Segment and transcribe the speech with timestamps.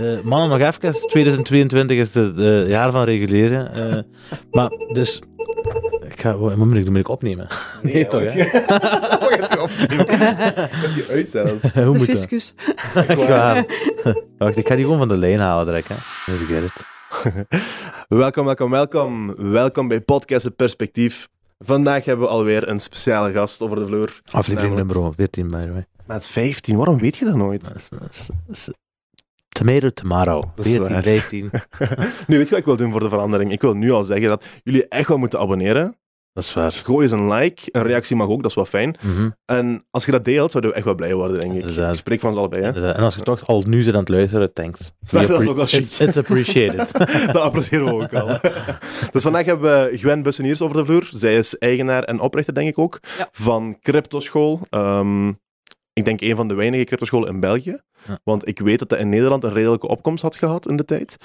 [0.00, 1.08] eh, mannen, nog even.
[1.08, 3.70] 2022 is het uh, jaar van reguleren.
[3.76, 4.02] Uh,
[4.50, 5.20] maar dus...
[6.00, 6.92] Ik ga, wat moet ik doen?
[6.92, 7.46] Moet ik opnemen?
[7.82, 8.44] Nee, nee toch, hè?
[8.44, 10.06] Gaat je opnemen?
[10.94, 11.60] Die uitstellen.
[11.60, 12.54] De fiscus.
[14.38, 15.88] Wacht, ik ga die gewoon van de lijn halen direct.
[15.88, 15.94] Hè.
[16.26, 16.84] Let's get it.
[18.08, 19.34] welkom, welkom, welkom.
[19.52, 21.28] Welkom bij Podcast Het Perspectief.
[21.58, 24.20] Vandaag hebben we alweer een speciale gast over de vloer.
[24.30, 25.86] Aflevering nummer 14, by the way.
[26.06, 27.72] Met 15, waarom weet je dat nooit?
[29.60, 30.52] Tomato, tomato.
[30.56, 31.50] 14, 15.
[32.26, 33.52] nu, weet je wat ik wil doen voor de verandering?
[33.52, 35.96] Ik wil nu al zeggen dat jullie echt wel moeten abonneren.
[36.32, 36.72] Dat is waar.
[36.72, 37.62] Gooi eens een like.
[37.72, 38.96] Een reactie mag ook, dat is wel fijn.
[39.00, 39.34] Mm -hmm.
[39.44, 41.64] En als je dat deelt, zouden we echt wel blij worden, denk ik.
[41.64, 42.62] Ik spreek van ons allebei.
[42.62, 42.92] Hè?
[42.92, 44.92] En als je toch al nu zit aan het luisteren, thanks.
[45.10, 45.80] dat is ook wel chic.
[45.80, 46.92] It's, it's appreciated.
[47.32, 48.26] dat appreciëren we ook al.
[49.12, 51.08] dus vandaag hebben we Gwen Busseniers over de vloer.
[51.10, 53.28] Zij is eigenaar en oprichter, denk ik ook, ja.
[53.32, 54.60] van Cryptoschool.
[54.70, 55.38] Um,
[56.00, 57.80] ik denk een van de weinige cryptoscholen in België.
[58.06, 58.18] Ja.
[58.24, 61.16] Want ik weet dat dat in Nederland een redelijke opkomst had gehad in de tijd.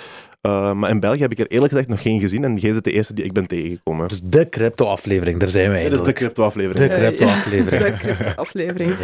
[0.42, 2.44] Uh, maar in België heb ik er eerlijk gezegd nog geen gezien.
[2.44, 4.08] En jij bent de eerste die ik ben tegengekomen.
[4.08, 6.90] Dus de crypto-aflevering, daar zijn we Dit is de crypto-aflevering.
[6.90, 7.82] De crypto-aflevering.
[7.82, 8.96] Uh, ja, de crypto-aflevering.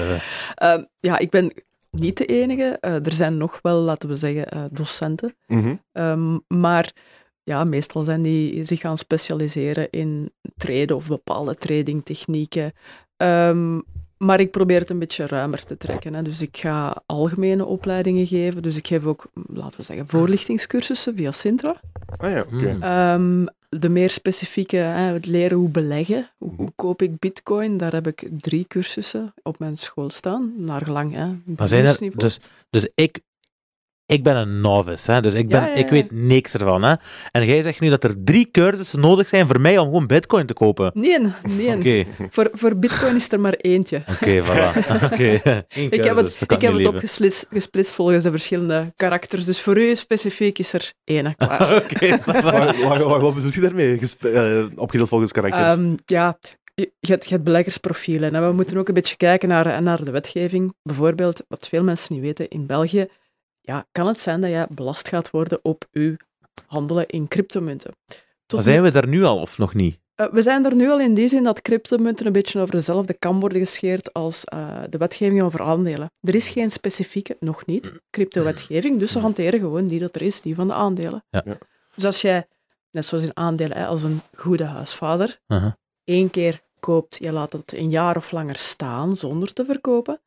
[0.55, 0.77] ja.
[0.77, 1.53] Uh, ja, ik ben
[1.91, 2.77] niet de enige.
[2.81, 5.35] Uh, er zijn nog wel, laten we zeggen, uh, docenten.
[5.47, 5.81] Mm -hmm.
[6.03, 6.91] um, maar
[7.43, 12.71] ja, meestal zijn die zich gaan specialiseren in traden of bepaalde tradingtechnieken.
[13.17, 13.83] Um,
[14.21, 16.13] maar ik probeer het een beetje ruimer te trekken.
[16.13, 16.21] Hè.
[16.21, 18.61] Dus ik ga algemene opleidingen geven.
[18.61, 21.81] Dus ik geef ook, laten we zeggen, voorlichtingscursussen via Sintra.
[22.17, 22.55] Ah ja, oké.
[22.55, 23.17] Okay.
[23.17, 23.43] Mm.
[23.43, 26.29] Um, de meer specifieke, hè, het leren hoe beleggen.
[26.37, 27.77] Hoe, hoe, koop ik bitcoin?
[27.77, 30.53] Daar heb ik drie cursussen op mijn school staan.
[30.57, 31.27] Naar gelang, hè.
[31.57, 33.19] Maar zijn er, dus, dus ik,
[34.11, 36.83] ik ben een novice, hè, dus ik, ben, Ja, ja, ik weet niks ervan.
[36.83, 36.95] Hè.
[37.31, 40.45] En jij zegt nu dat er drie cursussen nodig zijn voor mij om gewoon bitcoin
[40.45, 40.91] te kopen.
[40.93, 41.19] Nee,
[41.57, 41.75] nee.
[41.77, 44.03] Oké, Voor, voor bitcoin is er maar eentje.
[44.09, 44.69] oké, voilà.
[45.91, 49.45] Ik heb het, kan ik heb het opgesplitst gesplitst volgens de verschillende karakters.
[49.45, 51.35] Dus voor u specifiek is er één.
[51.35, 51.75] klaar.
[51.83, 52.17] Oké,
[53.19, 53.99] wat bedoel je daarmee?
[54.21, 55.77] Uh, opgedeeld volgens karakters.
[55.77, 56.37] Um, ja,
[56.75, 58.35] je, je, hebt, je hebt beleggersprofielen.
[58.35, 60.73] En we moeten ook een beetje kijken naar, naar de wetgeving.
[60.83, 63.07] Bijvoorbeeld, wat veel mensen niet weten, in België
[63.61, 66.17] ja, kan het zijn dat je belast gaat worden op je
[66.67, 67.91] handelen in cryptomunten.
[68.45, 69.99] Tot Maar zijn we daar nu al of nog niet?
[70.15, 73.13] Uh, we zijn er nu al in die zin dat cryptomunten een beetje over dezelfde
[73.13, 76.11] kam worden gescheerd als uh, de wetgeving over aandelen.
[76.21, 80.41] Er is geen specifieke, nog niet, cryptowetgeving, dus ze hanteren gewoon die dat er is,
[80.41, 81.23] die van de aandelen.
[81.29, 81.41] Ja.
[81.45, 81.57] Ja.
[81.95, 82.47] Dus als jij,
[82.91, 85.71] net zoals in aandelen, als een goede huisvader, Uh -huh.
[86.03, 90.21] één keer koopt, je laat het een jaar of langer staan zonder te verkopen,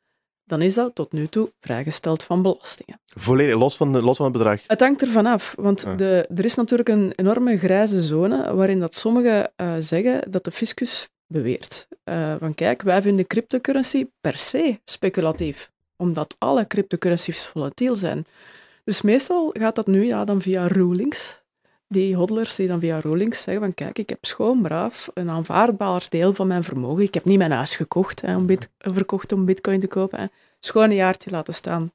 [0.44, 3.00] dan is dat tot nu toe vrijgesteld van belastingen.
[3.06, 4.60] Volledig los van, los van het bedrag.
[4.66, 5.94] Het hangt ervan af, want Ja.
[5.94, 10.50] de, er is natuurlijk een enorme grijze zone waarin dat sommigen uh, zeggen dat de
[10.50, 11.88] fiscus beweert.
[12.04, 18.26] Uh, van kijk, wij vinden cryptocurrency per se speculatief, omdat alle cryptocurrencies volatiel zijn.
[18.84, 21.42] Dus meestal gaat dat nu ja, dan via rulings.
[21.94, 26.06] Die hodlers die dan via rulings zeggen van kijk, ik heb schoon braaf een aanvaardbaar
[26.08, 27.02] deel van mijn vermogen.
[27.02, 30.20] Ik heb niet mijn huis gekocht, hè, om bit, verkocht om bitcoin te kopen.
[30.20, 30.26] Hè.
[30.60, 31.92] Schoon een jaartje laten staan.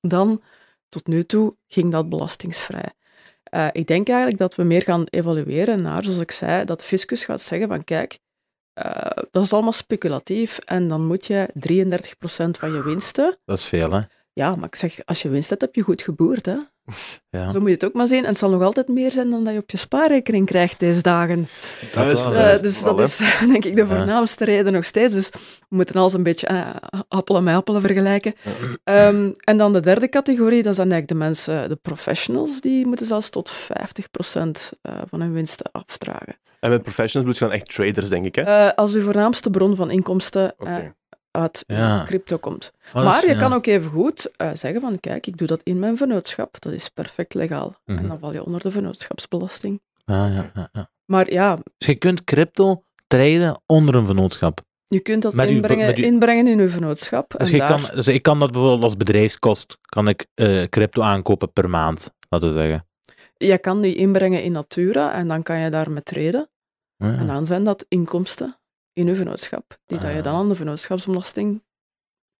[0.00, 0.42] Dan,
[0.88, 2.92] tot nu toe, ging dat belastingsvrij.
[3.54, 6.86] Uh, ik denk eigenlijk dat we meer gaan evalueren naar, zoals ik zei, dat de
[6.86, 8.18] fiscus gaat zeggen van kijk,
[8.74, 13.36] uh, dat is allemaal speculatief en dan moet je 33% van je winsten...
[13.44, 14.00] Dat is veel, hè?
[14.32, 16.56] Ja, maar ik zeg, als je winst hebt, heb je goed geboerd, hè?
[17.30, 17.52] Ja.
[17.52, 18.22] Zo moet je het ook maar zien.
[18.22, 21.02] En het zal nog altijd meer zijn dan dat je op je spaarrekening krijgt deze
[21.02, 21.48] dagen.
[21.94, 23.18] Dat is, wel, dat Uh, is dus wel, dat is
[23.52, 25.14] denk ik de voornaamste reden nog steeds.
[25.14, 25.30] Dus
[25.68, 26.66] we moeten alles een beetje uh,
[27.08, 28.34] appelen met appelen vergelijken.
[28.84, 33.06] Um, en dan de derde categorie, dat zijn eigenlijk de mensen, de professionals, die moeten
[33.06, 33.54] zelfs tot 50%
[34.42, 34.48] uh,
[35.08, 36.36] van hun winsten afdragen.
[36.60, 38.66] En met professionals bedoel je dan echt traders, denk ik, hè?
[38.66, 40.54] Uh, als uw voornaamste bron van inkomsten.
[41.30, 42.04] Uit Ja.
[42.06, 42.72] crypto komt.
[42.92, 43.38] Maar dat Maar je ja.
[43.38, 46.56] kan ook even goed uh, zeggen van kijk, ik doe dat in mijn vennootschap.
[46.60, 47.74] Dat is perfect legaal.
[47.84, 47.98] Mhm.
[47.98, 49.80] En dan val je onder de vennootschapsbelasting.
[50.04, 50.90] Ja, ja, ja, ja.
[51.04, 54.60] Maar ja, Dus je kunt crypto traden onder een vennootschap.
[54.86, 57.34] je kunt dat Met inbrengen, uw- inbrengen in uw vennootschap.
[57.38, 61.02] Dus, je daar, kan, dus ik kan dat bijvoorbeeld als bedrijfskost, kan ik eh, crypto
[61.02, 62.86] aankopen per maand, laten we zeggen.
[63.36, 66.50] Je kan die inbrengen in Natura en dan kan je daarmee treden.
[66.96, 67.16] Ja.
[67.16, 68.57] En dan zijn dat inkomsten
[68.98, 70.22] in uw vennootschap, die dat je Ah.
[70.24, 71.62] dan aan de vennootschapsbelasting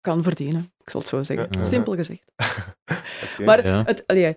[0.01, 0.73] kan verdienen.
[0.85, 1.47] Ik zal het zo zeggen.
[1.51, 1.65] Ja.
[1.65, 2.33] Simpel gezegd.
[3.45, 3.83] Maar Ja.
[3.87, 4.37] het, allee,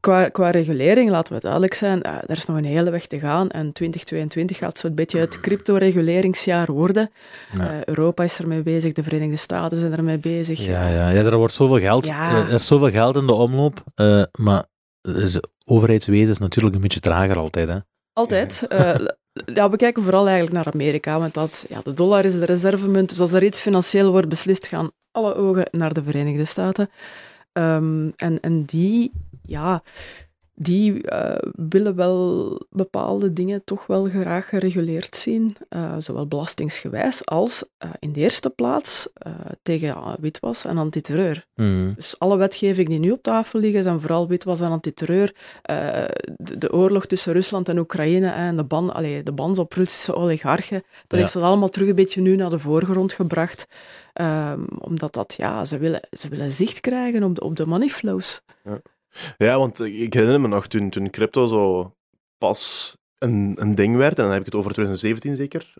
[0.00, 3.18] qua, qua regulering, laten we duidelijk zijn, uh, er is nog een hele weg te
[3.18, 3.50] gaan.
[3.50, 7.10] En 2022 gaat zo'n beetje het crypto-reguleringsjaar worden.
[7.52, 7.72] Ja.
[7.74, 10.64] Uh, Europa is ermee bezig, de Verenigde Staten zijn ermee bezig.
[10.66, 12.30] Ja, ja, ja, er wordt zoveel geld, Ja.
[12.30, 14.64] eh, er is zoveel geld in de omloop, eh, maar
[15.64, 17.68] overheidswezen is natuurlijk een beetje trager altijd.
[17.68, 17.78] Hè.
[18.12, 18.66] Altijd.
[19.54, 23.08] Ja, we kijken vooral eigenlijk naar Amerika, want dat, ja, de dollar is de reservemunt.
[23.08, 26.90] Dus als er iets financieel wordt beslist, gaan alle ogen naar de Verenigde Staten.
[27.52, 29.12] Um, en, en die
[29.44, 29.82] ja,
[30.54, 37.64] die eh, willen wel bepaalde dingen toch wel graag gereguleerd zien, eh, zowel belastingsgewijs als
[37.78, 39.08] eh, in de eerste plaats
[39.62, 41.46] tegen witwas en antiterreur.
[41.54, 41.92] Mhm.
[41.94, 45.34] Dus alle wetgeving die nu op tafel liggen zijn vooral witwas en antiterreur.
[45.62, 50.14] De, de, oorlog tussen Rusland en Oekraïne en de, ban, allee, de band op Russische
[50.14, 53.66] oligarchen, dat heeft dat allemaal terug een beetje nu naar de voorgrond gebracht.
[54.12, 57.88] Ehm, omdat dat, ja, ze willen, ze willen zicht krijgen op de, op de money
[57.88, 58.40] flows.
[58.64, 58.80] Ja.
[59.36, 61.92] Ja, want ik herinner me nog toen, toen crypto zo
[62.38, 65.74] pas een, een ding werd, en dan heb ik het over 2017 zeker,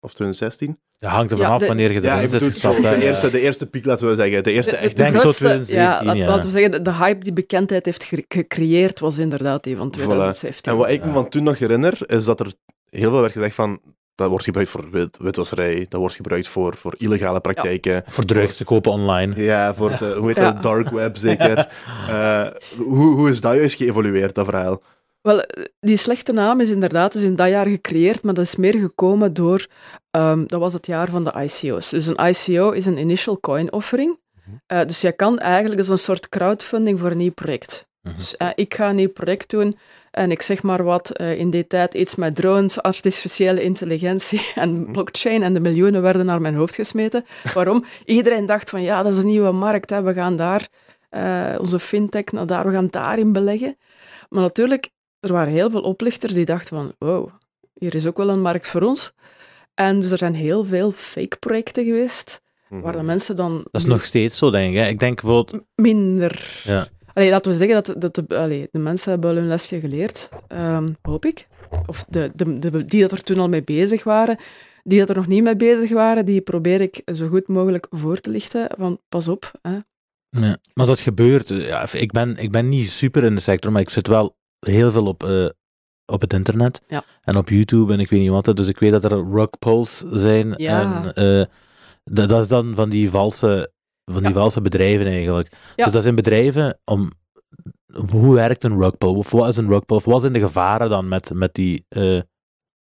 [0.00, 0.78] of 2016.
[0.98, 2.82] Dat hangt er vanaf ja, wanneer je erin zit gestapt.
[2.82, 4.42] De, eerste, de eerste piek, laten we zeggen.
[4.42, 4.90] De eerste de, echt...
[4.90, 6.28] Ik denk zo 2017, ja, ja.
[6.28, 10.72] Laten we zeggen, de hype die bekendheid heeft gecreëerd was inderdaad die van 2017.
[10.72, 12.52] En wat ik me van toen nog herinner, is dat er
[12.90, 13.80] heel veel werd gezegd van
[14.16, 18.02] dat wordt gebruikt voor wit, witwasserij, dat wordt gebruikt voor, voor illegale praktijken.
[18.06, 19.42] Voor drugs te kopen online.
[19.42, 21.68] Ja, voor de, hoe heet dat, dark web zeker.
[22.08, 22.46] uh,
[22.96, 24.82] hoe, hoe is dat juist geëvolueerd, dat verhaal?
[25.20, 25.44] Wel,
[25.80, 29.34] die slechte naam is inderdaad dus in dat jaar gecreëerd, maar dat is meer gekomen
[29.34, 29.66] door,
[30.10, 31.90] um, dat was het jaar van de ICO's.
[31.90, 34.18] Dus een ICO is een Initial Coin Offering.
[34.72, 37.86] Uh, dus je kan eigenlijk, dat is een soort crowdfunding voor een nieuw project.
[38.02, 38.16] Mhm.
[38.16, 39.76] Dus uh, ik ga een nieuw project doen
[40.16, 44.88] en ik zeg maar wat, uh, in die tijd iets met drones, artificiële intelligentie en
[44.92, 47.24] blockchain en de miljoenen werden naar mijn hoofd gesmeten.
[47.54, 47.84] Waarom?
[48.04, 50.02] Iedereen dacht van ja, dat is een nieuwe markt, hè.
[50.02, 50.68] we gaan daar,
[51.10, 53.76] uh, onze fintech, naar daar, we gaan daarin beleggen.
[54.28, 54.88] Maar natuurlijk,
[55.20, 57.28] er waren heel veel oplichters die dachten van wow,
[57.74, 59.12] hier is ook wel een markt voor ons.
[59.74, 62.80] En dus er zijn heel veel fake projecten geweest, Mhm.
[62.80, 63.56] waar de mensen dan...
[63.70, 64.78] Dat is nog steeds zo, denk ik.
[64.78, 64.86] Hè.
[64.88, 65.62] Ik denk bijvoorbeeld...
[65.74, 66.60] Minder.
[66.64, 66.88] Ja.
[67.16, 70.28] Allee, laten we zeggen dat, dat de, allee, de mensen hebben wel hun lesje geleerd,
[70.48, 71.46] um, hoop ik.
[71.86, 74.36] Of de, de, de, die dat er toen al mee bezig waren.
[74.84, 78.20] Die dat er nog niet mee bezig waren, die probeer ik zo goed mogelijk voor
[78.20, 78.68] te lichten.
[78.78, 79.52] Van, pas op.
[79.62, 79.78] Hè.
[80.28, 81.48] Ja, maar dat gebeurt.
[81.48, 84.90] Ja, ik, ben, ik ben niet super in de sector, maar ik zit wel heel
[84.92, 85.48] veel op, uh,
[86.06, 86.82] op het internet.
[86.86, 87.04] Ja.
[87.24, 88.56] En op YouTube en ik weet niet wat.
[88.56, 90.54] Dus ik weet dat er rug pulls zijn.
[90.56, 91.04] Ja.
[91.14, 91.44] En uh,
[92.04, 93.72] dat, dat is dan van die valse
[94.12, 95.50] van die valse bedrijven eigenlijk.
[95.74, 97.12] Dus dat zijn bedrijven om.
[98.10, 99.14] Hoe werkt een rugpull?
[99.14, 99.96] Of wat is een rugpull?
[99.96, 102.20] Of wat zijn de gevaren dan met, met die uh,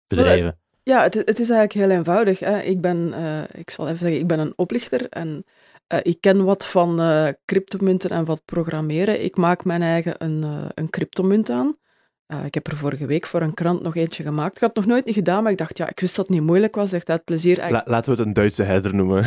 [0.06, 0.58] bedrijven?
[0.82, 2.38] Ja, het, het, is eigenlijk heel eenvoudig.
[2.38, 2.60] Hè.
[2.60, 5.44] Ik ben, uh, ik zal even zeggen, ik ben een oplichter en
[5.88, 7.00] uh, ik ken wat van
[7.44, 9.25] cryptomunten en wat programmeren.
[9.25, 10.44] Ik maak mijn eigen een,
[10.75, 11.76] een cryptomunt aan.
[12.32, 14.55] Uh, ik heb er vorige week voor een krant nog eentje gemaakt.
[14.55, 16.37] Ik had het nog nooit niet gedaan, maar ik dacht, ja, ik wist dat het
[16.37, 16.93] niet moeilijk was.
[16.93, 17.56] Echt uit plezier.
[17.70, 19.25] La laten we het een Duitse herder noemen.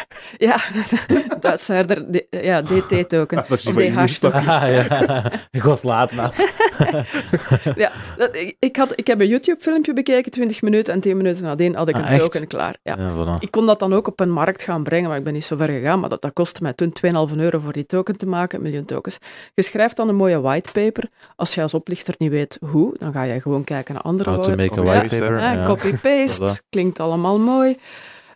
[0.48, 0.56] ja,
[1.40, 3.38] Duitse herder, ja, DT-token.
[3.38, 4.46] Of DH-token.
[4.46, 5.32] Ah, ja.
[5.58, 6.52] Ik was laat, maat.
[7.84, 11.42] ja, dat, ik, ik, had, ik heb een YouTube-filmpje bekeken, 20 minuten, en 10 minuten
[11.42, 12.76] nadien had ik ah, een token klaar.
[12.82, 12.94] Ja.
[12.98, 13.40] ja voilà.
[13.40, 15.56] Ik kon dat dan ook op een markt gaan brengen, maar ik ben niet zo
[15.56, 16.00] ver gegaan.
[16.00, 16.92] Maar dat, dat kostte mij toen
[17.30, 19.18] 2,5 euro voor die token te maken, een miljoen tokens.
[19.54, 21.08] Je schrijft dan een mooie whitepaper.
[21.36, 24.42] Als je als oplichter niet weet hoe, dan ga je gewoon kijken naar andere How
[24.42, 25.38] to make a ja, white paper.
[25.38, 25.66] Ja, Ja.
[25.66, 26.68] Copy-paste, Voilà.
[26.68, 27.76] klinkt allemaal mooi.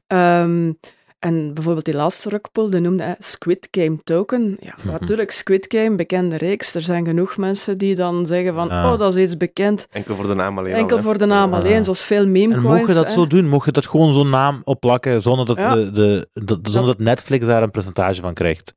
[0.09, 0.79] Um,
[1.23, 4.57] en bijvoorbeeld die laatste rugpull, die noemde hij Squid Game Token.
[4.61, 4.91] Ja, Mhm.
[5.01, 6.75] natuurlijk, Squid Game, bekende reeks.
[6.75, 9.87] Er zijn genoeg mensen die dan zeggen van, oh, dat is iets bekend.
[9.91, 12.61] Enkel voor de naam alleen Enkel al, voor de naam alleen, zoals veel meme En
[12.63, 12.77] coins.
[12.79, 13.13] mocht je dat hè.
[13.13, 13.49] zo doen?
[13.49, 15.75] Mocht je dat gewoon zo'n naam opplakken zonder dat, Ja.
[15.75, 18.75] de, de, de- zonder dat Netflix daar een percentage van krijgt?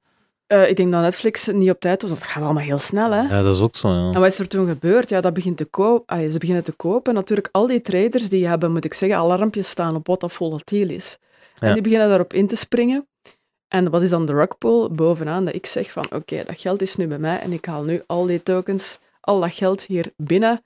[0.48, 2.12] Eh, ik denk dat Netflix niet op tijd was.
[2.12, 3.21] Dat gaat allemaal heel snel, hè.
[3.21, 3.89] Ja, dat is ook zo.
[3.89, 4.12] Ja.
[4.13, 5.09] En wat is er toen gebeurd?
[5.09, 6.01] Ja, dat begint te.
[6.05, 7.13] Allee, ze beginnen te kopen.
[7.13, 10.89] Natuurlijk, al die traders die hebben, moet ik zeggen, alarmpjes staan op wat dat volatiel
[10.89, 11.17] is.
[11.59, 13.07] En die beginnen daarop in te springen.
[13.67, 15.45] En wat is dan de rugpull bovenaan?
[15.45, 18.01] Dat ik zeg van, oké, dat geld is nu bij mij en ik haal nu
[18.05, 20.63] al die tokens, al dat geld hier binnen.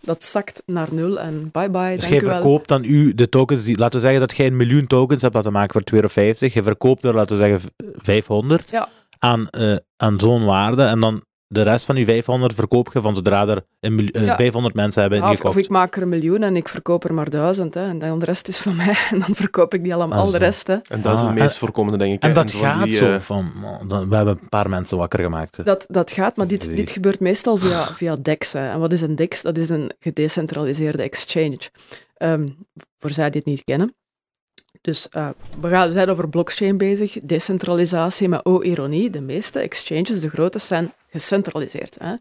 [0.00, 3.78] Dat zakt naar nul en bye bye, Dus jij verkoopt dan u de tokens, die,
[3.78, 7.04] laten we zeggen dat jij een miljoen tokens hebt laten maken voor 2,50 Je verkoopt
[7.04, 8.88] er, laten we zeggen, v- 500 Ja.
[9.18, 10.82] aan, eh, aan zo'n waarde.
[10.82, 14.24] En dan de rest van die 500 verkoop je van zodra er een mil- eh,
[14.24, 14.36] Ja.
[14.36, 15.56] 500 mensen hebben Ja, ingekocht.
[15.56, 17.74] of ik maak er een miljoen en ik verkoop er maar duizend.
[17.74, 18.94] Hè, en dan de rest is van mij.
[19.10, 20.66] En dan verkoop ik die allemaal, Ah, al de rest.
[20.66, 20.74] Hè.
[20.74, 22.22] En dat is Ah, het meest voorkomende, denk ik.
[22.22, 23.52] En dat gaat die, zo eh, van,
[23.88, 25.64] dan- we hebben een paar mensen wakker gemaakt.
[25.64, 28.52] Dat, dat gaat, maar dit, dit gebeurt meestal via, via DEX.
[28.52, 28.70] Hè.
[28.70, 29.42] En wat is een DEX?
[29.42, 31.58] Dat is een gedecentraliseerde exchange.
[32.16, 32.48] Ehm,
[32.98, 33.94] voor zij die het niet kennen.
[34.80, 35.28] Dus eh,
[35.60, 40.28] we, gaan, we zijn over blockchain bezig, decentralisatie, maar oh ironie, de meeste exchanges, de
[40.28, 41.96] grote, zijn gecentraliseerd.
[41.98, 42.14] Hè.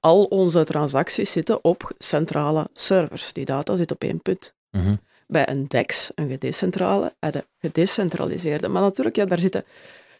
[0.00, 3.32] Al onze transacties zitten op centrale servers.
[3.32, 4.54] Die data zit op één punt.
[4.70, 4.94] Mhm.
[5.26, 8.68] Bij een DEX, een gedecentrale, en de gedecentraliseerde.
[8.68, 9.64] Maar natuurlijk, ja, daar, zitten,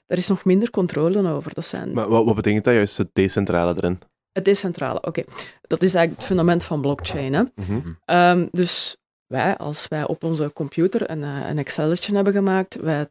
[0.06, 1.54] daar is nog minder controle over.
[1.54, 3.98] Dat zijn Maar wat, wat betekent dat juist, het decentrale erin?
[4.32, 5.22] het decentrale, oké.
[5.62, 7.32] Dat is eigenlijk het fundament van blockchain.
[7.32, 7.42] Hè?
[7.54, 7.92] Mhm.
[8.04, 8.96] Ehm, dus
[9.30, 13.08] wij, als wij op onze computer een, eh, een Excelletje hebben gemaakt, wij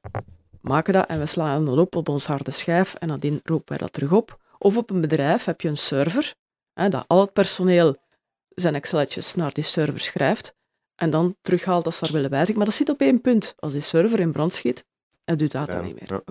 [0.62, 3.78] maken dat en we slaan dat op op ons harde schijf en nadien roepen wij
[3.78, 6.34] dat terug op Of op een bedrijf heb je een server,
[6.74, 7.96] hè, dat al het personeel
[8.50, 10.54] zijn Excelletjes naar die server schrijft
[10.96, 12.58] en dan terughaalt als ze daar willen wijzigen.
[12.58, 13.54] Maar dat zit op één punt.
[13.60, 14.86] Als die server in brand schiet,
[15.26, 16.12] en doet data Ja, niet meer.
[16.12, 16.22] ja.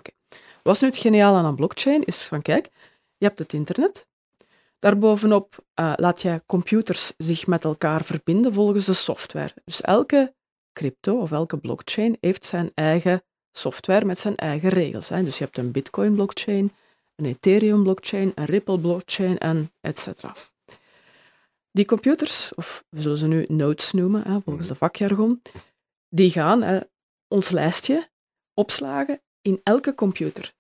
[0.63, 2.05] Wat is nu het geniaal aan een blockchain?
[2.05, 2.69] Is van, kijk,
[3.17, 4.07] je hebt het internet.
[4.79, 9.55] Daarbovenop eh, laat je computers zich met elkaar verbinden volgens de software.
[9.65, 10.35] Dus elke
[10.73, 15.09] crypto of elke blockchain heeft zijn eigen software met zijn eigen regels.
[15.09, 15.25] Hè.
[15.25, 16.73] Dus je hebt een Bitcoin-blockchain,
[17.15, 20.35] een Ethereum-blockchain, een Ripple-blockchain en et cetera.
[21.71, 25.43] Die computers, of we zullen ze nu nodes noemen, hè, volgens de vakjargon,
[26.09, 26.81] die gaan hè,
[27.29, 28.09] ons lijstje
[28.55, 30.57] opslagen in elke computer.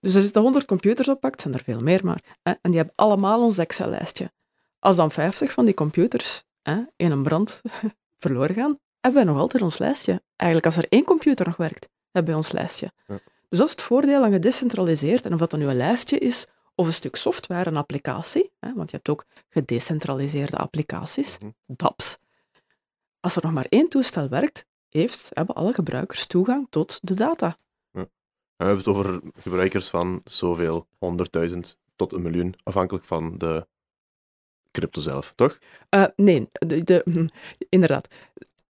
[0.00, 2.76] Dus er zitten 100 computers op, het zijn er veel meer, maar, hè, en die
[2.76, 4.32] hebben allemaal ons Excel-lijstje.
[4.78, 7.60] Als dan 50 van die computers hè, in een brand
[8.22, 10.22] verloren gaan, hebben wij nog altijd ons lijstje.
[10.36, 12.92] Eigenlijk, als er één computer nog werkt, hebben wij ons lijstje.
[13.06, 13.18] Ja.
[13.48, 15.24] Dus dat is het voordeel aan gedecentraliseerd.
[15.24, 18.74] En of dat dan nu een lijstje is, of een stuk software, een applicatie, hè,
[18.74, 21.50] want je hebt ook gedecentraliseerde applicaties, Mhm.
[21.66, 22.18] dApps.
[23.20, 27.56] Als er nog maar één toestel werkt, heeft, hebben alle gebruikers toegang tot de data.
[28.58, 30.86] En we hebben het over gebruikers van zoveel,
[31.48, 31.58] 100.000
[31.96, 33.66] tot een miljoen, afhankelijk van de
[34.70, 35.58] crypto zelf, toch?
[35.88, 37.28] Eh, nee, de, de,
[37.68, 38.14] inderdaad.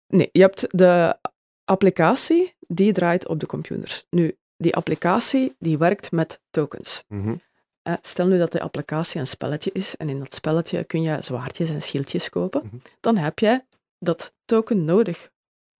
[0.08, 1.18] Nee, je hebt de
[1.63, 4.06] applicatie, die draait op de computers.
[4.10, 7.04] Nu, die applicatie, die werkt met tokens.
[7.08, 7.36] Mhm.
[7.82, 11.18] Eh, stel nu dat de applicatie een spelletje is en in dat spelletje kun je
[11.22, 12.75] zwaardjes en schildjes kopen, Mhm.
[13.00, 13.65] dan heb jij
[14.00, 15.30] dat token nodig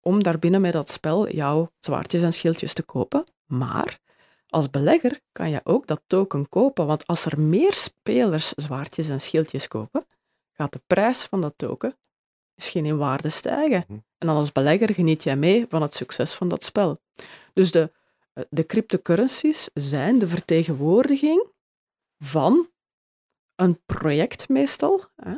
[0.08, 3.24] om daarbinnen met dat spel jouw zwaardjes en schildjes te kopen.
[3.46, 4.00] Maar
[4.48, 9.22] als belegger kan je ook dat token kopen, want als er meer spelers zwaardjes en
[9.22, 10.06] schildjes kopen,
[10.52, 11.98] gaat de prijs van dat token
[12.56, 13.84] misschien in waarde stijgen.
[13.88, 14.00] Mhm.
[14.18, 17.02] En dan als belegger geniet jij mee van het succes van dat spel.
[17.54, 17.92] Dus de,
[18.50, 21.48] de cryptocurrencies zijn de vertegenwoordiging
[22.18, 22.70] van
[23.56, 25.04] een project meestal.
[25.16, 25.36] Hè.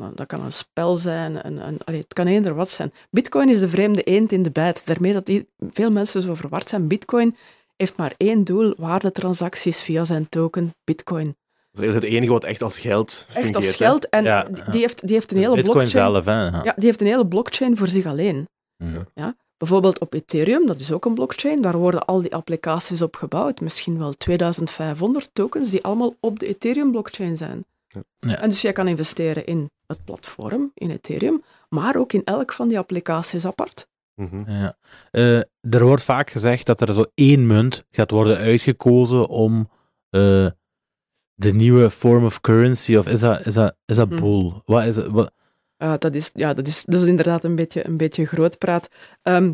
[0.00, 2.92] Een- Dat kan een spel zijn, een, een, allee, het kan eender wat zijn.
[3.10, 4.86] Bitcoin is de vreemde eend in de bijt.
[4.86, 6.88] Daarmee dat die, veel mensen zo verward zijn.
[6.88, 7.36] Bitcoin
[7.76, 11.24] heeft maar één doel, waardetransacties via zijn token Bitcoin.
[11.26, 11.36] Dat
[11.72, 14.08] is eigenlijk het enige wat echt als geld Echt als fungeert, geld.
[14.08, 14.70] En Ja, die, ja.
[14.70, 16.12] die heeft, die heeft een hele Bitcoin blockchain.
[16.12, 16.32] zelf, hè.
[16.44, 16.60] Ja.
[16.64, 18.48] Ja, die heeft een hele blockchain voor zich alleen.
[19.14, 19.36] Ja.
[19.56, 23.60] Bijvoorbeeld op Ethereum, dat is ook een blockchain, daar worden al die applicaties op gebouwd.
[23.60, 27.64] Misschien wel 2500 tokens die allemaal op de Ethereum-blockchain zijn.
[27.88, 28.02] Ja.
[28.18, 28.40] Ja.
[28.40, 32.68] En dus jij kan investeren in het platform, in Ethereum, maar ook in elk van
[32.68, 33.86] die applicaties apart.
[34.14, 34.50] Mhm.
[34.50, 34.76] Ja.
[35.10, 39.70] Eh, er wordt vaak gezegd dat er zo één munt gaat worden uitgekozen om
[40.10, 40.46] eh,
[41.34, 44.16] de nieuwe form of currency, of is dat, is dat, is dat Hm.
[44.16, 44.52] bull?
[44.64, 45.06] Wat is het?
[45.08, 45.32] Wat,
[45.82, 48.88] Uh, dat, is, ja, dat, is, dat is inderdaad een beetje, een beetje groot praat.
[49.22, 49.52] Ehm,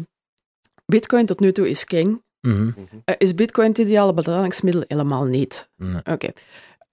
[0.86, 2.22] Bitcoin tot nu toe is king.
[2.40, 2.64] Mhm.
[2.66, 2.80] Mhm.
[3.04, 4.84] Eh, is Bitcoin het ideale betalingsmiddel?
[4.86, 5.70] Helemaal niet.
[6.04, 6.28] Oké.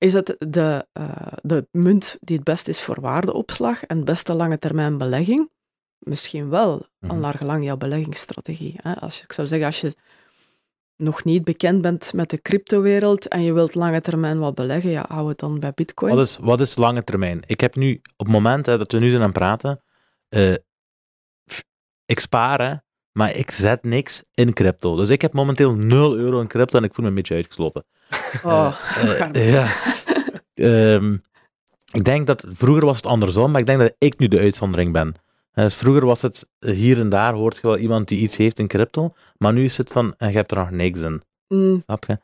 [0.02, 4.34] Is het de, eh, de munt die het best is voor waardeopslag en het beste
[4.34, 5.50] lange termijn belegging?
[6.00, 7.12] Misschien wel, Mhm.
[7.12, 8.76] al naar gelang jouw beleggingsstrategie.
[8.82, 8.94] Hè?
[9.00, 9.96] Als je, ik zou zeggen, als je
[10.96, 15.06] nog niet bekend bent met de cryptowereld en je wilt lange termijn wat beleggen, ja,
[15.08, 16.16] hou het dan bij Bitcoin.
[16.16, 17.40] Wat, is, wat is lange termijn?
[17.46, 19.82] Ik heb nu, op het moment hè, dat we nu zijn aan het praten,
[20.30, 20.56] eh,
[22.06, 22.76] ik spaar, hè,
[23.14, 24.96] maar ik zet niks in crypto.
[24.96, 27.84] Dus ik heb momenteel 0 euro in crypto en ik voel me een beetje uitgesloten.
[28.44, 28.76] Oh,
[29.32, 29.68] Eh, ja.
[30.54, 31.14] Ehm,
[31.92, 34.94] ik denk dat vroeger was het andersom, maar ik denk dat ik nu de uitzondering
[34.94, 35.16] ben.
[35.52, 38.60] Eh, vroeger was het eh, hier en daar hoort je wel iemand die iets heeft
[38.60, 41.22] in crypto, maar nu is het van en je hebt er nog niks in.
[41.48, 42.18] Mm, Snap je?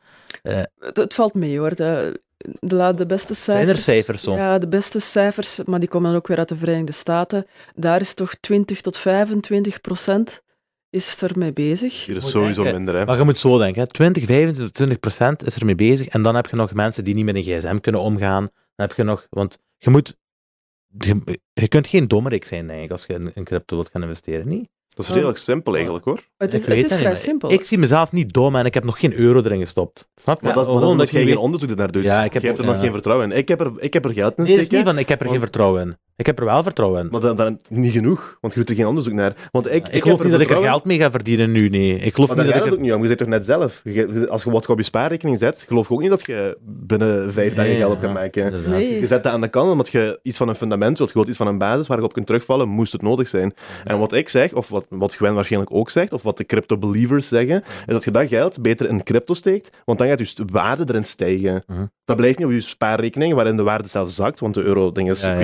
[0.79, 1.75] het, het valt mee hoor.
[1.75, 2.22] De,
[2.60, 3.44] de beste cijfers.
[3.44, 4.36] Zijn er cijfers zo?
[4.36, 7.46] Ja, de beste cijfers, maar die komen dan ook weer uit de Verenigde Staten.
[7.75, 10.41] Daar is toch 20 tot 25 procent
[10.89, 12.06] is er mee bezig.
[12.06, 12.82] Hier is sowieso denken.
[12.82, 13.06] minder, hè.
[13.06, 13.88] Maar je moet zo denken, hè.
[13.88, 17.36] 20, 25 procent is ermee bezig en dan heb je nog mensen die niet met
[17.36, 18.44] een gsm kunnen omgaan.
[18.75, 20.15] Dan heb je nog, want je moet,
[20.98, 24.48] je, je kunt geen dommerik zijn eigenlijk als je in, in crypto wilt gaan investeren,
[24.48, 24.70] niet?
[24.94, 26.22] Dat is redelijk simpel eigenlijk, hoor.
[26.38, 27.51] Het is, het is vrij simpel.
[27.51, 30.08] Ik zie mezelf niet dom en ik heb nog geen euro erin gestopt.
[30.15, 30.46] Snap je?
[30.46, 32.03] Maar dat, is- maar Gewoon dat is omdat jij geen onderzoek naar doet.
[32.03, 33.38] Ja, ik heb jij hebt er nog geen vertrouwen in.
[33.38, 34.44] Ik heb er, ik heb er geld in.
[34.44, 35.98] Nee, het is steken, niet van ik heb er geen vertrouwen in.
[36.17, 37.07] Ik heb er wel vertrouwen in.
[37.12, 39.36] maar dan, dan niet genoeg, want je doet er geen onderzoek naar.
[39.51, 41.95] Want ik, ik, geloof niet dat ik er geld mee ga verdienen nu, nee.
[42.00, 42.71] Ik geloof Maar niet dat gaat ik het er...
[42.86, 43.01] ook niet.
[43.01, 45.91] Je zegt toch net zelf, je- als je wat op je spaarrekening zet, geloof ik
[45.91, 48.63] ook niet dat je binnen vijf dagen Nee, geld op kan maken.
[48.69, 49.00] Nee.
[49.00, 51.27] Je zet dat aan de kant omdat je iets van een fundament wilt, je wilt
[51.27, 53.53] iets van een basis waar je op kunt terugvallen, moest het nodig zijn.
[53.83, 56.77] En wat ik zeg, of wat, wat Gwen waarschijnlijk ook zegt, of wat de crypto
[56.77, 60.43] believers zeggen, is dat je dat geld beter in crypto steekt, want dan gaat je
[60.51, 61.63] waarde erin stijgen.
[61.67, 61.86] Mhm.
[62.05, 65.21] Dat blijft niet op je spaarrekening, waarin de waarde zelf zakt, want de euro-ding is...
[65.21, 65.36] Ja,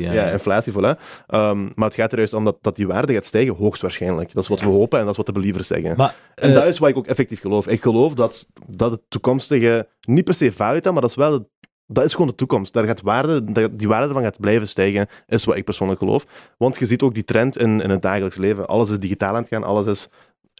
[0.00, 0.16] ja, inflatie.
[0.16, 0.32] Ja, ja, ja.
[0.32, 1.24] inflatie, voilà.
[1.26, 4.32] Ehm, maar het gaat er juist om dat, dat die waarde gaat stijgen, hoogstwaarschijnlijk.
[4.32, 5.96] Dat is wat we hopen en dat is wat de believers zeggen.
[5.96, 7.66] Maar, En eh, dat is wat ik ook effectief geloof.
[7.66, 11.46] Ik geloof dat, dat het toekomstige, niet per se valuta, maar dat is wel het
[11.90, 12.72] dat is gewoon de toekomst.
[12.72, 13.44] Daar gaat waarde,
[13.76, 16.54] die waarde ervan gaat blijven stijgen, is wat ik persoonlijk geloof.
[16.58, 18.66] Want je ziet ook die trend in, in het dagelijks leven.
[18.66, 20.08] Alles is digitaal aan het gaan, alles is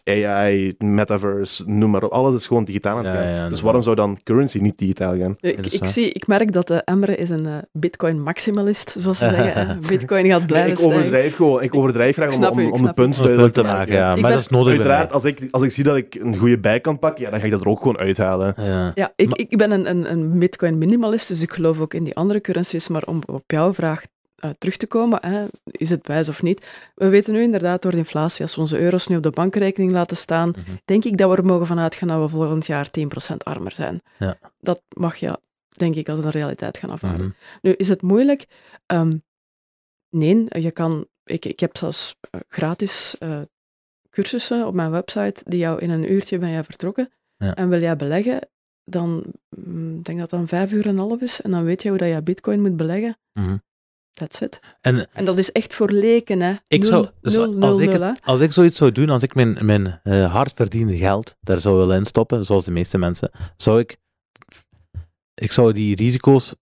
[0.09, 2.11] AI, metaverse, noem maar op.
[2.11, 3.31] Alles is gewoon digitaal aan het Ja, gaan.
[3.31, 5.35] ja, dus waarom zou dan currency niet digitaal gaan?
[5.39, 9.27] Ik, is ik, zie, ik merk dat de Emre is een eh, bitcoin-maximalist, zoals ze
[9.35, 9.79] zeggen.
[9.87, 10.97] Bitcoin gaat blijven Nee, ik stijgen.
[10.97, 11.61] overdrijf gewoon.
[11.63, 13.93] Ik overdrijf graag om, u, om de punt duidelijk punt te maken.
[13.93, 14.05] ja.
[14.13, 16.59] Maar ben- dat is nodig Uiteraard, als ik, als ik zie dat ik een goede
[16.59, 18.53] bij kan pakken, ja, dan ga ik dat er ook gewoon uithalen.
[18.57, 18.91] Ja.
[18.95, 22.41] Ja, ik, ik ben een, een, een bitcoin-minimalist, dus ik geloof ook in die andere
[22.41, 22.87] currencies.
[22.87, 24.01] Maar om op jouw vraag
[24.39, 26.65] eh, terug te komen, hè, is het wijs of niet?
[26.95, 29.91] We weten nu inderdaad door de inflatie, als we onze euro's nu op de bankrekening
[29.91, 30.75] laten staan, Mhm.
[30.85, 34.01] denk ik dat we er mogen van uitgaan dat we volgend jaar 10% armer zijn.
[34.19, 34.35] Ja.
[34.59, 37.19] Dat mag je, denk ik, als een realiteit gaan afvaren.
[37.19, 37.29] Mhm.
[37.61, 38.45] Nu, is het moeilijk?
[38.85, 39.17] Ehm,
[40.09, 41.07] nee, je kan...
[41.23, 43.41] Ik, ik heb zelfs eh, gratis eh,
[44.09, 47.11] cursussen op mijn website die jou in een uurtje ben jij vertrokken.
[47.37, 47.55] Ja.
[47.55, 48.39] En wil jij beleggen,
[48.83, 51.41] dan mm, ik denk dat dat een vijf uur en een half is.
[51.41, 53.17] En dan weet je hoe dat je bitcoin moet beleggen.
[53.33, 53.57] Mhm.
[54.13, 54.59] That's it.
[54.81, 56.55] En En dat is echt voor leken, hè.
[56.67, 59.35] ik Nul, zou, dus nul, als, ik het, als ik zoiets zou doen, als ik
[59.35, 63.79] mijn, mijn eh, hard verdiende geld daar zou willen instoppen, zoals de meeste mensen, zou
[63.79, 63.97] ik,
[65.33, 66.53] ik zou die risico's,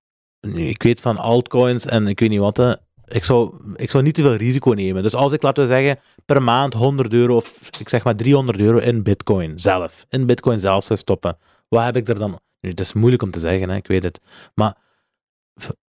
[0.53, 2.73] ik weet van altcoins en ik weet niet wat, hè,
[3.07, 5.03] ik zou, ik zou niet te veel risico nemen.
[5.03, 8.59] Dus als ik, laten we zeggen, per maand 100 euro of ik zeg maar 300
[8.59, 11.37] euro in bitcoin zelf, in bitcoin zelf zou stoppen,
[11.67, 12.39] wat heb ik er dan?
[12.61, 14.19] Nu, het is moeilijk om te zeggen, hè, ik weet het.
[14.55, 14.77] Maar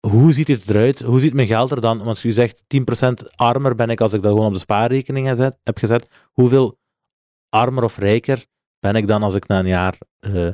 [0.08, 1.00] hoe ziet het eruit?
[1.00, 2.04] Hoe ziet mijn geld er dan?
[2.04, 5.38] Want u zegt 10% armer ben ik als ik dat gewoon op de spaarrekening heb
[5.38, 5.60] gezet.
[5.64, 6.08] Heb gezet.
[6.32, 6.80] Hoeveel
[7.50, 8.46] armer of rijker
[8.80, 10.48] ben ik dan als ik na een jaar eh,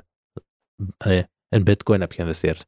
[0.98, 2.66] eh, in bitcoin heb geïnvesteerd?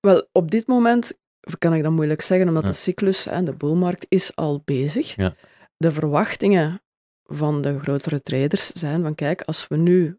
[0.00, 1.18] Wel, op dit moment
[1.58, 2.68] kan ik dat moeilijk zeggen, omdat Ja.
[2.68, 5.14] de cyclus en de boelmarkt is al bezig.
[5.16, 5.34] Ja.
[5.76, 6.82] De verwachtingen
[7.22, 10.18] van de grotere traders zijn van, kijk, als we nu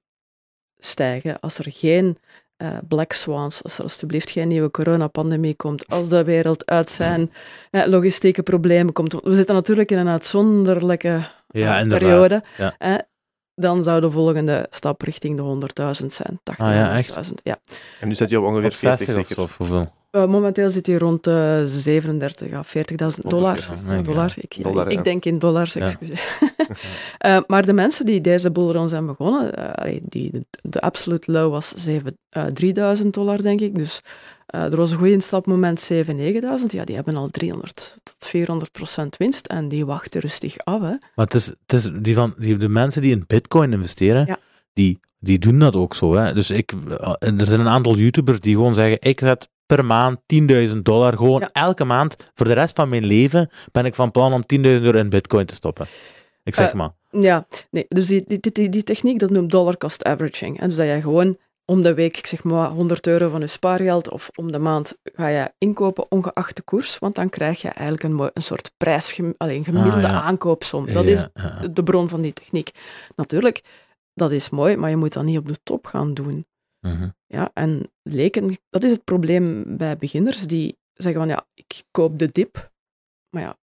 [0.77, 2.17] stijgen, als er geen
[2.57, 7.31] eh, black swans, als er alsjeblieft geen nieuwe coronapandemie komt, als de wereld uit zijn
[7.71, 9.13] eh, logistieke problemen komt.
[9.23, 12.43] We zitten natuurlijk in een uitzonderlijke Ja, eh, periode.
[12.57, 12.75] Ja.
[12.77, 12.95] eh,
[13.55, 15.41] dan zou de volgende stap richting de
[16.01, 16.39] 100.000 zijn.
[16.43, 17.15] 80.000, Ah ja, echt?
[17.27, 17.57] 100.000, ja.
[17.99, 19.35] En nu zit je op ongeveer Op 60 40 of zeker.
[19.35, 19.91] zo, of hoeveel?
[20.15, 23.67] Eh, momenteel zit hij rond de 37 à 40.000 dollar.
[23.87, 24.01] Ja.
[24.01, 24.33] dollar.
[24.37, 25.01] Ik, ja, Dollar, ik ja.
[25.01, 25.81] denk in dollars, Ja.
[25.81, 26.23] excuseer.
[27.17, 31.51] Eh, maar de mensen die deze boelron zijn begonnen, eh, die, de, de absolute low
[31.51, 33.75] was 7, eh, 3000 dollar, denk ik.
[33.75, 34.01] Dus
[34.45, 36.71] eh, er was een goed instapmoment 7, 9000.
[36.71, 40.81] Ja, die hebben al 300 tot 400 procent winst en die wachten rustig af.
[40.81, 40.87] Hè.
[40.87, 44.37] Maar het is, het is die van, die, de mensen die in bitcoin investeren, Ja.
[44.73, 46.15] die, die doen dat ook zo.
[46.15, 46.33] Hè.
[46.33, 46.71] Dus ik,
[47.19, 50.19] er zijn een aantal YouTubers die gewoon zeggen, ik zet per maand
[50.71, 51.49] 10.000 dollar, gewoon Ja.
[51.51, 54.97] elke maand, voor de rest van mijn leven ben ik van plan om 10.000 euro
[54.97, 55.85] in bitcoin te stoppen.
[56.43, 56.91] Ik zeg Eh, maar.
[57.09, 60.59] Ja, nee, dus die, die, die, die techniek, dat noemt dollar cost averaging.
[60.59, 63.47] En dus dat je gewoon om de week, ik zeg maar 100 euro van je
[63.47, 67.67] spaargeld, of om de maand ga je inkopen ongeacht de koers, want dan krijg je
[67.69, 70.21] eigenlijk een, een soort prijs, alleen gemiddelde Ah, ja.
[70.21, 70.93] aankoopsom.
[70.93, 71.27] Dat Ja, is
[71.71, 72.71] de bron van die techniek.
[73.15, 73.61] Natuurlijk,
[74.13, 76.45] dat is mooi, maar je moet dat niet op de top gaan doen.
[76.85, 77.09] Mhm.
[77.27, 82.19] Ja, en leken, dat is het probleem bij beginners die zeggen van ja, ik koop
[82.19, 82.71] de dip.
[83.29, 83.55] Maar ja,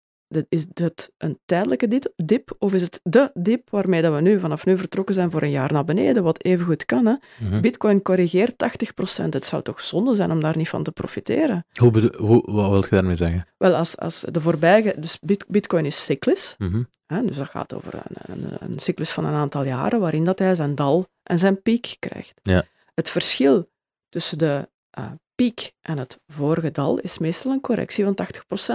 [0.48, 4.64] is het een tijdelijke dip of is het de dip waarmee dat we nu vanaf
[4.66, 7.06] nu vertrokken zijn voor een jaar naar beneden, wat even goed kan.
[7.06, 7.14] Hè?
[7.40, 7.60] Mhm.
[7.60, 9.34] Bitcoin corrigeert 80%.
[9.34, 11.66] Het zou toch zonde zijn om daar niet van te profiteren?
[11.80, 13.46] Hoe hoe, wat wil je daarmee zeggen?
[13.56, 16.82] Wel, als, als de voorbije, dus bit- Bitcoin is cyclisch, Mhm.
[17.06, 20.38] hè, dus dat gaat over een, een, een cyclus van een aantal jaren waarin dat
[20.38, 22.40] hij zijn dal en zijn piek krijgt.
[22.42, 22.64] Ja.
[23.00, 23.70] Het verschil
[24.08, 28.18] tussen de eh, piek en het vorige dal is meestal een correctie van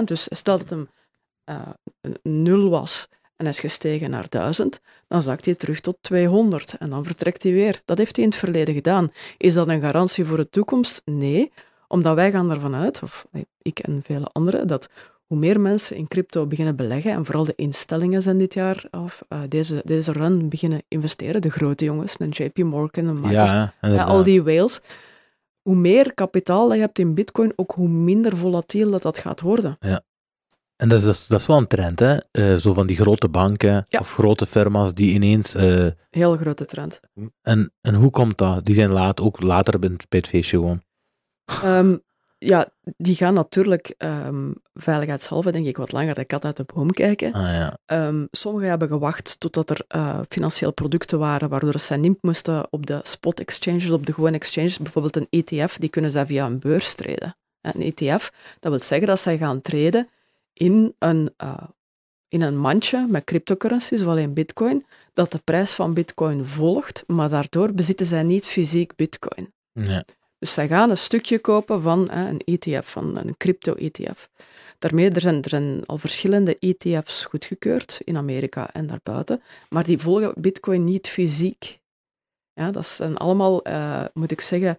[0.02, 0.04] 80%.
[0.04, 0.90] Dus stel dat hem
[1.44, 1.70] eh,
[2.02, 6.90] een nul was en is gestegen naar 1000, dan zakt hij terug tot 200 en
[6.90, 7.82] dan vertrekt hij weer.
[7.86, 9.12] Dat heeft hij in het verleden gedaan.
[9.38, 11.02] Is dat een garantie voor de toekomst?
[11.06, 11.52] Nee,
[11.88, 13.26] omdat wij gaan ervan uit, of
[13.62, 14.90] ik en vele anderen, dat
[15.26, 19.22] hoe meer mensen in crypto beginnen beleggen, en vooral de instellingen zijn dit jaar, of
[19.28, 23.74] eh, deze, deze run beginnen investeren, de grote jongens, een JP Morgan, een Microsoft, Ja,
[23.82, 24.80] ja, al die whales,
[25.62, 29.42] hoe meer kapitaal dat je hebt in bitcoin, ook hoe minder volatiel dat dat gaat
[29.42, 29.78] worden.
[30.76, 32.18] En dat is, dat is, dat is wel een trend, hè?
[32.32, 34.00] Eh, zo van die grote banken Ja.
[34.00, 35.54] of grote firma's die ineens.
[35.56, 37.00] eh, Heel grote trend.
[37.42, 38.66] en, en hoe komt dat?
[38.66, 40.84] Die zijn laat, ook later bij het- bij het feestje gewoon.
[41.46, 41.98] Ehm,
[42.46, 46.92] ja, die gaan natuurlijk ehm, veiligheidshalve, denk ik, wat langer de kat uit de boom
[46.92, 47.34] kijken.
[47.34, 47.78] Ah ja.
[47.86, 52.86] Ehm, sommigen hebben gewacht totdat er eh, financieel producten waren waardoor ze niet moesten op
[52.86, 54.78] de spot exchanges, op de gewone exchanges.
[54.78, 57.36] Bijvoorbeeld een ETF, die kunnen zij via een beurs treden.
[57.62, 60.10] Een ETF, dat wil zeggen dat zij gaan treden
[60.54, 61.54] in een, eh,
[62.28, 67.30] in een mandje met cryptocurrencies, of alleen bitcoin, dat de prijs van bitcoin volgt, maar
[67.30, 69.54] daardoor bezitten zij niet fysiek bitcoin.
[69.72, 70.04] ja.
[70.46, 74.30] Dus zij gaan een stukje kopen van hè, een ETF, van een crypto-ETF.
[74.80, 79.98] Daarmee, er zijn, er zijn al verschillende ETF's goedgekeurd in Amerika en daarbuiten, maar die
[79.98, 81.80] volgen Bitcoin niet fysiek.
[82.54, 84.78] Ja, dat zijn allemaal, eh, moet ik zeggen,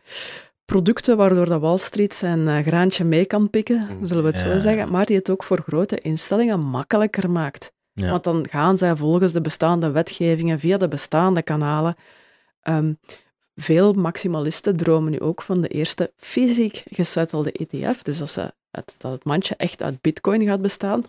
[0.64, 4.52] producten waardoor de Wall Street zijn eh, graantje mee kan pikken, zullen we het Ja.
[4.52, 7.72] zo zeggen, maar die het ook voor grote instellingen makkelijker maakt.
[7.92, 8.10] Ja.
[8.10, 11.96] Want dan gaan zij volgens de bestaande wetgevingen via de bestaande kanalen.
[12.62, 12.92] Ehm,
[13.56, 18.02] veel maximalisten dromen nu ook van de eerste fysiek gesettelde ETF.
[18.02, 21.00] Dus dat, ze het, dat het mandje echt uit bitcoin gaat bestaan.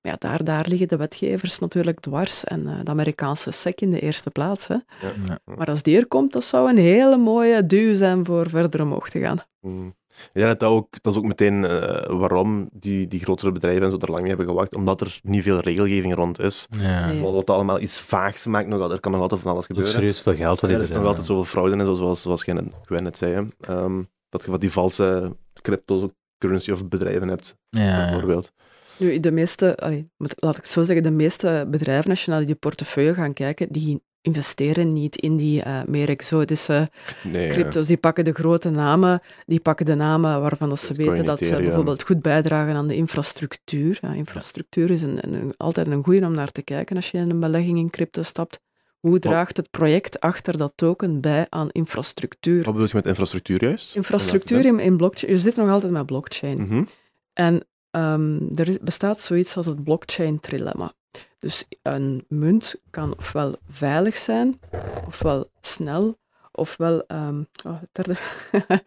[0.00, 2.44] Maar ja, daar, daar liggen de wetgevers natuurlijk dwars.
[2.44, 4.66] En eh, de Amerikaanse SEC in de eerste plaats.
[4.66, 4.74] Hè.
[4.74, 5.38] Ja.
[5.44, 9.10] Maar als die er komt, dat zou een hele mooie duw zijn voor verder omhoog
[9.10, 9.38] te gaan.
[9.60, 9.94] Mm.
[10.32, 13.96] Ja, dat, ook, dat is ook meteen eh, waarom die, die grotere bedrijven en zo
[14.00, 16.66] er lang mee hebben gewacht, omdat er niet veel regelgeving rond is.
[16.78, 17.06] Ja.
[17.06, 17.20] Nee.
[17.20, 19.92] Wat allemaal iets vaags maakt, nog, er kan nog altijd van alles gebeuren.
[19.92, 22.22] serieus veel geld wat Ja, die er is nog altijd zoveel fraude in, zo- zoals,
[22.22, 23.48] zoals jij net, Gwen net zei.
[23.60, 28.10] Ehm, dat je wat die valse cryptocurrency of bedrijven hebt, Ja, ja.
[28.10, 28.52] bijvoorbeeld.
[28.98, 32.44] Nu, de meeste, allee, laat ik het zo zeggen, de meeste bedrijven, als je naar
[32.46, 36.90] die portefeuille gaat kijken, die investeren niet in die eh, meer exotische
[37.22, 37.86] Nee, crypto's.
[37.86, 41.44] Die pakken de grote namen, die pakken de namen waarvan dat ze weten dat ze
[41.66, 43.98] bijvoorbeeld goed bijdragen aan de infrastructuur.
[44.02, 47.30] Ja, infrastructuur is een, een- altijd een goede om naar te kijken als je in
[47.30, 48.60] een belegging in crypto stapt.
[49.00, 52.62] Hoe draagt het project achter dat token bij aan infrastructuur?
[52.64, 53.94] Wat bedoel je met infrastructuur juist?
[53.96, 56.60] Infrastructuur in, in blockchain, je zit nog altijd met blockchain.
[56.60, 56.84] Mhm.
[57.32, 60.92] En ehm, er is- bestaat zoiets als het blockchain-trilemma.
[61.38, 64.60] Dus een munt kan ofwel veilig zijn,
[65.06, 66.18] ofwel snel,
[66.52, 67.82] ofwel ehm, oh,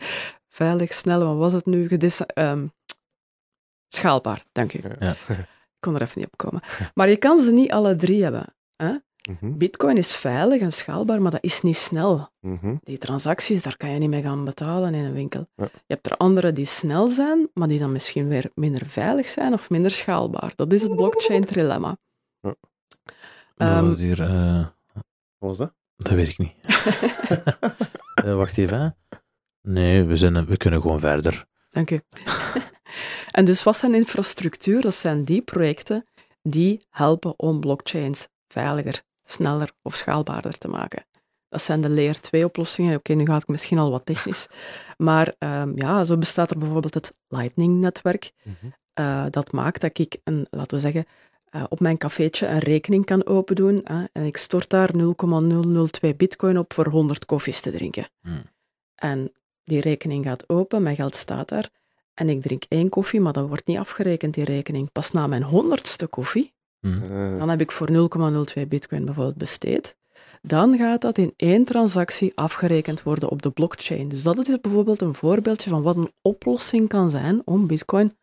[0.50, 1.88] veilig, snel, wat was het nu?
[1.88, 2.68] Gedis ehm,
[3.88, 4.80] schaalbaar, dank u.
[5.00, 5.12] Ja.
[5.12, 6.62] Ik kon er even niet op komen.
[6.94, 8.46] Maar je kan ze niet alle drie hebben.
[9.30, 9.58] Mhm.
[9.58, 12.30] Bitcoin is veilig en schaalbaar, maar dat is niet snel.
[12.40, 12.76] Mhm.
[12.84, 15.48] Die transacties, daar kan je niet mee gaan betalen in een winkel.
[15.56, 15.64] Ja.
[15.64, 19.54] Je hebt er andere die snel zijn, maar die dan misschien weer minder veilig zijn
[19.54, 20.54] of minder schaalbaar.
[20.56, 21.98] Dat is het blockchain-trilemma.
[22.42, 22.56] Ja.
[23.56, 25.04] Ehm, Wat hier, eh, Wat
[25.38, 25.74] was dat?
[25.96, 26.54] dat weet ik niet.
[28.26, 28.80] Eh, wacht even.
[28.82, 29.18] hè.
[29.62, 31.46] Nee, we, zijn, we kunnen gewoon verder.
[31.70, 32.00] Dank u.
[33.32, 34.82] en dus wat zijn infrastructuur?
[34.82, 36.06] Dat zijn die projecten
[36.42, 41.06] die helpen om blockchains veiliger, sneller of schaalbaarder te maken.
[41.50, 42.98] Dat zijn de layer 2 oplossingen.
[42.98, 44.48] Oké, nu ga ik misschien al wat technisch.
[44.98, 48.32] Maar ehm, ja, zo bestaat er bijvoorbeeld het Lightning-netwerk.
[48.44, 48.56] Mhm.
[48.94, 51.06] Eh, dat maakt dat ik, een, laten we zeggen,
[51.50, 53.82] eh, op mijn cafeetje een rekening kan opendoen.
[53.84, 58.10] hè, en ik stort daar 0,002 bitcoin op voor 100 koffies te drinken.
[58.22, 58.44] Hmm.
[58.96, 59.32] En
[59.64, 61.70] die rekening gaat open, mijn geld staat daar.
[62.14, 64.92] En ik drink één koffie, maar dat wordt niet afgerekend, die rekening.
[64.92, 67.04] Pas na mijn honderdste koffie, Hm.
[67.04, 69.98] Eh, dan heb ik voor 0,02 bitcoin bijvoorbeeld besteed.
[70.42, 74.10] Dan gaat dat in één transactie afgerekend worden op de blockchain.
[74.10, 78.14] Dus dat is bijvoorbeeld een voorbeeldje van wat een oplossing kan zijn om bitcoin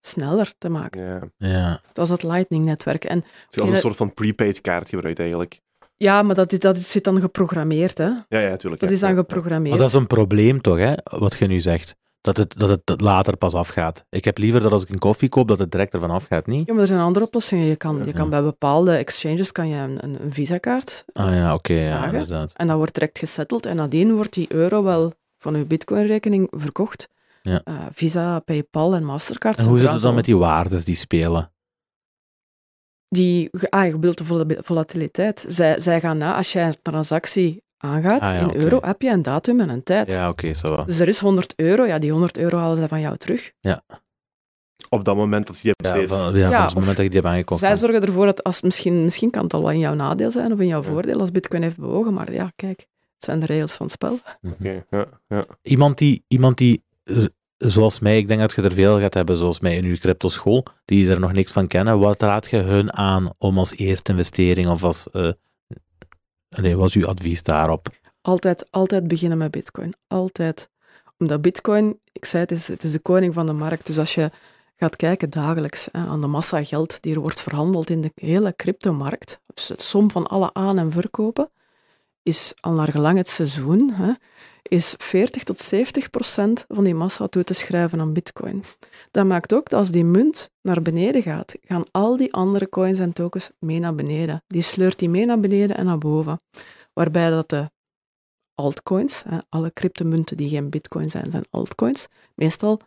[0.00, 1.00] sneller te maken.
[1.38, 1.48] ja.
[1.48, 1.80] Ja.
[1.92, 3.04] Dat is het Lightning-netwerk.
[3.04, 5.60] En Het is als een soort van prepaid kaart gebruikt eigenlijk.
[5.96, 8.04] ja, maar dat, is, dat is, zit dan geprogrammeerd, hè.
[8.28, 8.80] Ja, ja, tuurlijk.
[8.80, 8.94] Dat ja.
[8.94, 9.16] is dan Ja.
[9.16, 9.70] geprogrammeerd.
[9.70, 11.96] Maar dat is een probleem toch, hè, wat je nu zegt.
[12.22, 14.04] Dat het, dat het later pas afgaat.
[14.10, 16.66] Ik heb liever dat als ik een koffie koop, dat het direct ervan afgaat, niet?
[16.66, 17.66] Ja, maar er zijn andere oplossingen.
[17.66, 18.12] Je kan, je Ja.
[18.12, 22.52] kan bij bepaalde exchanges kan je een, een, een visa-kaart Ah ja, oké, ja, inderdaad.
[22.52, 23.66] En dat wordt direct gesetteld.
[23.66, 27.08] En nadien wordt die euro wel van uw bitcoin-rekening verkocht.
[27.42, 27.60] Ja.
[27.64, 29.58] Eh, Visa, Paypal en Mastercard.
[29.58, 31.52] En hoe zit het dan met die waardes die spelen?
[33.08, 35.44] Die, ah, de vol- volatiliteit.
[35.48, 39.10] Zij, zij gaan na, als jij een transactie aangaat Ah, ja, in euro, heb je
[39.10, 40.10] een datum en een tijd.
[40.10, 40.84] Ja, oké, zo wel.
[40.84, 41.84] Dus er is 100 euro.
[41.86, 43.52] Ja, die 100 euro halen zij van jou terug.
[44.88, 47.04] Op dat moment dat je die hebt Ja, van, ja, Ja, van het moment dat
[47.06, 47.60] je die hebt aangekocht.
[47.60, 50.52] Zij zorgen ervoor dat als misschien, misschien kan het al wel in jouw nadeel zijn
[50.52, 50.88] of in jouw Ja.
[50.90, 52.12] voordeel als bitcoin heeft bewogen.
[52.14, 54.18] Maar ja, kijk, het zijn de regels van het spel.
[54.40, 54.52] Mhm.
[54.52, 55.46] Oké, ja, ja.
[55.62, 56.84] Iemand die, iemand die,
[57.56, 60.28] zoals mij, ik denk dat je er veel gaat hebben, zoals mij in uw crypto
[60.28, 64.12] school, die er nog niks van kennen, wat raad je hun aan om als eerste
[64.12, 65.10] investering of als...
[65.10, 65.32] eh
[66.48, 67.88] nee, wat is uw advies daarop?
[68.22, 69.94] Altijd, altijd beginnen met bitcoin.
[70.06, 70.70] Altijd.
[71.18, 73.86] Omdat bitcoin, ik zei het, is, het is de koning van de markt.
[73.86, 74.30] Dus als je
[74.76, 78.56] gaat kijken dagelijks hè, aan de massa geld die er wordt verhandeld in de hele
[78.56, 81.50] cryptomarkt, dus de som van alle aan- en verkopen,
[82.22, 84.12] is al naar gelang het seizoen, hè,
[84.70, 88.64] is 40 tot 70 procent van die massa toe te schrijven aan bitcoin.
[89.10, 92.98] Dat maakt ook dat als die munt naar beneden gaat, gaan al die andere coins
[92.98, 94.42] en tokens mee naar beneden.
[94.46, 96.40] Die sleurt die mee naar beneden en naar boven.
[96.92, 97.70] Waarbij dat de
[98.54, 102.80] altcoins, alle cryptomunten die geen bitcoin zijn, zijn altcoins, meestal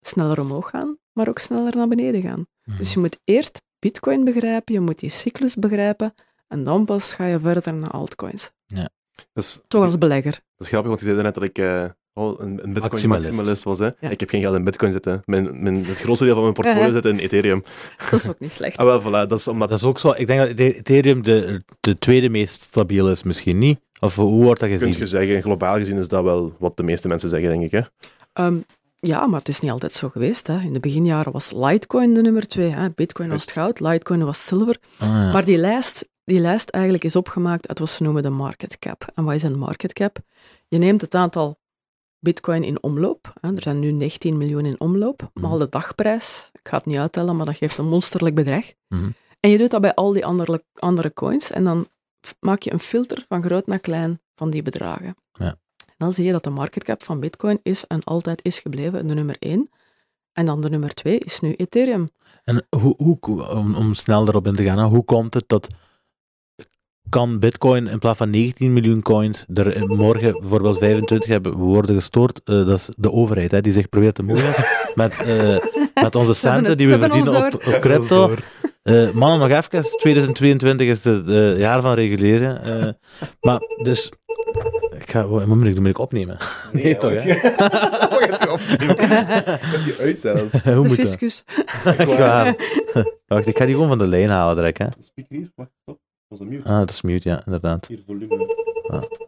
[0.00, 2.46] sneller omhoog gaan, maar ook sneller naar beneden gaan.
[2.64, 2.76] Mhm.
[2.76, 6.14] Dus je moet eerst bitcoin begrijpen, je moet die cyclus begrijpen,
[6.48, 8.50] en dan pas ga je verder naar altcoins.
[8.66, 8.90] Dat
[9.34, 10.30] is, Toch als belegger.
[10.32, 13.30] dat is grappig, want je zei net dat ik eh, oh, een, een bitcoin Maximalist.
[13.30, 13.78] maximalist was.
[13.78, 13.84] Hè.
[14.00, 14.10] Ja.
[14.10, 15.22] Ik heb geen geld in bitcoin zitten.
[15.24, 17.62] Mijn, mijn, het grootste deel van mijn portfolio zit in Ethereum.
[18.10, 18.76] Dat is ook niet slecht.
[18.80, 19.28] Ah, wel, voilà.
[19.28, 19.68] Dat is omdat...
[19.68, 20.12] Dat is ook zo.
[20.16, 23.78] Ik denk dat Ethereum de, de tweede meest stabiel is, misschien niet.
[24.00, 24.98] Of hoe wordt dat Kun gezien?
[24.98, 27.70] je zeggen, globaal gezien is dat wel wat de meeste mensen zeggen, denk ik.
[27.70, 27.80] Hè?
[28.32, 28.56] Ehm,
[28.98, 30.46] ja, maar het is niet altijd zo geweest.
[30.46, 30.58] Hè.
[30.60, 32.70] In de beginjaren was Litecoin de nummer twee.
[32.70, 32.90] Hè.
[32.90, 34.76] Bitcoin was het goud, Litecoin was zilver.
[34.98, 35.32] Ah, ja.
[35.32, 39.04] Maar die lijst, die lijst eigenlijk is opgemaakt uit wat ze noemen de market cap.
[39.14, 40.18] En wat is een market cap?
[40.68, 41.58] Je neemt het aantal
[42.18, 43.32] bitcoin in omloop.
[43.40, 43.54] Hè.
[43.54, 45.30] Er zijn nu 19 miljoen in omloop.
[45.34, 45.46] Mhm.
[45.46, 46.50] Maal de dagprijs.
[46.52, 48.72] Ik ga het niet uittellen, maar dat geeft een monsterlijk bedrag.
[48.88, 49.10] Mhm.
[49.40, 51.50] En je doet dat bij al die andere, andere coins.
[51.50, 51.86] En dan
[52.40, 55.14] maak je een filter van groot naar klein van die bedragen.
[55.32, 55.56] Ja.
[55.96, 59.14] Dan zie je dat de market cap van bitcoin is en altijd is gebleven de
[59.14, 59.70] nummer 1.
[60.32, 62.08] En dan de nummer 2 is nu Ethereum.
[62.44, 65.74] En hoe, hoe, om, om snel erop in te gaan, hoe komt het dat
[67.08, 72.40] kan Bitcoin in plaats van 19 miljoen coins er morgen bijvoorbeeld 25 hebben worden gestoord?
[72.44, 74.54] Eh, dat is de overheid hè, die zich probeert te moeien
[74.94, 75.56] met, eh,
[76.02, 78.30] met onze centen het- die we verdienen op, op crypto.
[78.82, 79.98] Eh mannen, nog even.
[79.98, 82.62] 2022 is het eh, jaar van reguleren.
[82.62, 82.88] Eh,
[83.40, 84.12] maar dus.
[84.98, 85.82] Ik ga, wat moet ik doen?
[85.82, 86.36] Moet ik opnemen?
[86.72, 87.34] Nee, toch, hè?
[88.10, 88.90] Wat gaat je opnemen?
[88.98, 90.52] Ik heb die uit zelfs.
[90.64, 90.96] Hoe de moet dat?
[90.96, 91.44] fiscus.
[93.26, 94.78] Wacht, ik ga die gewoon van de lijn halen direct.
[94.78, 94.86] Hè.
[94.98, 95.98] Speaker hier, wacht, stop.
[96.28, 96.68] Dat was een mute.
[96.68, 97.86] Ah, dat is mute, ja, inderdaad.
[97.86, 98.54] Hier, volume.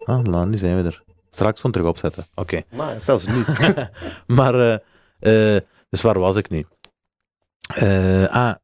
[0.05, 1.03] Ah, la, nu zijn we er.
[1.31, 2.25] Straks gewoon terug opzetten.
[2.35, 2.63] Oké.
[2.73, 3.47] Maar zelfs niet.
[4.27, 4.55] Maar,
[5.21, 6.65] eh, eh, dus waar was ik nu?
[7.75, 8.55] Eh, ah,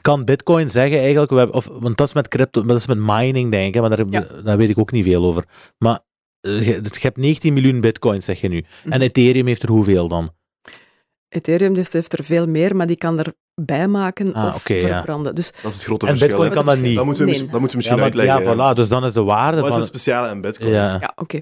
[0.00, 2.98] kan Bitcoin zeggen eigenlijk, we hebben, of, want dat is met crypto, dat is met
[2.98, 4.42] mining denk ik, hè, maar daar, Ja.
[4.42, 5.44] daar weet ik ook niet veel over.
[5.78, 6.00] Maar
[6.40, 8.58] je, dus je hebt 19 miljoen bitcoins, zeg je nu.
[8.58, 9.00] En Mhm.
[9.00, 10.32] Ethereum heeft er hoeveel dan?
[11.28, 13.34] Ethereum dus heeft er veel meer, maar die kan erbij
[13.88, 14.78] maken Ah, of ja.
[14.78, 15.34] verbranden.
[15.34, 16.38] Dus Dat is het grote En verschil.
[16.38, 16.54] Bitcoin hè.
[16.56, 16.96] kan dat niet.
[16.96, 17.46] Dat moeten we, Nee.
[17.46, 18.72] dat moeten we Ja, misschien maar, ja, uitleggen.
[18.72, 19.78] voilà, dus dan is de waarde Wat is van...
[19.80, 20.70] het speciale aan Bitcoin?
[20.70, 21.40] Ja, ja, oké.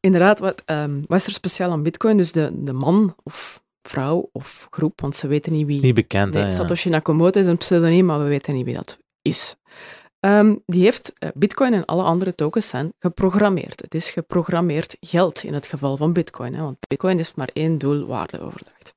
[0.00, 2.16] Inderdaad, wat, ehm, wat is er speciaal aan bitcoin?
[2.16, 5.80] Dus de, de man of vrouw of groep, want ze weten niet wie...
[5.80, 6.48] niet bekend, Nee, hè.
[6.48, 6.54] Ja.
[6.54, 9.54] Satoshi Nakamoto is een pseudoniem, maar we weten niet wie dat is.
[10.20, 13.80] Ehm, die heeft, eh, bitcoin en alle andere tokens zijn geprogrammeerd.
[13.80, 17.78] Het is geprogrammeerd geld in het geval van bitcoin, hè, want bitcoin heeft maar één
[17.78, 18.94] doel, waardeoverdracht.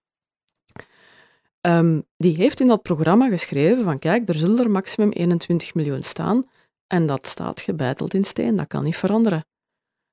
[1.61, 6.03] Ehm, die heeft in dat programma geschreven van kijk, er zullen er maximum 21 miljoen
[6.03, 6.43] staan
[6.87, 9.45] en dat staat gebeiteld in steen, dat kan niet veranderen.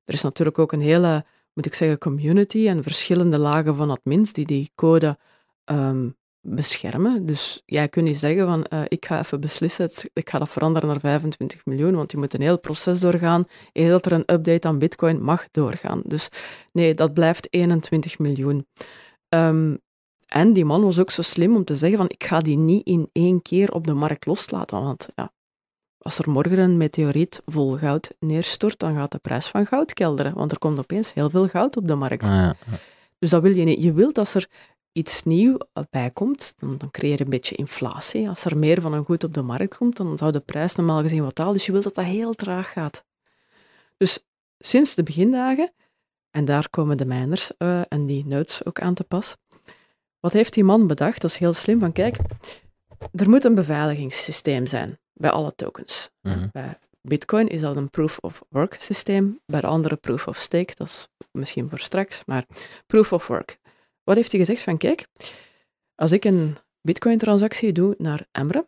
[0.04, 4.32] Er is natuurlijk ook een hele, moet ik zeggen, community en verschillende lagen van admins
[4.32, 5.18] die die code
[5.64, 6.08] ehm,
[6.40, 7.26] beschermen.
[7.26, 10.88] Dus jij kunt niet zeggen van eh, ik ga even beslissen, ik ga dat veranderen
[10.88, 14.68] naar 25 miljoen, want je moet een heel proces doorgaan, eer dat er een update
[14.68, 16.02] aan bitcoin mag doorgaan.
[16.04, 16.28] Dus
[16.72, 18.66] nee, dat blijft 21 miljoen.
[19.28, 19.76] Ehm,
[20.28, 22.86] en die man was ook zo slim om te zeggen van ik ga die niet
[22.86, 25.32] in één keer op de markt loslaten, want ja,
[25.98, 30.34] als er morgen een meteoriet vol goud neerstort, dan gaat de prijs van goud kelderen,
[30.34, 32.22] want er komt opeens heel veel goud op de markt.
[32.22, 32.56] Ah, ja.
[33.18, 33.82] Dus dat wil je niet.
[33.82, 34.48] Je wilt als er
[34.92, 35.58] iets nieuw
[35.90, 38.28] bij komt, dan, dan creëer je een beetje inflatie.
[38.28, 41.00] Als er meer van een goed op de markt komt, dan zou de prijs normaal
[41.00, 41.52] gezien wat dalen.
[41.52, 43.04] Dus je wilt dat dat heel traag gaat.
[43.96, 44.24] Dus
[44.58, 45.72] sinds de begindagen,
[46.30, 49.36] en daar komen de miners eh, en die nodes ook aan te pas.
[50.20, 51.20] Wat heeft die man bedacht?
[51.20, 51.80] Dat is heel slim.
[51.80, 52.16] Van kijk,
[53.12, 56.10] er moet een beveiligingssysteem zijn bij alle tokens.
[56.22, 56.48] Mhm.
[56.52, 60.72] Bij Bitcoin is dat een proof of work systeem, bij de andere proof of stake,
[60.76, 62.44] dat is misschien voor straks, maar
[62.86, 63.58] proof of work.
[64.04, 65.06] Wat heeft hij gezegd van kijk,
[65.94, 68.64] als ik een Bitcoin transactie doe naar Emre,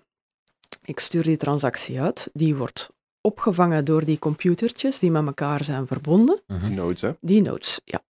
[0.85, 5.87] ik stuur die transactie uit, die wordt opgevangen door die computertjes die met elkaar zijn
[5.87, 6.75] verbonden, Mhm.
[6.75, 7.13] Nodes, hè?
[7.21, 8.03] die nodes, ja.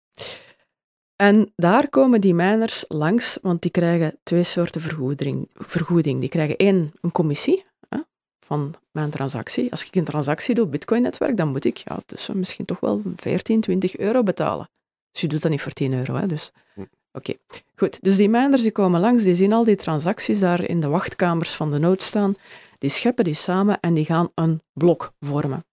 [1.22, 5.50] En daar komen die miners langs, want die krijgen twee soorten vergoeding.
[5.54, 6.20] vergoeding.
[6.20, 8.00] Die krijgen één, een commissie hè,
[8.40, 9.72] van mijn transactie.
[9.72, 13.02] Als ik een transactie doe op Bitcoin-netwerk, dan moet ik ja, dus misschien toch wel
[13.16, 14.70] 14, 20 euro betalen.
[15.12, 16.14] Dus je doet dat niet voor 10 euro.
[16.16, 16.52] Hè, dus.
[16.74, 16.84] Hm.
[17.12, 17.34] Oké,
[17.76, 18.04] goed.
[18.04, 21.54] Dus die miners die komen langs, die zien al die transacties daar in de wachtkamers
[21.54, 22.36] van de node staan.
[22.78, 25.66] Die scheppen die samen en die gaan een blok vormen.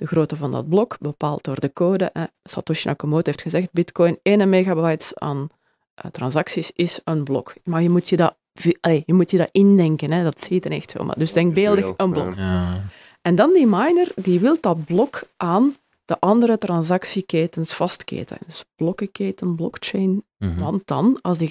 [0.00, 2.04] De grootte van dat blok, bepaald door de code.
[2.04, 5.48] eh, Satoshi Nakamoto heeft gezegd, bitcoin 1 megabyte aan
[5.94, 7.54] eh, transacties is een blok.
[7.64, 8.36] Maar je moet je dat,
[8.80, 11.04] allee, je, moet je dat indenken, hè, dat ziet er echt zo.
[11.04, 12.34] Maar dus denkbeeldig een blok.
[12.34, 12.82] ja.
[13.22, 18.38] En dan die miner, die wil dat blok aan de andere transactieketens vastketen.
[18.46, 20.24] Dus blokkenketen, blockchain.
[20.38, 20.58] Mhm.
[20.58, 21.50] Want dan, als die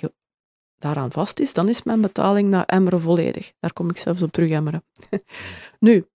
[0.78, 3.52] daaraan vast is, dan is mijn betaling naar Emre volledig.
[3.60, 4.84] Daar kom ik zelfs op terug, Emre.
[5.80, 6.06] nu,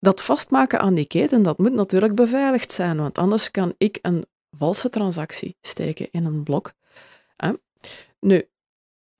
[0.00, 4.24] dat vastmaken aan die keten, dat moet natuurlijk beveiligd zijn, want anders kan ik een
[4.50, 6.72] valse transactie steken in een blok.
[7.36, 7.52] Hè?
[8.20, 8.48] Nu,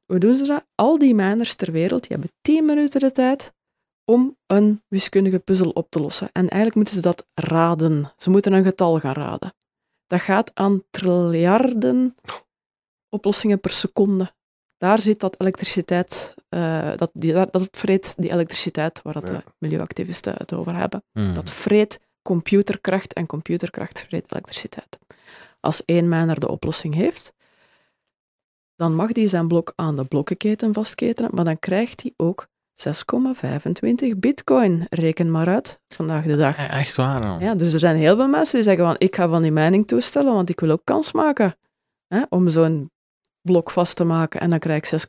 [0.06, 0.66] hoe doen ze dat?
[0.74, 3.52] Al die miners ter wereld, die hebben 10 minuten de tijd
[4.04, 6.28] om een wiskundige puzzel op te lossen.
[6.32, 8.12] En eigenlijk moeten ze dat raden.
[8.16, 9.54] Ze moeten een getal gaan raden.
[10.06, 12.14] dat gaat aan triljarden
[13.16, 14.32] oplossingen per seconde.
[14.80, 19.34] Daar zit dat elektriciteit, eh, dat, die, dat het vreet die elektriciteit, waar dat Ja.
[19.34, 21.02] de milieuactivisten het over hebben.
[21.12, 21.34] Hmm.
[21.34, 24.98] Dat vreet computerkracht en computerkracht vreet elektriciteit.
[25.60, 27.32] Als één miner de oplossing heeft,
[28.76, 34.16] dan mag die zijn blok aan de blokkenketen vastketenen, maar dan krijgt hij ook 6,25
[34.18, 34.86] bitcoin.
[34.90, 36.58] Reken maar uit, vandaag de dag.
[36.58, 37.20] E- Echt waar.
[37.20, 37.40] dan.
[37.40, 39.86] Ja, dus er zijn heel veel mensen die zeggen van ik ga van die mining
[39.86, 41.54] toestellen, want ik wil ook kans maken
[42.06, 42.90] hè, om zo'n
[43.42, 45.00] blok vast te maken en dan krijg ik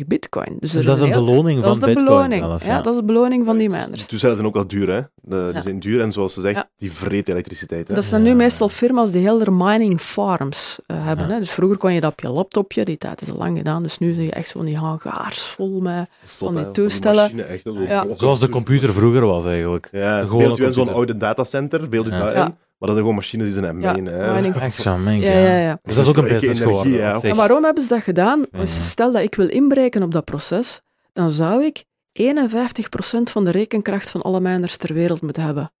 [0.00, 0.56] 6,25 bitcoin.
[0.60, 2.44] Dus er dat is een heel- beloning dat van is de Bitcoin beloning.
[2.44, 2.80] zelf, ja.
[2.82, 3.90] dat is de beloning van die miners.
[3.98, 5.00] Die toestellen zijn ook wel duur, hè?
[5.14, 5.52] De, Ja.
[5.52, 6.68] Die zijn duur en zoals ze zegt, Ja.
[6.76, 7.88] die vreet elektriciteit.
[7.88, 7.94] Hè?
[7.94, 8.28] Dat zijn Ja.
[8.28, 11.26] nu meestal firma's die heel mining farms eh, hebben.
[11.28, 11.32] Ja.
[11.32, 11.38] Hè.
[11.38, 13.98] Dus vroeger kon je dat op je laptopje, die tijd is al lang gedaan, dus
[13.98, 16.08] nu zie je echt zo van die hangaars vol met...
[16.22, 17.22] Zot, van die hè, toestellen.
[17.22, 18.04] machine, echt, hè, zo- Ja.
[18.16, 19.88] Zoals de computer vroeger was eigenlijk.
[19.92, 22.18] Ja, beeld je in zo'n oude datacenter, beeld je Ja.
[22.18, 22.54] daarin.
[22.80, 22.86] Ja.
[22.86, 24.06] Maar dat zijn gewoon machines die zijn Ja, meen.
[24.06, 24.34] hè.
[24.34, 25.78] mining Echt zo, mink, Ja, ja, ja.
[25.82, 26.92] Dus dat is ook een business geworden.
[26.92, 27.20] ja.
[27.22, 28.46] En waarom hebben ze dat gedaan?
[28.52, 28.66] Ja.
[28.66, 30.80] Stel dat ik wil inbreken op dat proces,
[31.12, 35.72] dan zou ik 51% van de rekenkracht van alle miners ter wereld moeten hebben.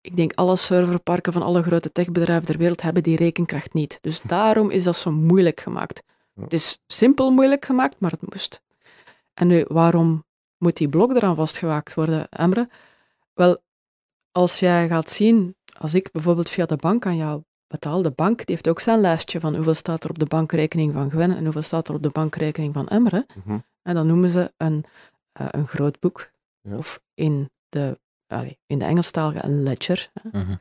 [0.00, 3.98] Ik denk alle serverparken van alle grote techbedrijven ter wereld hebben die rekenkracht niet.
[4.00, 6.02] Dus daarom is dat zo moeilijk gemaakt.
[6.34, 6.42] Ja.
[6.42, 8.60] Het is simpel moeilijk gemaakt, maar het moest.
[9.34, 10.24] En nu, waarom
[10.58, 12.68] moet die blok eraan vastgewaakt worden, Emre?
[13.34, 13.58] Wel,
[14.32, 18.36] als jij gaat zien, als ik bijvoorbeeld via de bank aan jou betaal, de bank
[18.36, 21.44] die heeft ook zijn lijstje van hoeveel staat er op de bankrekening van Gwen en
[21.44, 23.26] hoeveel staat er op de bankrekening van Emre.
[23.44, 23.58] Mhm.
[23.82, 24.84] En dan noemen ze een,
[25.32, 26.30] eh, een groot boek.
[26.60, 26.76] Ja.
[26.76, 30.10] Of in de, allee, in de Engelstalige een ledger.
[30.12, 30.40] hè.
[30.40, 30.54] Mhm.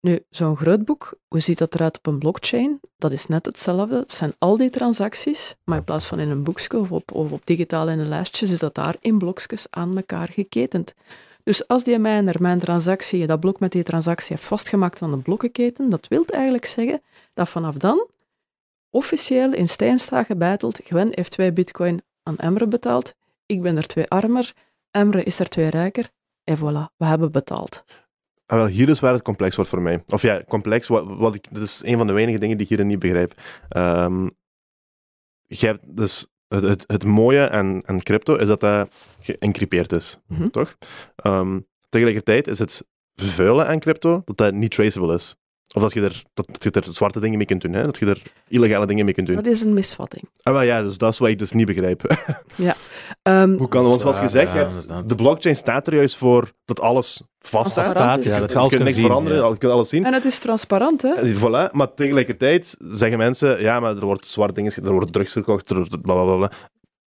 [0.00, 2.80] Nu, zo'n groot boek, hoe ziet dat eruit op een blockchain?
[2.96, 3.98] Dat is net hetzelfde.
[3.98, 7.32] Het zijn al die transacties, maar in plaats van in een boekje of op, of
[7.32, 10.94] op digitaal in een lijstje, is dat daar in blokjes aan elkaar geketend.
[11.46, 15.16] Dus als die miner mijn transactie, dat blok met die transactie heeft vastgemaakt aan de
[15.16, 17.02] blokkenketen, dat wil eigenlijk zeggen
[17.34, 18.08] dat vanaf dan
[18.90, 23.14] officieel in steen staat gebeiteld, Gwen heeft twee bitcoin aan Emre betaald,
[23.46, 24.52] ik ben er twee armer,
[24.90, 26.10] Emre is er twee rijker,
[26.44, 27.84] en voilà, we hebben betaald.
[28.46, 30.02] Ah, wel, hier is waar het complex wordt voor mij.
[30.06, 32.86] Of ja, complex, wat, ik, dat is een van de weinige dingen die ik hierin
[32.86, 33.34] niet begrijp.
[35.46, 38.88] Je hebt dus het, het, het mooie aan, aan crypto is dat dat
[39.20, 40.46] geëncrypteerd is, Mhm.
[40.48, 40.76] toch?
[41.16, 45.34] Ehm, tegelijkertijd is het vervuilen aan crypto dat dat niet traceable is.
[45.74, 47.84] Of dat je, er, dat je er zwarte dingen mee kunt doen, hè?
[47.84, 49.36] dat je er illegale dingen mee kunt doen.
[49.36, 50.28] Dat is een misvatting.
[50.42, 52.02] Ah, wel, ja, dus dat is wat ik dus niet begrijp.
[53.22, 53.88] Ehm, Hoe kan dat?
[53.88, 57.70] Want zoals Ja, gezegd, je ja, de blockchain staat er juist voor dat alles vast
[57.70, 57.88] staat.
[57.96, 59.04] Ja, dat je je alles kunt kunt niks zien.
[59.04, 59.48] veranderen, ja.
[59.48, 60.04] je kunt alles zien.
[60.04, 61.12] en het is transparant, hè?
[61.14, 65.32] En Voilà, maar tegelijkertijd zeggen mensen, ja, maar er wordt zwart dingen, er wordt drugs
[65.32, 66.50] verkocht, er bla bla bla.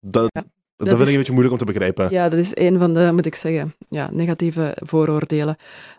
[0.01, 0.43] Dat, Ja,
[0.77, 2.11] dat, dat vind is- ik een beetje moeilijk om te begrijpen.
[2.11, 5.57] Ja, dat is een van de, moet ik zeggen, ja, negatieve vooroordelen.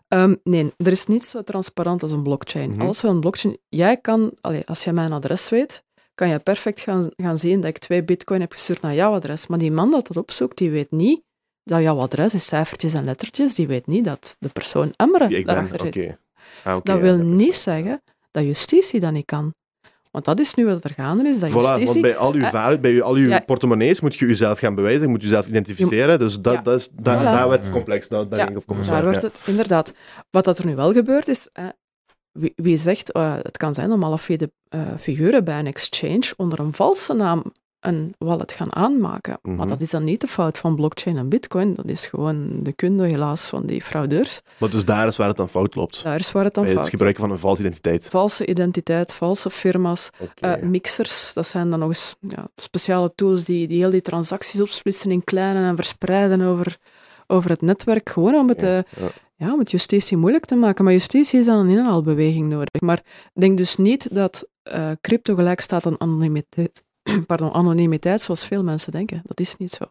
[0.08, 2.82] Ehm, nee, er is niet zo transparant als een blockchain.
[2.82, 5.84] Alles van een blockchain, jij kan, allee, als jij mijn adres weet,
[6.16, 9.48] kan je perfect gaan, gaan zien dat ik twee bitcoin heb gestuurd naar jouw adres.
[9.48, 11.22] Maar die man dat dat opzoekt, die weet niet
[11.64, 13.56] dat jouw adres is cijfertjes en lettertjes.
[13.56, 16.18] Die weet niet dat de persoon Emre Wie ik ben, daarachter zit.
[16.64, 19.54] Ah, Dat ja, wil dat- niet zeggen dat justitie dat niet kan.
[20.16, 22.78] Want dat is nu wat er gaande is, dat Voilà, want bij al uw, Eh,
[22.82, 23.40] bij al uw ja.
[23.40, 26.20] portemonnees moet je jezelf gaan bewijzen, je moet jezelf identificeren.
[26.20, 26.62] Dus dat, Ja.
[26.62, 27.24] dat is, dat, Voilà.
[27.24, 28.08] daar werd het complex.
[28.08, 28.56] Dat, daar Ja.
[28.56, 29.94] op Daar wordt het, inderdaad.
[30.32, 31.66] Wat dat er nu wel gebeurt is, eh,
[32.32, 36.60] wie, wie zegt, eh, het kan zijn om malafide eh figuren bij een exchange onder
[36.60, 37.44] een valse naam
[37.88, 39.38] een wallet gaan aanmaken.
[39.42, 39.56] Mhm.
[39.56, 42.74] Maar dat is dan niet de fout van blockchain en bitcoin, dat is gewoon de
[42.74, 44.42] kunde helaas van die fraudeurs.
[44.58, 46.04] Maar dus daar is waar het dan fout loopt.
[46.04, 48.08] Daar is waar het dan bij het fout gebruiken van een valse identiteit.
[48.10, 53.68] Valse identiteit, valse firma's, eh, mixers, dat zijn dan nog eens ja, speciale tools die,
[53.68, 56.78] die heel die transacties opsplitsen in kleine en verspreiden over,
[57.28, 59.08] over het netwerk, gewoon om het, Ja, eh, ja.
[59.36, 60.84] ja, om het justitie moeilijk te maken.
[60.84, 62.82] Maar justitie is dan een inhaalbeweging nodig.
[62.82, 63.02] Maar
[63.34, 66.84] denk dus niet dat eh, crypto gelijk staat aan anonimiteit,
[67.28, 69.22] pardon, anonimiteit, zoals veel mensen denken.
[69.24, 69.86] Dat is niet zo.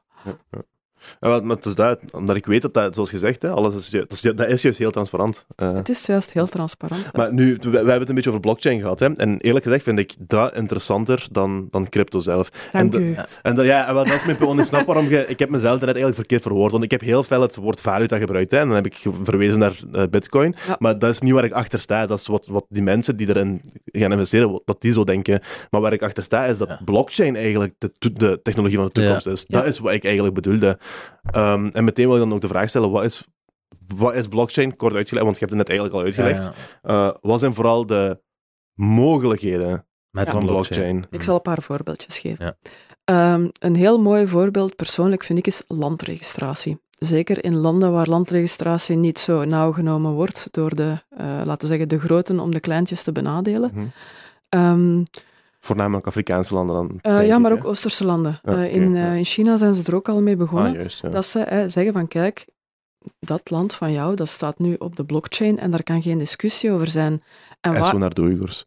[1.20, 3.90] Ja, maar het is dat, omdat ik weet dat dat, zoals gezegd, hè, alles is,
[3.90, 5.46] dat is, dat is juist heel transparant.
[5.56, 7.16] Eh, Het is juist heel transparant.
[7.16, 9.00] maar nu, we, we hebben het een beetje over blockchain gehad.
[9.00, 12.48] Hè, en eerlijk gezegd vind ik dat interessanter dan, dan crypto zelf.
[12.72, 13.16] Dank en u.
[13.42, 14.60] En dat, ja, dat is mijn punt.
[14.60, 15.24] Ik snap waarom je...
[15.26, 16.72] Ik heb mezelf net eigenlijk verkeerd verwoord.
[16.72, 18.50] Want ik heb heel veel het woord valuta gebruikt.
[18.50, 20.54] Hè, en dan heb ik verwezen naar eh, bitcoin.
[20.66, 20.76] Ja.
[20.78, 22.06] Maar dat is niet waar ik achter sta.
[22.06, 25.40] Dat is wat, wat die mensen die erin gaan investeren, dat die zo denken.
[25.70, 26.80] Maar waar ik achter sta, is dat Ja.
[26.84, 29.46] blockchain eigenlijk de, de technologie van de toekomst is.
[29.46, 29.68] Dat Ja.
[29.68, 30.78] is wat ik eigenlijk bedoelde.
[31.24, 33.28] Ehm, en meteen wil ik dan ook de vraag stellen, wat is,
[33.96, 34.76] wat is blockchain?
[34.76, 36.44] Kort uitgelegd, want je hebt het net eigenlijk al uitgelegd.
[36.44, 37.10] Ja, ja.
[37.10, 38.22] Eh, wat zijn vooral de
[38.74, 41.06] mogelijkheden Met van blockchain?
[41.10, 42.44] Ik zal een paar voorbeeldjes geven.
[42.44, 42.56] Ja.
[43.04, 46.82] Ehm, een heel mooi voorbeeld, persoonlijk vind ik, is landregistratie.
[46.98, 51.66] zeker in landen waar landregistratie niet zo nauw genomen wordt door de, eh, laten we
[51.66, 53.92] zeggen, de groten om de kleintjes te benadelen.
[54.48, 55.02] Ehm,
[55.64, 56.98] Voornamelijk Afrikaanse landen dan.
[57.00, 57.56] eh, ja, ik, maar hè?
[57.56, 58.38] ook Oosterse landen.
[58.42, 59.10] Ja, Eh, in, ja.
[59.10, 60.70] eh, in China zijn ze er ook al mee begonnen.
[60.70, 61.08] Ah, juist, ja.
[61.08, 62.46] Dat ze eh, zeggen van kijk,
[63.18, 66.72] dat land van jou, dat staat nu op de blockchain en daar kan geen discussie
[66.72, 67.22] over zijn.
[67.60, 68.64] En, En zo naar de Oeigoers.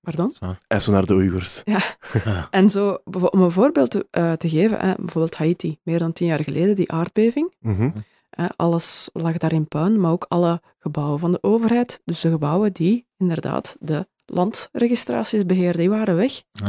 [0.00, 0.34] Pardon?
[0.66, 1.62] En zo naar de Oeigoers.
[2.50, 2.98] en zo,
[3.30, 6.74] om een voorbeeld te, eh, te geven, hè, bijvoorbeeld Haiti, meer dan tien jaar geleden,
[6.74, 7.54] die aardbeving.
[7.60, 7.90] Mhm.
[8.30, 12.00] hè, alles lag daar in puin, maar ook alle gebouwen van de overheid.
[12.04, 16.42] Dus de gebouwen die inderdaad de landregistraties beheerden, die waren weg.
[16.62, 16.68] Ah.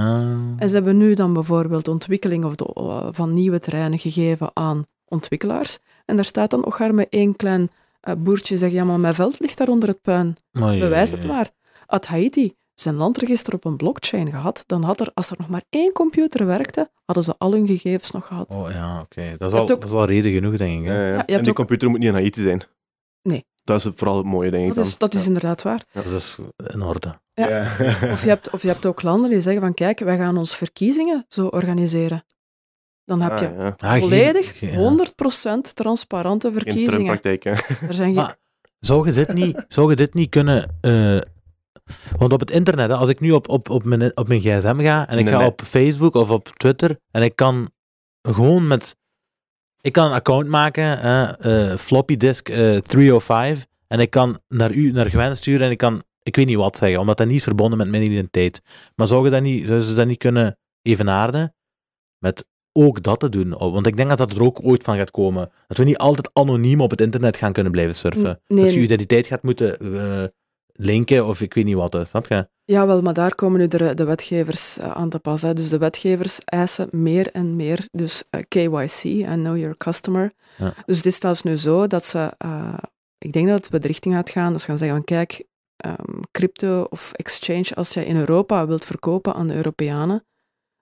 [0.57, 4.85] En ze hebben nu dan bijvoorbeeld ontwikkeling of de, eh, van nieuwe terreinen gegeven aan
[5.05, 5.77] ontwikkelaars.
[6.05, 7.69] En daar staat dan ook met één klein
[8.01, 10.35] eh, boertje zegt, ja, maar mijn veld ligt daar onder het puin.
[10.61, 11.51] Oei, Bewijs het maar.
[11.85, 15.63] Had Haiti zijn landregister op een blockchain gehad, dan had er, als er nog maar
[15.69, 18.53] één computer werkte, hadden ze al hun gegevens nog gehad.
[18.55, 19.35] Oh ja, oké.
[19.37, 20.85] Dat, is al- ook- dat is al reden genoeg, denk ik.
[20.87, 21.07] Ja, Hè?
[21.07, 21.13] ja.
[21.13, 22.61] je En hebt die ook- computer moet niet in Haiti zijn.
[23.21, 23.45] Nee.
[23.67, 24.85] Dat is vooral het mooie, denk ik Dat dan.
[24.85, 25.27] is, dat is Ja.
[25.27, 25.83] inderdaad waar.
[25.91, 26.37] Dat is
[26.67, 27.19] in orde.
[27.33, 27.61] Ja.
[28.13, 30.55] Of je, hebt, of je hebt ook landen die zeggen van kijk, wij gaan onze
[30.57, 32.25] verkiezingen zo organiseren.
[33.05, 33.75] Dan heb Ah, je ja.
[33.77, 34.77] Ah, volledig geen- ja.
[34.77, 37.19] 100% transparante verkiezingen.
[37.23, 38.13] Er zijn geen...
[38.13, 38.35] Maar
[38.79, 40.77] zou je dit niet, zou je dit niet kunnen...
[40.81, 41.19] eh,
[42.17, 45.07] want op het internet, als ik nu op, op, op, mijn, op mijn gsm ga
[45.07, 45.47] en ik Nee, ga nee.
[45.47, 47.69] op Facebook of op Twitter en ik kan
[48.21, 48.95] gewoon met...
[49.81, 54.71] Ik kan een account maken, hè, eh, floppy disk eh, 305, en ik kan naar
[54.71, 57.37] u, naar Gwen sturen en ik kan, ik weet niet wat zeggen, omdat dat niet
[57.37, 58.61] is verbonden met mijn identiteit.
[58.95, 61.55] Maar zou je dat niet, zou ze dat niet kunnen evenaarden
[62.17, 63.55] met ook dat te doen?
[63.59, 65.51] Oh, Want ik denk dat dat er ook ooit van gaat komen.
[65.67, 68.41] Dat we niet altijd anoniem op het internet gaan kunnen blijven surfen.
[68.47, 70.23] Nee, dat je identiteit gaat moeten eh,
[70.77, 71.93] linken of ik weet niet wat.
[71.93, 72.05] hè.
[72.05, 72.47] Snap je?
[72.63, 75.41] Jawel, maar daar komen nu de, de wetgevers eh, aan te pas.
[75.41, 75.53] Hè.
[75.53, 80.33] Dus de wetgevers eisen meer en meer, dus eh, KYC, en Know Your Customer.
[80.57, 80.73] Ja.
[80.85, 82.77] Dus het is zelfs nu zo dat ze, eh,
[83.17, 85.43] ik denk dat het de richting gaat gaan, dat ze gaan zeggen van kijk,
[85.77, 90.25] ehm, crypto of exchange, als jij in Europa wilt verkopen aan de Europeanen,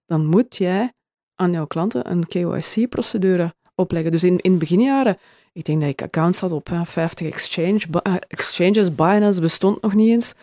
[0.05, 0.93] dan moet jij
[1.35, 4.11] aan jouw klanten een KYC-procedure opleggen.
[4.11, 5.17] Dus in, in beginjaren,
[5.53, 9.93] ik denk dat ik accounts had op hè, 50 exchange, eh, exchanges, Binance bestond nog
[9.93, 10.33] niet eens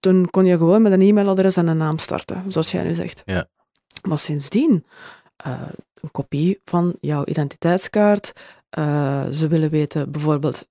[0.00, 3.22] toen kon je gewoon met een e-mailadres en een naam starten, zoals jij nu zegt.
[3.24, 3.48] Ja.
[4.08, 4.84] Maar sindsdien,
[5.36, 5.60] eh,
[5.94, 8.32] een kopie van jouw identiteitskaart.
[8.70, 10.68] eh, ze willen weten, bijvoorbeeld,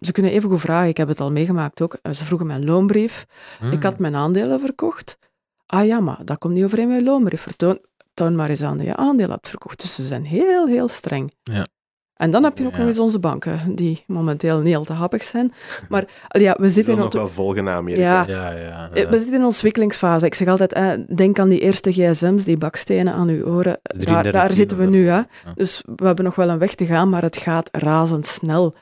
[0.00, 3.26] ze kunnen even goed vragen, ik heb het al meegemaakt ook, ze vroegen mijn loonbrief.
[3.58, 3.72] Hmm.
[3.72, 5.18] Ik had mijn aandelen verkocht.
[5.66, 7.40] Ah ja, maar dat komt niet overeen met je loonbrief.
[7.40, 7.78] Vertoon,
[8.24, 9.80] toon maar eens aan dat je aandelen hebt verkocht.
[9.80, 11.32] Dus ze zijn heel, heel streng.
[11.42, 11.66] Ja.
[12.14, 12.78] En dan heb je ook Ja.
[12.78, 15.52] nog eens onze banken, die momenteel niet al te happig zijn.
[15.88, 18.02] Maar ja, we zitten nog wel volgen na Amerika.
[18.26, 18.50] Ja.
[18.50, 18.90] Ja, ja.
[18.90, 20.26] eh, We zitten in een ontwikkelingsfase.
[20.26, 23.78] Ik zeg altijd, eh, denk aan die eerste gsm's, die bakstenen aan uw oren.
[23.82, 25.06] Daar, 33 daar zitten we nu.
[25.08, 25.20] Hè.
[25.54, 28.74] Dus we hebben nog wel een weg te gaan, maar het gaat razendsnel.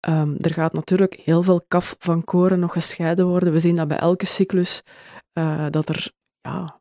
[0.00, 3.52] Ehm, er gaat natuurlijk heel veel kaf van koren nog gescheiden worden.
[3.52, 4.82] We zien dat bij elke cyclus
[5.32, 6.10] eh, dat er
[6.40, 6.77] ja,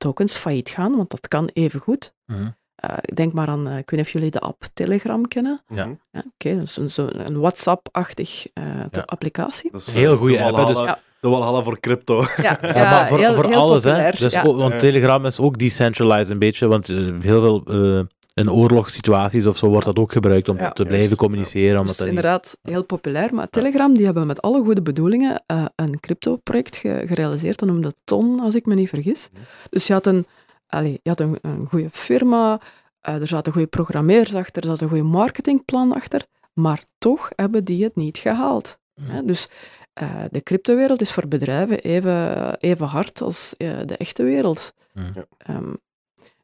[0.00, 2.12] tokens failliet gaan, want dat kan even goed.
[2.26, 2.48] Mhm.
[2.74, 5.62] Eh, denk maar aan, eh, ik weet niet of jullie de app Telegram kennen.
[5.68, 5.88] Ja.
[6.10, 9.02] Ja, Oké, dat is een, zo, een WhatsApp-achtig eh, Ja.
[9.06, 9.70] applicatie.
[9.72, 10.98] Dat is, Heel eh, goede de app, hè, dus- Ja.
[11.20, 12.24] De Walhalla voor crypto.
[12.36, 14.10] Ja, Ja, maar voor, heel- voor heel alles, hè.
[14.10, 14.42] Dus Ja.
[14.42, 14.78] ook- want Ja.
[14.78, 18.00] Telegram is ook decentralized een beetje, want heel veel eh,
[18.34, 20.70] in oorlogssituaties of zo wordt dat ook gebruikt om Ja.
[20.70, 21.70] te blijven Juist, communiceren.
[21.70, 22.16] Omdat Dus dat niet...
[22.16, 23.34] inderdaad heel populair.
[23.34, 27.58] Maar Telegram die hebben met alle goede bedoelingen eh, een crypto-project ge- gerealiseerd.
[27.58, 29.28] Dat noemde Ton, als ik me niet vergis.
[29.32, 29.42] Mhm.
[29.70, 30.26] Dus je had een,
[30.66, 32.60] allee, je had een, een goede firma,
[33.00, 36.24] eh, er zaten goede programmeurs achter, er zat een goede marketingplan achter.
[36.54, 38.78] Maar toch hebben die het niet gehaald.
[38.94, 39.10] Mhm.
[39.10, 39.24] Hè?
[39.24, 39.48] Dus
[39.92, 44.72] eh, de cryptowereld is voor bedrijven even, even hard als eh, de echte wereld.
[44.94, 45.72] Mhm.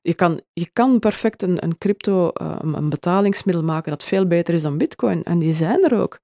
[0.07, 4.55] Je, kan, je kan perfect een, een crypto, eh, een betalingsmiddel maken dat veel beter
[4.55, 5.23] is dan bitcoin.
[5.23, 6.19] En die zijn er ook.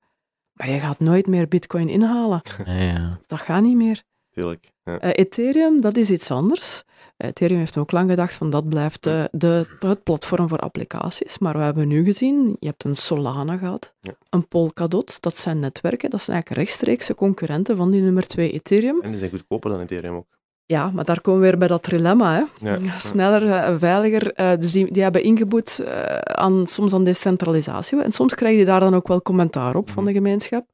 [0.53, 2.41] Maar je gaat nooit meer bitcoin inhalen.
[2.67, 3.19] Ja.
[3.27, 4.03] Dat gaat niet meer.
[4.31, 4.71] Tuurlijk.
[4.85, 4.99] Ja.
[5.01, 6.83] Eh, Ethereum, dat is iets anders.
[7.17, 11.39] Eh, Ethereum heeft ook lang gedacht van dat blijft de, de, het platform voor applicaties.
[11.39, 14.15] Maar we hebben nu gezien, je hebt een Solana gehad, Ja.
[14.31, 19.01] een Polkadot, dat zijn netwerken, dat zijn eigenlijk rechtstreekse concurrenten van die nummer 2 Ethereum.
[19.03, 20.27] En die zijn goedkoper dan Ethereum ook.
[20.67, 22.33] Ja, maar daar komen we weer bij dat dilemma.
[22.35, 22.71] Hè.
[22.71, 22.99] Ja.
[22.99, 24.33] Sneller, eh, veiliger.
[24.33, 28.03] eh, dus die, die hebben ingeboet eh, aan, soms aan decentralisatie.
[28.03, 30.67] En soms krijg je daar dan ook wel commentaar op van de gemeenschap.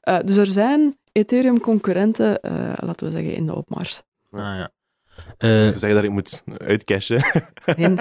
[0.00, 2.38] Eh, dus er zijn Ethereum-concurrenten,
[2.76, 4.02] laten we zeggen, in de opmars.
[4.30, 4.70] Ah, ja.
[5.38, 7.22] Eh, Je zegt dat ik moet uitcashen.
[7.76, 7.94] Nee,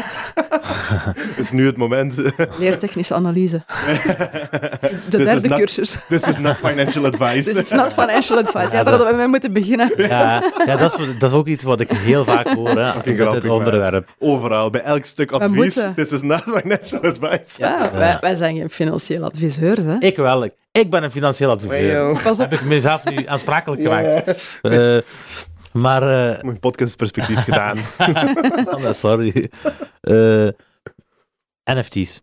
[1.37, 2.21] is nu het moment.
[2.59, 3.63] leertechnische analyse.
[5.09, 5.97] De This derde not- cursus.
[6.07, 7.53] This is not financial advice.
[7.53, 8.75] This is not financial advice.
[8.75, 9.93] Ja, daar hadden we mee moeten beginnen.
[9.97, 13.49] ja, ja dat, is, dat is ook iets wat ik heel vaak hoor hè, dit
[13.49, 14.09] onderwerp.
[14.19, 15.55] Overal, bij elk stuk advies.
[15.55, 15.93] moeten.
[15.95, 17.55] This is not financial advice.
[17.57, 19.83] Ja, wij, wij zijn geen financieel adviseurs.
[19.83, 19.95] Hè.
[19.99, 20.49] Ik wel.
[20.71, 22.19] Ik, ben een financieel adviseur.
[22.23, 22.49] Pas op.
[22.49, 24.09] Heb ik mezelf nu aansprakelijk gemaakt.
[24.61, 24.97] Eh,
[25.73, 27.77] maar, eh, Mijn podcastperspectief gedaan.
[28.75, 29.49] oh, sorry.
[30.01, 30.47] Eh,
[31.63, 32.21] NFT's.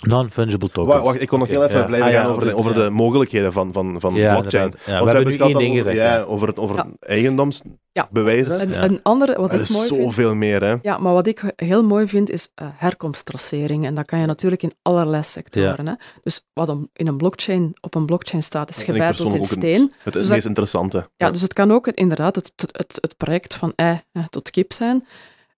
[0.00, 0.94] Non-fungible tokens.
[0.94, 1.84] Wacht, wacht, ik kon nog heel even Ja.
[1.86, 4.64] blijven Ah, ja, gaan over de, over de mogelijkheden van, van, van Ja, blockchain.
[4.64, 4.86] inderdaad.
[4.86, 6.26] Ja, Want we hebben nu één ding over, gezegd.
[6.26, 6.86] over, het- over Ja.
[7.00, 8.60] eigendomsbewijzen.
[8.60, 8.82] Een, Ja.
[8.82, 10.76] een andere, wat Er ik is mooi vind, zoveel meer, hè.
[10.82, 13.86] Ja, maar wat ik heel mooi vind is eh, herkomsttracering.
[13.86, 15.86] En dat kan je natuurlijk in allerlei sectoren.
[15.88, 15.94] Hè?
[16.22, 19.82] Dus wat om- in een blockchain, op een blockchain staat, is vind gebeiteld in steen.
[19.82, 21.10] Het is Dus het meest interessante.
[21.16, 24.72] Ja, dus het kan ook inderdaad het, het, het project van ei eh, tot kip
[24.72, 25.06] zijn.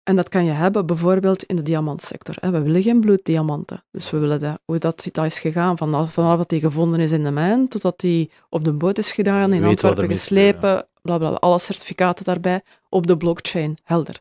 [0.03, 2.35] En dat kan je hebben bijvoorbeeld in de diamantsector.
[2.41, 3.85] We willen geen bloeddiamanten.
[3.91, 7.13] Dus we willen dat, hoe dat, dat is gegaan, vanaf, vanaf dat die gevonden is
[7.13, 11.29] in de mijn, totdat die op de boot is gedaan, in Antwerpen geslepen, bla, bla,
[11.29, 13.77] bla, alle certificaten daarbij, op de blockchain.
[13.85, 14.21] Helder.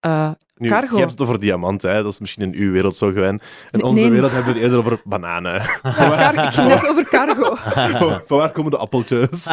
[0.00, 0.94] Eh, Nu, Cargo.
[0.94, 2.02] je hebt het over diamanten, hè.
[2.02, 3.40] dat is misschien in uw wereld zo gewend.
[3.42, 4.10] In Nee, onze nee.
[4.10, 5.60] wereld hebben we het eerder over bananen.
[5.82, 7.56] car- ik ging net over cargo.
[7.98, 9.44] van, van waar komen de appeltjes?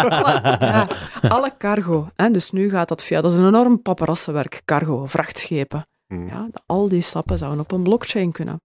[0.60, 0.88] Ja,
[1.28, 2.10] alle cargo.
[2.16, 3.22] Hè, dus nu gaat dat via...
[3.22, 5.86] Dat is een enorm paparassenwerk, cargo, vrachtschepen.
[6.08, 6.28] Hmm.
[6.28, 8.62] Ja, al die stappen zouden op een blockchain kunnen.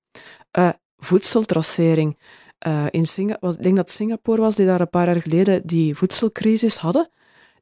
[0.50, 2.18] Eh, voedseltracering.
[2.58, 5.62] Eh, in Singa was, ik denk dat Singapore was die daar een paar jaar geleden
[5.64, 7.10] die voedselcrisis hadden.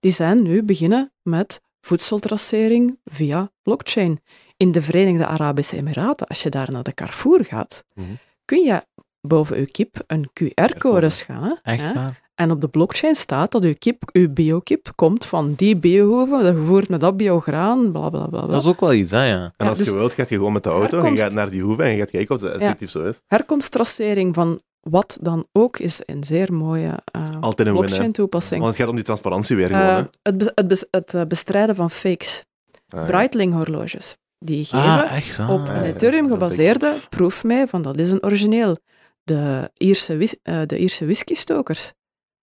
[0.00, 4.20] Die zijn nu beginnen met voedseltracering via blockchain.
[4.56, 8.06] In de Verenigde Arabische Emiraten, als je daar naar de Carrefour gaat, Mhm.
[8.44, 8.82] kun je
[9.20, 11.60] boven uw kip een QR-code scannen.
[11.62, 12.28] Echt waar?
[12.34, 16.54] en op de blockchain staat dat uw kip, uw biokip, komt van die biohoeve, dat
[16.54, 18.46] gevoerd met dat biograan, bla bla bla.
[18.46, 19.42] Dat is ook wel iets, hè, ja.
[19.44, 21.32] En Ja, als dus je wilt, ga je gewoon met de auto en je gaat
[21.32, 23.20] naar die hoeve en je gaat kijken of het effectief zo is.
[23.26, 28.60] Herkomsttracering van wat dan ook is een zeer mooie eh, blockchain-toepassing.
[28.60, 29.82] Want het gaat om die transparantie weer gewoon.
[29.82, 30.02] Eh, hè.
[30.22, 32.44] het, het, het eh, bestrijden van fakes.
[32.88, 33.06] Ah, ja.
[33.06, 34.16] Breitling-horloges.
[34.38, 35.38] Die geven Ah, echt?
[35.38, 37.08] Ah, op ja, een ja, Ethereum dat gebaseerde denk ik.
[37.08, 38.78] proef mee van dat is een origineel.
[39.24, 41.92] De Ierse, eh, de Ierse whisky-stokers.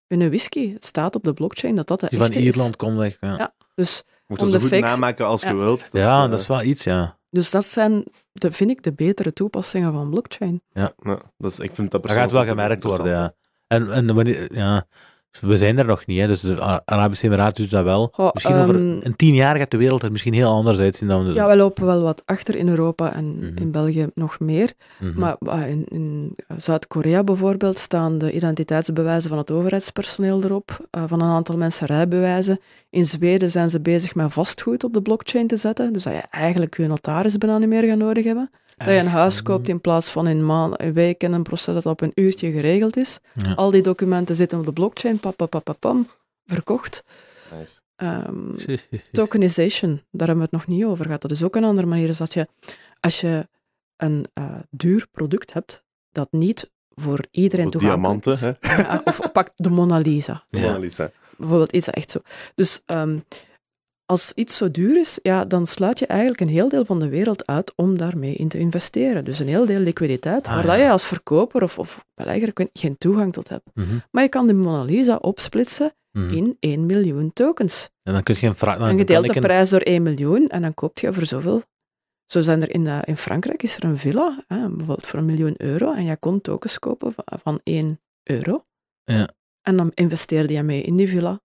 [0.06, 2.36] Hun whisky, het staat op de blockchain dat dat de Die van is.
[2.36, 3.34] Ierland komt echt, ja.
[3.38, 3.54] Ja.
[3.74, 5.54] Dus Je moet om het zo de goed fakes- namaken als je Ja.
[5.54, 5.88] wilt.
[5.92, 7.15] Ja, eh, dat is wel iets, ja.
[7.36, 10.62] Dus dat zijn, de, vind ik, de betere toepassingen van blockchain.
[10.72, 10.92] ja,
[11.36, 13.34] dat is, ik vind dat Dat gaat wel gemerkt worden, ja.
[13.66, 14.86] En, en wanneer, ja,
[15.40, 16.26] we zijn er nog niet, hè.
[16.26, 18.08] dus de Ara- Arabische Emiraten doet dat wel.
[18.12, 21.08] Goh, Misschien over ehm, een tien jaar gaat de wereld er misschien heel anders uitzien
[21.08, 21.32] dan we...
[21.32, 23.56] Ja, we lopen wel wat achter in Europa en Mhm.
[23.56, 24.72] in België nog meer.
[25.00, 25.18] Mhm.
[25.20, 31.20] Maar ah, in, in Zuid-Korea bijvoorbeeld staan de identiteitsbewijzen van het overheidspersoneel erop, eh, van
[31.22, 32.60] een aantal mensen rijbewijzen.
[32.90, 36.22] In Zweden zijn ze bezig met vastgoed op de blockchain te zetten, dus dat je
[36.30, 38.50] eigenlijk je notaris bijna niet meer gaat nodig hebben.
[38.76, 41.74] Dat je een huis koopt in plaats van in maan, een week en een proces
[41.74, 43.18] dat op een uurtje geregeld is.
[43.34, 43.52] Ja.
[43.54, 46.06] Al die documenten zitten op de blockchain, pap, pap, pap, pap, pam,
[46.44, 47.04] verkocht.
[47.58, 47.80] Nice.
[47.96, 48.76] Ehm,
[49.12, 51.22] tokenization, daar hebben we het nog niet over gehad.
[51.22, 52.08] Dat is ook een andere manier.
[52.08, 52.48] Is dat je,
[53.00, 53.48] als je
[53.96, 58.40] een eh, duur product hebt, dat niet voor iedereen toegankelijk diamanten, is.
[58.40, 58.82] hè?
[58.82, 60.44] Ja, of pak de Mona Lisa.
[60.50, 60.66] De Ja.
[60.66, 61.10] Mona Lisa.
[61.36, 62.18] Bijvoorbeeld is dat echt zo.
[62.54, 63.18] Dus ehm,
[64.06, 67.08] als iets zo duur is, ja, dan sluit je eigenlijk een heel deel van de
[67.08, 69.24] wereld uit om daarmee in te investeren.
[69.24, 70.70] Dus een heel deel liquiditeit, Ah, waar ja.
[70.70, 73.70] dat je als verkoper of, of belegger geen toegang tot hebt.
[73.74, 76.34] Mhm, Maar je kan de Mona Lisa opsplitsen mhm.
[76.34, 77.90] in 1 miljoen tokens.
[78.02, 78.46] En dan kun je.
[78.46, 81.26] Een Dan kan gedeelde ik een, prijs door 1 miljoen en dan koop je voor
[81.26, 81.62] zoveel.
[82.26, 85.24] Zo zijn er in, eh, in Frankrijk is er een villa, hè, bijvoorbeeld voor een
[85.24, 88.64] miljoen euro, en jij kon tokens kopen van, van 1 euro.
[89.04, 89.28] Ja.
[89.62, 91.40] En dan investeerde je mee in die villa.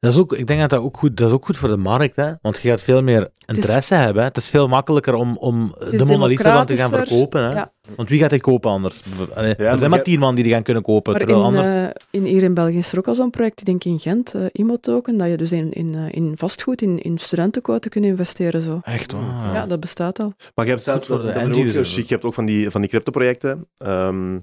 [0.00, 1.76] Dat is ook, ik denk dat dat ook goed, dat is ook goed voor de
[1.76, 2.32] markt, hè?
[2.42, 4.22] want je gaat veel meer interesse hebben.
[4.22, 4.28] Hè?
[4.28, 7.42] Het is veel makkelijker om, om de Mona Lisa dan te gaan verkopen.
[7.42, 7.52] Hè?
[7.52, 7.72] Ja.
[7.96, 9.02] Want wie gaat die kopen anders?
[9.34, 11.74] Allee, er zijn maar tien man die die gaan kunnen kopen, Maar terwijl in, anders...
[11.74, 14.34] eh, in, hier in België is er ook al zo'n project, ik denk in Gent,
[14.34, 18.62] eh Imo-token, dat je dus in, in, eh, in vastgoed, in, in studentenquoten kunt investeren.
[18.62, 18.80] Zo.
[18.82, 19.54] Echt waar.
[19.54, 20.32] Ja, dat bestaat al.
[20.54, 21.72] Maar je hebt zelfs, dat, de dat ook end-user.
[21.72, 24.38] heel chic, je hebt ook van die, van die crypto-projecten, ehm,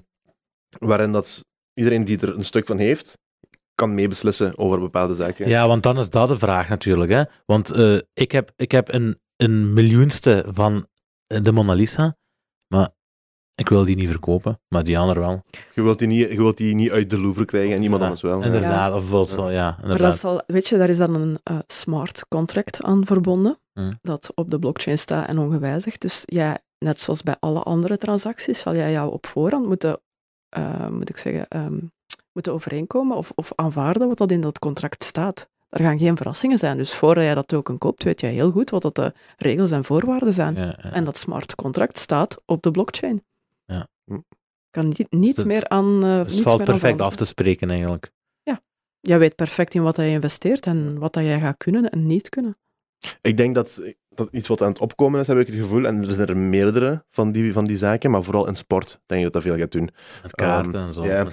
[0.78, 3.18] waarin dat iedereen die er een stuk van heeft,
[3.76, 5.48] kan meebeslissen over bepaalde zaken.
[5.48, 7.12] Ja, want dan is dat de vraag natuurlijk.
[7.12, 7.22] Hè?
[7.46, 10.86] Want eh, ik heb, ik heb een, een miljoenste van
[11.26, 12.16] eh, de Mona Lisa,
[12.68, 12.88] maar
[13.54, 15.42] ik wil die niet verkopen, maar die andere wel.
[15.74, 18.06] Je, wilt die niet, je wilt die niet uit de Louvre krijgen en iemand Ja,
[18.06, 18.42] anders wel.
[18.42, 19.78] Inderdaad, of bijvoorbeeld zo, ja.
[19.82, 23.58] Maar dat is al, weet je, daar is dan een eh, smart contract aan verbonden,
[23.72, 23.98] Hmm.
[24.02, 26.00] dat op de blockchain staat en ongewijzigd.
[26.00, 30.00] Dus jij, net zoals bij alle andere transacties, zal jij jou op voorhand moeten,
[30.90, 31.78] moet ik zeggen, ehm,
[32.36, 35.48] moeten overeenkomen of, of aanvaarden wat dat in dat contract staat.
[35.68, 36.76] Er gaan geen verrassingen zijn.
[36.76, 39.84] Dus voordat jij dat token koopt, weet je heel goed wat dat de regels en
[39.84, 40.54] voorwaarden zijn.
[40.54, 40.92] Ja, ja.
[40.92, 43.24] En dat smart contract staat op de blockchain.
[43.64, 43.86] Ja.
[44.70, 46.04] Kan niet, niet Dus het- meer aan.
[46.04, 48.14] eh Dus het valt perfect af te spreken eigenlijk.
[49.00, 52.28] Jij weet perfect in wat je investeert en wat dat jij gaat kunnen en niet
[52.28, 52.56] kunnen.
[53.20, 55.84] Ik denk dat, dat iets wat aan het opkomen is, heb ik het gevoel.
[55.86, 59.24] En er zijn er meerdere van die, van die zaken, maar vooral in sport denk
[59.26, 59.90] ik dat dat veel gaat doen.
[60.22, 61.04] Met kaarten Ehm, en zo.
[61.04, 61.24] ja.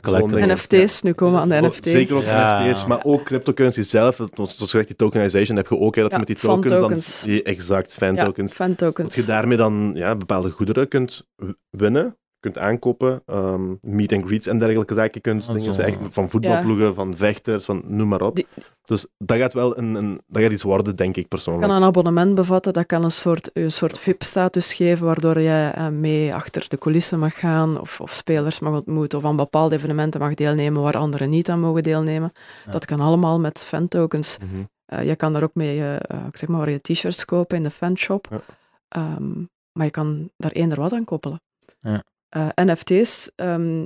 [0.46, 1.92] NFT's, nu komen we aan de Oh, NFT's.
[1.92, 2.66] Zeker ook Ja.
[2.66, 4.16] NFT's, maar ook cryptocurrency zelf.
[4.16, 6.62] Dat- Zoals gezegd, die tokenization heb je ook, hè, dat Ja, je met die fan
[6.62, 6.80] tokens...
[6.80, 7.22] tokens.
[7.22, 8.54] Dan, Ja, exact, fan Ja, tokens.
[8.54, 9.16] fan Dat tokens.
[9.16, 11.28] je daarmee dan ja, bepaalde goederen kunt
[11.70, 15.48] winnen, kunt aankopen, ehm, meet and greets en dergelijke zaken kunt.
[15.48, 18.36] Ah, dingen van voetbalploegen, van vechters, van noem maar op.
[18.36, 18.48] Die-
[18.84, 21.68] Dus dat gaat wel een, een, dat gaat iets worden, denk ik persoonlijk.
[21.68, 25.88] kan een abonnement bevatten, dat kan een soort, een soort VIP-status geven, waardoor jij eh,
[25.88, 30.20] mee achter de coulissen mag gaan, of, of spelers mag ontmoeten, of aan bepaalde evenementen
[30.20, 32.32] mag deelnemen waar anderen niet aan mogen deelnemen.
[32.66, 32.72] Ja.
[32.72, 34.38] Dat kan allemaal met fan-tokens.
[34.38, 34.64] Mhm.
[34.86, 37.64] Eh, je kan daar ook mee, eh, ik zeg maar, waar je t-shirts kopen in
[37.64, 38.28] de fanshop.
[38.32, 38.42] Ja.
[38.88, 39.32] Ehm,
[39.72, 41.42] maar je kan daar eender wat aan koppelen.
[41.80, 42.04] Ja.
[42.34, 43.86] Eh, NFT's, ehm,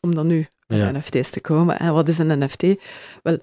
[0.00, 0.90] om dan nu Ja.
[0.90, 1.78] NFT's te komen.
[1.78, 2.62] En wat is een NFT?
[3.22, 3.38] Wel,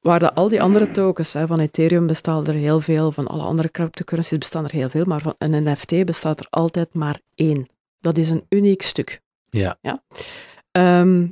[0.00, 3.42] waar de, al die andere tokens, hè, van Ethereum bestaan er heel veel, van alle
[3.42, 7.66] andere cryptocurrencies bestaan er heel veel, maar van een NFT bestaat er altijd maar één.
[8.00, 9.20] Dat is een uniek stuk.
[9.50, 9.78] Ja.
[10.72, 11.26] Ehm,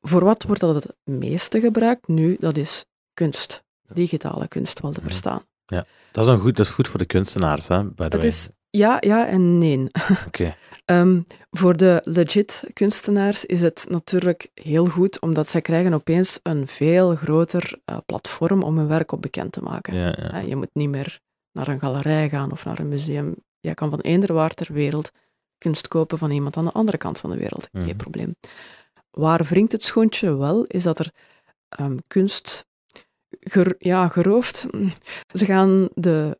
[0.00, 2.08] voor wat wordt dat het meeste gebruikt?
[2.08, 3.64] Nu, dat is kunst.
[3.92, 5.42] Digitale kunst wel te verstaan.
[6.12, 8.26] Dat is, een goed, dat is goed voor de kunstenaars, hè, by the Het way.
[8.26, 9.86] is ja, ja en nee.
[10.26, 10.54] Oké.
[10.84, 11.20] Ehm,
[11.50, 17.14] voor de legit kunstenaars is het natuurlijk heel goed, omdat zij krijgen opeens een veel
[17.14, 19.94] groter eh, platform om hun werk op bekend te maken.
[19.94, 20.30] Ja, ja.
[20.32, 21.20] Eh, je moet niet meer
[21.52, 23.34] naar een galerij gaan of naar een museum.
[23.60, 25.10] Jij kan van eender waar ter wereld
[25.58, 27.68] kunst kopen van iemand aan de andere kant van de wereld.
[27.72, 27.84] Mhm.
[27.84, 28.36] Geen probleem.
[29.10, 31.10] Waar wringt het schoentje wel, is dat er
[31.68, 32.66] ehm, kunst
[33.40, 34.66] ger- ja, geroofd.
[35.32, 36.38] Ze gaan de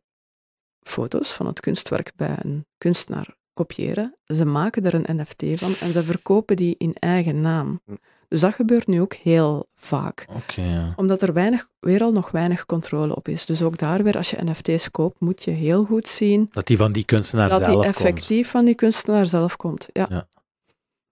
[0.89, 4.15] foto's van het kunstwerk bij een kunstenaar kopiëren.
[4.25, 7.81] Ze maken er een NFT van en ze verkopen die in eigen naam.
[7.85, 7.95] Hm.
[8.27, 10.25] Dus dat gebeurt nu ook heel vaak
[10.55, 10.93] ja.
[10.95, 13.45] omdat er weinig, weer al nog weinig controle op is.
[13.45, 16.77] Dus ook daar weer, als je NFT's koopt, moet je heel goed zien Dat die
[16.77, 19.87] van die kunstenaar dat die zelf effectief van die kunstenaar zelf komt.
[19.91, 20.05] Ja.
[20.09, 20.27] Ja.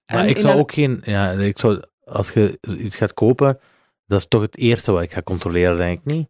[0.05, 1.01] En Maar ik zou ook geen...
[1.05, 3.59] Ja, ik zou, als je iets gaat kopen,
[4.05, 6.28] dat is toch het eerste wat ik ga controleren, denk ik niet.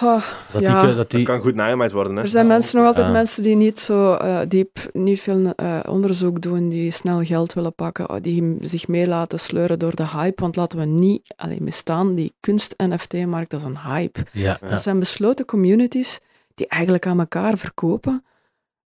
[0.00, 0.22] Ah,
[0.52, 0.86] Dat Ja.
[0.86, 2.16] die, dat kan goed nagemaakt worden.
[2.16, 2.22] Hè?
[2.22, 3.12] er zijn mensen nog altijd Ja.
[3.12, 7.74] mensen die niet zo eh, diep, niet veel eh, onderzoek doen, die snel geld willen
[7.74, 10.42] pakken, oh, die zich mee laten sleuren door de hype.
[10.42, 14.20] Want laten we niet alleen misstaan, die kunst-NFT-markt, dat is een hype.
[14.32, 14.56] ja, Ja.
[14.62, 14.68] ja.
[14.70, 16.18] Dat zijn besloten communities
[16.54, 18.24] die eigenlijk aan elkaar verkopen.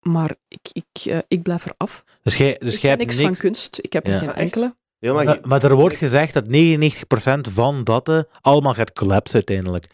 [0.01, 2.05] Maar ik, ik, eh, ik blijf eraf.
[2.23, 3.29] Dus jij, dus ik jij niks niks...
[3.41, 3.79] van kunst.
[3.81, 4.75] Ik heb er geen Ah, enkele.
[5.01, 9.87] Maar, maar er wordt gezegd dat 99% van dat allemaal gaat collapsen uiteindelijk.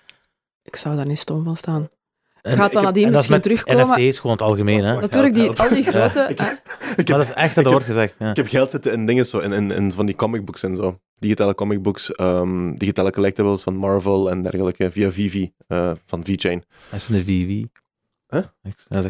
[0.66, 1.88] Ik zou daar niet stom van staan.
[2.42, 3.86] En Gaat dan nadien is misschien met terugkomen?
[4.00, 5.00] NFT's gewoon het algemeen, hè.
[5.00, 6.26] Natuurlijk, die, al die grote...
[6.28, 6.38] Ik-
[7.08, 8.14] Maar dat is echt dat wordt gezegd.
[8.18, 8.30] Ja.
[8.30, 10.98] ik heb geld zitten in dingen zo, in, in, in van die comicbooks en zo.
[11.18, 16.64] Digitale comicbooks, ehm, digitale collectibles van Marvel en dergelijke, via Vivi eh, van VeChain.
[16.90, 17.64] Dat is een VV.
[18.28, 18.42] Huh?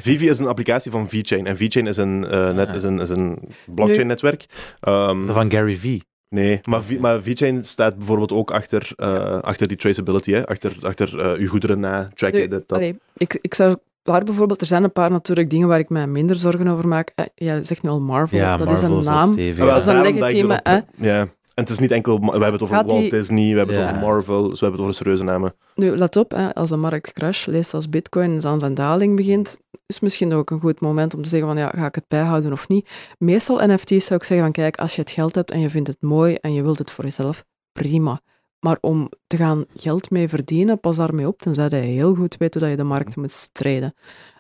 [0.01, 1.47] Vivi is een applicatie van VeChain.
[1.47, 2.75] En VeChain is een, eh, net, Ah.
[2.75, 3.39] is een, is een
[3.75, 4.47] blockchain-netwerk.
[4.81, 5.99] Ehm, Van Gary V.
[6.29, 10.47] nee, maar, V- maar VeChain staat bijvoorbeeld ook achter, eh, achter die traceability, hè?
[10.47, 12.41] achter, achter eh, uw goederen na tracken.
[12.41, 12.79] nu, dit, dat.
[12.79, 14.61] allee, ik, ik zou daar bijvoorbeeld...
[14.61, 17.13] Er zijn een paar natuurlijk dingen waar ik mij minder zorgen over maak.
[17.15, 18.39] Eh, Jij zegt nu al Marvel.
[18.39, 19.33] Ja, dat Marvel is een naam.
[19.33, 19.71] stevig, ja.
[19.75, 20.61] dat is een legitieme,
[20.97, 21.27] Ja.
[21.57, 22.21] En het is niet enkel...
[22.21, 24.67] We hebben het over Gaat Walt die- Disney, we hebben het over Marvel, dus we
[24.67, 25.55] hebben het over serieuze namen.
[25.75, 29.61] Nu, let op, hè, als de markt crash, leest als bitcoin aan zijn daling begint,
[29.87, 32.53] is misschien ook een goed moment om te zeggen van ja, ga ik het bijhouden
[32.53, 32.89] of niet.
[33.19, 35.89] Meestal NFT's zou ik zeggen van kijk, als je het geld hebt en je vindt
[35.89, 38.21] het mooi en je wilt het voor jezelf, prima.
[38.61, 42.53] Maar om te gaan geld mee verdienen, pas daarmee op, tenzij je heel goed weet
[42.53, 43.95] hoe dat je de markt moet strijden.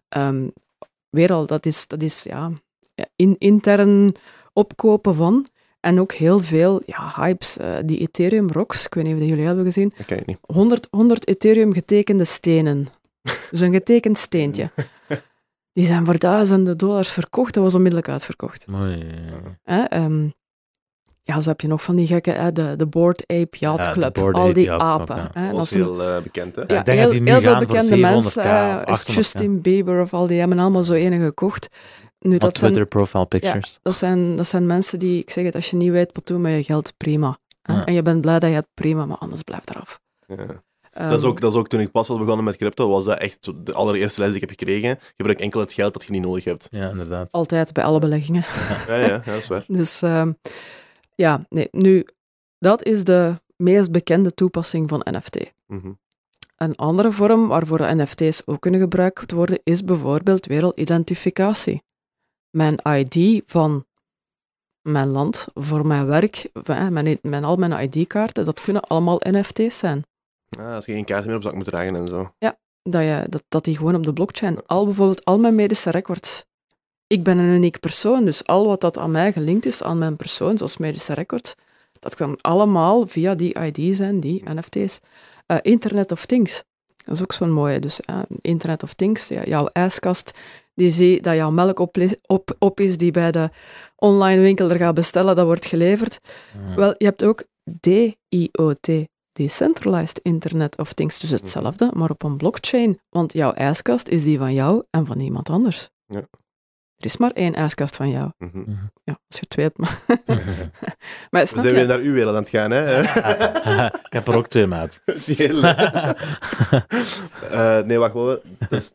[0.08, 0.48] Ehm,
[1.10, 2.50] weer al, dat is, dat is ja,
[2.94, 4.14] ja, in, intern
[4.52, 5.46] opkopen van.
[5.86, 7.56] En ook heel veel ja, hypes.
[7.56, 9.92] eh, die Ethereum rocks, ik weet niet of dat jullie hebben gezien.
[9.96, 10.38] Dat ken je niet.
[10.46, 12.88] 100, 100 Ethereum getekende stenen.
[13.50, 14.70] Dus een getekend steentje.
[15.72, 17.54] Die zijn voor duizenden dollars verkocht.
[17.54, 18.66] Dat was onmiddellijk uitverkocht.
[18.66, 19.04] Mooi.
[19.62, 19.82] Hè?
[19.82, 20.28] ehm,
[21.22, 23.92] ja, zo heb je nog van die gekke, hè, de, de Board Ape Yacht Ja,
[23.92, 24.18] Club.
[24.18, 25.16] Al Ape die Yacht Club, apen.
[25.16, 25.30] ja.
[25.40, 25.46] hè.
[25.48, 26.62] Dat was heel eh, bekend, hè?
[26.66, 28.42] ja, ik denk heel, dat die nu heel veel bekende 700k mensen.
[28.42, 29.14] eh, of is 800k.
[29.14, 31.68] Justin Bieber of al die hebben allemaal zo ene gekocht.
[32.18, 33.78] Nu, dat zijn, Twitter profile pictures.
[33.82, 36.40] dat, zijn, dat zijn mensen die, ik zeg het, als je niet weet wat doen
[36.40, 37.38] met je geld, prima.
[37.62, 37.84] Ja.
[37.84, 40.00] En je bent blij dat je het prima, maar anders blijf eraf.
[40.26, 40.64] Ja.
[40.96, 43.04] Ehm, Dat is, ook, dat is ook toen ik pas was begonnen met crypto, was
[43.04, 44.98] dat echt zo de allereerste les die ik heb gekregen.
[45.16, 46.68] Gebruik enkel het geld dat je niet nodig hebt.
[46.70, 47.32] Ja, inderdaad.
[47.32, 48.44] Altijd bij alle beleggingen.
[48.88, 49.64] Ja, ja, ja dat is waar.
[49.66, 50.32] Dus ehm,
[51.14, 52.06] ja, nee, nu,
[52.58, 55.52] dat is de meest bekende toepassing van NFT.
[55.66, 55.92] Mhm.
[56.56, 61.82] Een andere vorm waarvoor NFT's ook kunnen gebruikt worden, is bijvoorbeeld wereldidentificatie.
[62.56, 63.86] Mijn ID van
[64.82, 66.48] mijn land, voor mijn werk,
[66.90, 70.04] mijn, mijn, al mijn ID-kaarten, dat kunnen allemaal NFT's zijn.
[70.58, 72.32] Ah, als je geen kaart meer op zak moet dragen en zo.
[72.82, 76.44] Dat, je, dat, dat die gewoon op de blockchain, al bijvoorbeeld al mijn medische records.
[77.06, 80.16] Ik ben een uniek persoon, dus al wat dat aan mij gelinkt is, aan mijn
[80.16, 81.54] persoon, zoals medische record,
[81.98, 85.00] dat kan allemaal via die ID zijn, die NFT's.
[85.46, 86.62] Eh, Internet of Things,
[87.04, 87.78] dat is ook zo'n mooie.
[87.78, 90.38] Dus eh, Internet of Things, ja, jouw ijskast,
[90.76, 91.96] die zie dat jouw melk op,
[92.26, 93.50] op, op is, die bij de
[93.96, 96.18] online winkel er gaat bestellen, dat wordt geleverd.
[96.76, 97.44] Wel, je hebt ook
[97.80, 98.88] DIoT,
[99.32, 103.00] Decentralized Internet of Things, dus hetzelfde, maar op een blockchain.
[103.08, 105.88] Want jouw ijskast is die van jou en van iemand anders.
[106.06, 106.18] Ja.
[106.96, 108.30] Er is maar één ijskast van jou.
[108.38, 108.70] Mhm.
[109.04, 109.78] Ja, als je twee hebt.
[109.78, 110.02] Maar,
[111.30, 111.72] maar We zijn je?
[111.72, 113.00] weer naar uw wereld aan het gaan, hè?
[114.08, 115.00] ik heb er ook twee, maat.
[115.26, 115.74] Die hele-
[117.50, 118.40] Eh, nee, wacht wel.
[118.68, 118.92] Dus,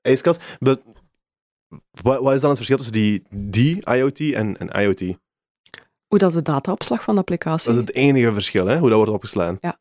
[0.00, 0.42] ijskast.
[0.58, 0.80] Be-
[2.02, 5.00] Wat, wat is dan het verschil tussen die, die IoT en, en IoT?
[6.06, 7.66] Hoe dat de dataopslag van de applicatie...
[7.72, 8.78] Dat is het enige verschil, hè?
[8.78, 9.58] Hoe dat wordt opgeslaan.
[9.60, 9.76] Ja.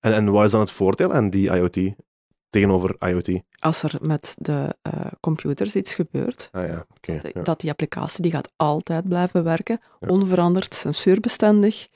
[0.00, 1.78] En, en wat is dan het voordeel aan die IoT
[2.50, 3.40] tegenover IoT?
[3.58, 7.18] Als er met de eh, computers iets gebeurt, Ah ja, oké.
[7.18, 7.42] dat- ja.
[7.42, 10.08] dat die applicatie die gaat altijd blijven werken, Ja.
[10.08, 11.88] onveranderd, censuurbestendig.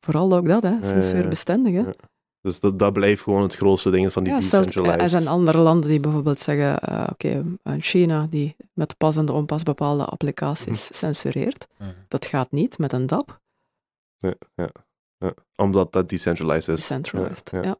[0.00, 0.84] Vooral ook dat, hè, ja, ja.
[0.84, 1.84] censuurbestendig.
[1.84, 1.90] Hè.
[2.44, 5.00] Dus dat, dat blijft gewoon het grootste ding van die Ja, decentralized.
[5.00, 9.26] er zijn andere landen die bijvoorbeeld zeggen, eh, oké, een China die met pas en
[9.26, 10.94] de onpas bepaalde applicaties Mhm.
[10.94, 11.66] censureert.
[12.08, 13.40] Dat gaat niet met een DAP,
[14.16, 14.68] Ja, ja,
[15.18, 15.34] ja.
[15.56, 16.80] Omdat dat decentralized is.
[16.80, 17.50] decentralized.
[17.50, 17.62] ja.
[17.62, 17.76] Ja,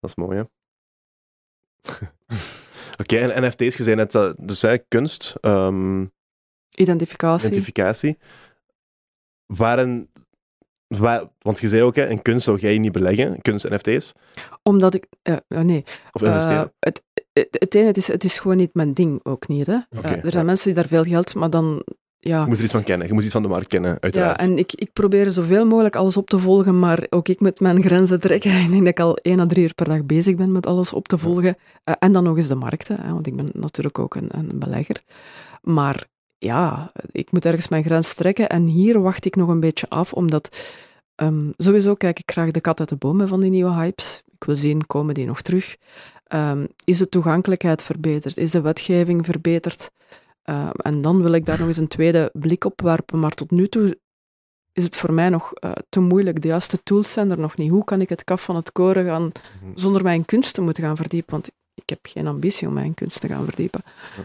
[0.00, 0.42] Dat is mooi, hè?
[3.02, 6.04] Oké, en NFT's, je zei net, eh, dus hè, kunst, ehm,
[6.74, 7.46] Identificatie.
[7.48, 8.18] identificatie.
[9.46, 9.78] Waar,
[10.88, 14.12] want je zei ook, hè, in kunst zou jij niet beleggen, kunst NFT's,
[14.62, 15.06] Omdat ik...
[15.22, 16.62] eh, nee, of investeren.
[16.62, 19.66] Eh, het, het, het ene, het is, het is gewoon niet mijn ding ook niet.
[19.66, 19.78] Hè.
[19.90, 20.30] Eh, er ja.
[20.30, 21.84] zijn mensen die daar veel geld, maar dan...
[22.18, 23.96] Ja, je moet er iets van kennen, je moet iets van de markt kennen, ja
[24.00, 24.40] uiteraard.
[24.40, 27.82] en ik, ik probeer zoveel mogelijk alles op te volgen, maar ook ik moet mijn
[27.82, 28.50] grenzen trekken.
[28.62, 30.92] Ik denk dat ik al één à drie uur per dag bezig ben met alles
[30.92, 31.56] op te volgen.
[31.98, 35.02] En dan nog eens de markten, hè, want ik ben natuurlijk ook een, een belegger.
[35.62, 36.06] Maar
[36.46, 40.12] ja, ik moet ergens mijn grens trekken en hier wacht ik nog een beetje af,
[40.12, 40.74] omdat
[41.14, 44.22] ehm, sowieso kijk ik graag de kat uit de bomen van die nieuwe hypes.
[44.38, 45.76] Ik wil zien, komen die nog terug?
[46.26, 48.36] Ehm, is de toegankelijkheid verbeterd?
[48.36, 49.90] Is de wetgeving verbeterd?
[50.42, 53.18] Ehm, en dan wil ik daar nog eens een tweede blik op werpen.
[53.18, 53.98] Maar tot nu toe
[54.72, 56.40] is het voor mij nog eh, te moeilijk.
[56.42, 57.70] De juiste tools zijn er nog niet.
[57.70, 59.70] Hoe kan ik het kaf van het koren gaan Mhm.
[59.74, 61.30] zonder mij in kunst te moeten gaan verdiepen?
[61.30, 63.80] Want ik heb geen ambitie om mij in kunst te gaan verdiepen.
[64.16, 64.22] Ja.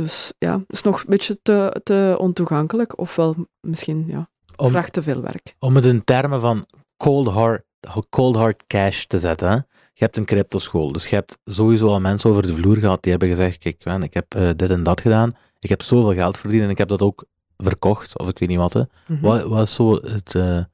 [0.00, 2.98] Dus ja, het is nog een beetje te, te ontoegankelijk.
[2.98, 5.54] Ofwel misschien, ja, Om, vraagt te veel werk.
[5.58, 6.66] om het in termen van
[6.96, 7.62] cold hard,
[8.10, 9.48] cold hard cash te zetten.
[9.48, 9.54] Hè?
[9.94, 13.10] Je hebt een cryptoschool, dus je hebt sowieso al mensen over de vloer gehad die
[13.10, 16.38] hebben gezegd, kijk, man, ik heb eh, dit en dat gedaan, ik heb zoveel geld
[16.38, 17.24] verdiend en ik heb dat ook
[17.56, 18.72] verkocht, of ik weet niet wat.
[18.72, 18.82] Hè.
[19.06, 19.20] Mhm.
[19.20, 20.64] Wat, wat is zo het, eh,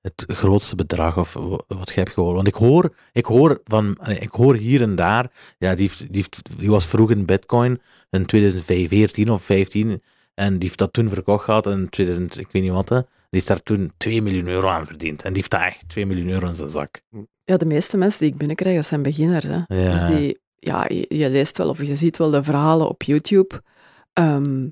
[0.00, 2.34] het grootste bedrag of wa- wat je hebt gehoord?
[2.34, 6.12] Want ik hoor, ik hoor, van, ik hoor hier en daar, ja, die, heeft,
[6.58, 7.80] die, was vroeg in bitcoin
[8.10, 10.02] in 2014 of 15
[10.34, 12.88] en die heeft dat toen verkocht gehad in 2000, ik weet niet wat.
[12.88, 12.96] Hè.
[13.00, 13.06] Die
[13.40, 15.22] heeft daar toen 2 miljoen euro aan verdiend.
[15.22, 17.00] En die heeft daar echt 2 miljoen euro in zijn zak.
[17.44, 19.44] Ja, de meeste mensen die ik binnenkrijg, dat zijn beginners.
[19.46, 19.56] Hè.
[19.76, 19.92] Ja.
[20.06, 23.62] Dus die, ja, je, je leest wel of je ziet wel de verhalen op YouTube.
[24.12, 24.68] Ehm,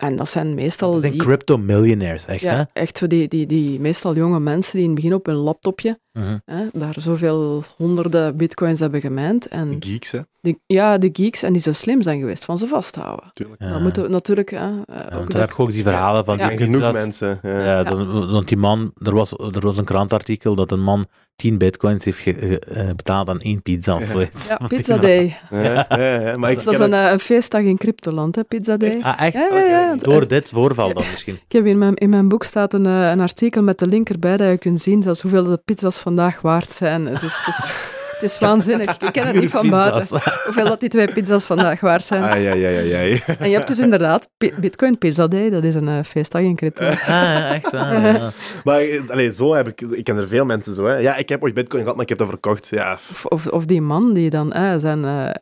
[0.00, 2.62] en dat zijn meestal Dat zijn die, crypto millionaires, echt, hè?
[2.72, 5.98] echt zo die, die, die meestal jonge mensen die in het begin op hun laptopje
[6.12, 6.38] Mhm.
[6.44, 9.46] hè, daar zoveel honderden bitcoins hebben gemijnd.
[9.48, 10.20] En De geeks, hè?
[10.40, 13.30] die, ja, de geeks en die zo slim zijn geweest van ze vasthouden.
[13.34, 13.62] Tuurlijk.
[13.62, 13.70] Ja.
[13.70, 14.50] Dan moeten we natuurlijk...
[14.50, 16.48] Hè, eh, Ja, ook want dan dat- heb je ook die verhalen van Ja.
[16.48, 17.38] die En genoeg mensen.
[17.42, 17.64] Ja.
[17.64, 21.06] Ja, dan- want die man, er was, er was een krantartikel dat een man
[21.36, 24.06] 10 bitcoins heeft ge- ge- eh, betaald aan één pizza of Ja.
[24.06, 24.48] zoiets.
[24.48, 25.36] Ja, Pizza Day.
[25.50, 28.76] Ja, ja, ja, Maar ik dat is een, eh, een feestdag in cryptoland, hè, Pizza
[28.76, 28.98] Day.
[29.02, 29.34] Ah, echt?
[29.34, 29.96] Ja, ja, ja.
[29.96, 31.34] Door dit voorval dan misschien.
[31.34, 34.08] Ik heb in mijn, in mijn boek staat een, eh, een artikel met de link
[34.08, 37.06] erbij dat je kunt zien zelfs hoeveel de pizza's vandaag waard zijn.
[37.06, 37.70] Het is, het is,
[38.12, 38.96] het is waanzinnig.
[38.98, 40.06] Ik ken het niet van buiten.
[40.44, 42.22] Hoeveel dat die twee pizza's vandaag waard zijn.
[42.22, 43.18] Ah, ja, ja, ja, ja.
[43.38, 45.50] En je hebt dus inderdaad Bitcoin Pizza Day.
[45.50, 46.86] Dat is een eh, feestdag in crypto.
[46.86, 47.70] Ah, ja, echt.
[47.70, 48.30] ja.
[48.64, 49.80] Maar eh, allee, zo heb ik...
[49.80, 50.96] Ik ken er veel mensen zo, hè.
[50.96, 52.68] Ja, ik heb ooit bitcoin gehad, maar ik heb dat verkocht.
[52.70, 55.34] Ja, Of, of, of die man die dan eh, zijn, eh, eh,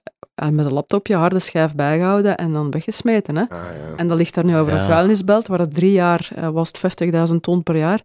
[0.53, 3.37] met een laptopje harde schijf bijgehouden en dan weggesmeten.
[3.37, 3.43] Hè.
[3.43, 3.97] ah, ja.
[3.97, 4.79] En dat ligt daar nu over Ja.
[4.81, 8.01] een vuilnisbelt, waar het drie jaar eh, was het 50.000 ton per jaar.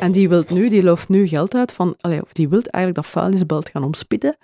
[0.00, 3.12] En die wilt nu, die looft nu geld uit van, allee, die wilt eigenlijk dat
[3.12, 4.36] vuilnisbelt gaan omspitten,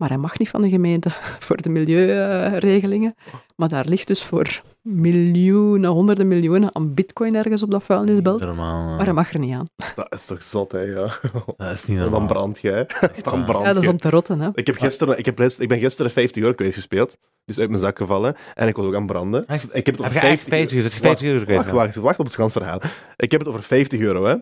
[0.00, 1.10] Maar hij mag niet van de gemeente
[1.46, 3.14] voor de milieuregelingen.
[3.56, 8.40] Maar daar ligt dus voor miljoenen, honderden miljoenen aan bitcoin ergens op dat vuilnisbelt.
[8.40, 8.96] Normaal.
[8.96, 9.66] Maar hij mag er niet aan.
[9.94, 11.10] Dat is toch zot, hè, ja.
[11.56, 12.26] Dat is niet En dan normaal.
[12.26, 12.86] brand jij.
[13.22, 14.48] Dan brand Ja, dat is om te rotten, hè.
[14.54, 17.16] Ik, heb gisteren, ik, heb, ik ben gisteren 50 euro kwijt gespeeld.
[17.44, 18.34] Dus uit mijn zak gevallen.
[18.54, 19.46] En ik was ook aan het branden.
[19.46, 19.76] Echt?
[19.76, 20.94] Ik heb het Heb over je echt 50 50 gezet?
[21.00, 21.58] 50 euro kwijt?
[21.58, 22.80] Wacht, wacht, wacht op het transverhaal.
[23.16, 24.36] Ik heb het over 50 euro, hè.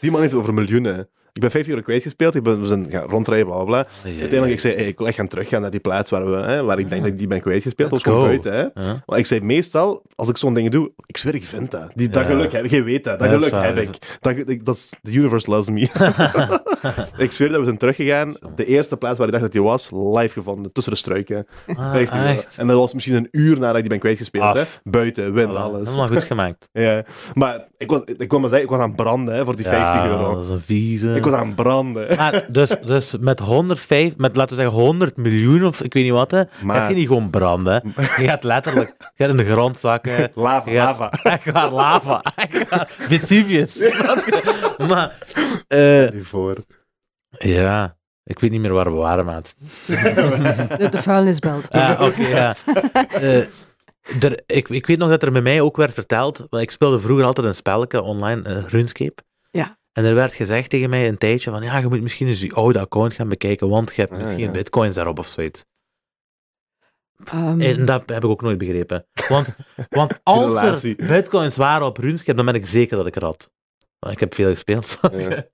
[0.00, 1.08] Die man heeft het over miljoenen.
[1.38, 2.34] Ik ben 50 euro kwijtgespeeld.
[2.34, 3.86] Ik ben, we zijn gaan rondrijden, bla bla bla.
[4.04, 6.62] Uiteindelijk, ik zei, hey, ik wil echt gaan teruggaan naar die plaats waar, we, hè,
[6.62, 7.90] waar ik denk dat ik die ben kwijtgespeeld.
[7.90, 8.20] Dat go.
[8.20, 8.60] buiten, hè.
[8.60, 9.02] Ja.
[9.06, 11.90] Maar ik zei, meestal, als ik zo'n dingen doe, ik zweer, ik vind dat.
[11.94, 12.28] Die, dat Ja.
[12.28, 13.18] geluk heb ik, je weet dat.
[13.18, 13.88] Dat Ja, geluk heb ik.
[14.20, 15.80] Dat, dat is, the universe loves me.
[17.24, 18.36] ik zweer dat we zijn teruggegaan.
[18.56, 21.46] De eerste plaats waar ik dacht dat die was, live gevonden, tussen de struiken.
[21.66, 22.28] Ah, 50 euro.
[22.28, 22.56] echt?
[22.58, 24.62] En dat was misschien een uur nadat ik die ben kwijtgespeeld, hè.
[24.84, 25.88] Buiten, wind, alles.
[25.88, 26.68] Helemaal goed gemaakt.
[26.72, 29.64] Ja, maar ik, was, ik kon maar zeggen, ik was aan branden hè, voor die
[29.64, 30.34] 50 Ja, euro.
[30.34, 31.14] Dat is een vieze.
[31.14, 32.16] Ik was aan het branden.
[32.16, 36.12] Maar dus, dus met 105, met laten we zeggen 100 miljoen of ik weet niet
[36.12, 37.82] wat, hè, Maar- gaat je niet gewoon branden.
[37.96, 40.30] Je gaat letterlijk je gaat in de grond zakken.
[40.34, 41.10] Lava, gaat- lava.
[41.32, 42.22] Echt waar, lava.
[42.36, 42.86] Echt waar.
[42.88, 43.94] Vesuvius.
[44.88, 45.18] maar,
[45.68, 46.56] eh, Die voor.
[47.30, 49.54] ja, ik weet niet meer waar we waren, maat.
[49.86, 51.70] De, de vuilnisbelt.
[51.70, 52.54] Ah, oké, ja.
[53.10, 53.36] Eh,
[54.22, 56.98] er, ik, ik weet nog dat er bij mij ook werd verteld, want ik speelde
[57.00, 59.22] vroeger altijd een spelletje online, eh, RuneScape.
[59.50, 59.78] Ja.
[59.98, 62.52] En er werd gezegd tegen mij een tijdje van, ja, je moet misschien eens je
[62.52, 64.50] oude account gaan bekijken, want je hebt Ah, misschien ja.
[64.50, 65.64] bitcoins daarop of zoiets.
[67.24, 69.06] Ehm, En dat heb ik ook nooit begrepen.
[69.28, 69.54] Want,
[69.88, 73.50] want als er bitcoins waren op RuneScape, dan ben ik zeker dat ik er had.
[73.98, 74.98] Want ik heb veel gespeeld?
[75.12, 75.46] Ja.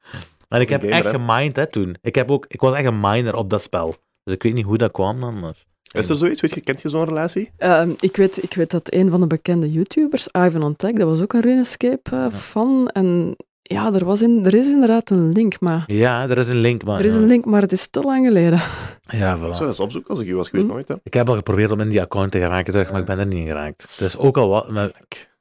[0.49, 1.11] En ik heb Gamer, echt hè?
[1.11, 1.97] gemined hè, toen.
[2.01, 3.97] Ik, heb ook, ik was echt een miner op dat spel.
[4.25, 5.65] Dus ik weet niet hoe dat kwam dan, maar...
[5.93, 6.41] Is er zoiets?
[6.41, 7.51] Weet je, kent je zo'n relatie?
[7.57, 11.09] Ehm, ik, weet, ik weet dat een van de bekende YouTubers, Ivan on Tech, dat
[11.09, 12.89] was ook een RuneScape-fan.
[12.89, 13.37] en
[13.67, 16.85] ja, er, was in, er is inderdaad een link, maar, Ja, er is een link,
[16.85, 16.99] maar...
[16.99, 18.59] er is een link, maar het is te lang geleden.
[19.03, 19.67] Ja, Ik zou voilà.
[19.67, 20.47] eens opzoeken als ik u was.
[20.47, 20.69] Ik weet Hm.
[20.69, 20.95] nooit, hè.
[21.03, 23.27] Ik heb al geprobeerd om in die account te geraken terug, maar ik ben er
[23.27, 23.95] niet in geraakt.
[23.99, 24.69] Dus ook al wat...
[24.71, 24.91] Maar,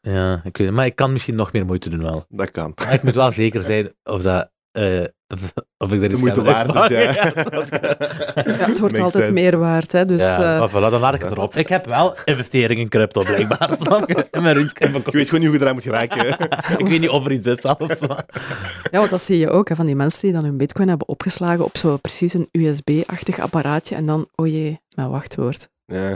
[0.02, 0.76] ja, ik weet het.
[0.76, 2.26] Maar ik kan misschien nog meer moeite doen wel.
[2.30, 2.72] Dat kan.
[2.76, 4.50] Maar ik moet wel zeker zijn of dat...
[4.72, 5.04] eh,
[5.84, 7.00] of, ik er iets moeite waard is, ja.
[8.44, 9.32] Ja, het wordt Makes altijd sense.
[9.32, 9.92] meer waard.
[9.92, 11.54] Hè, dus, ja, eh, maar voilà, dan laat ik het erop.
[11.54, 13.70] Ik heb wel investeringen in crypto, blijkbaar.
[13.80, 14.28] Snap je?
[14.32, 14.72] In mijn Je
[15.12, 16.28] weet gewoon niet hoe je eraan moet geraken.
[16.82, 18.00] Ik weet niet of er iets is zelfs.
[18.92, 21.08] ja, want dat zie je ook, hè, van die mensen die dan hun bitcoin hebben
[21.08, 25.70] opgeslagen op zo precies een USB-achtig apparaatje en dan, oh jee, mijn wachtwoord.
[25.86, 26.16] ja.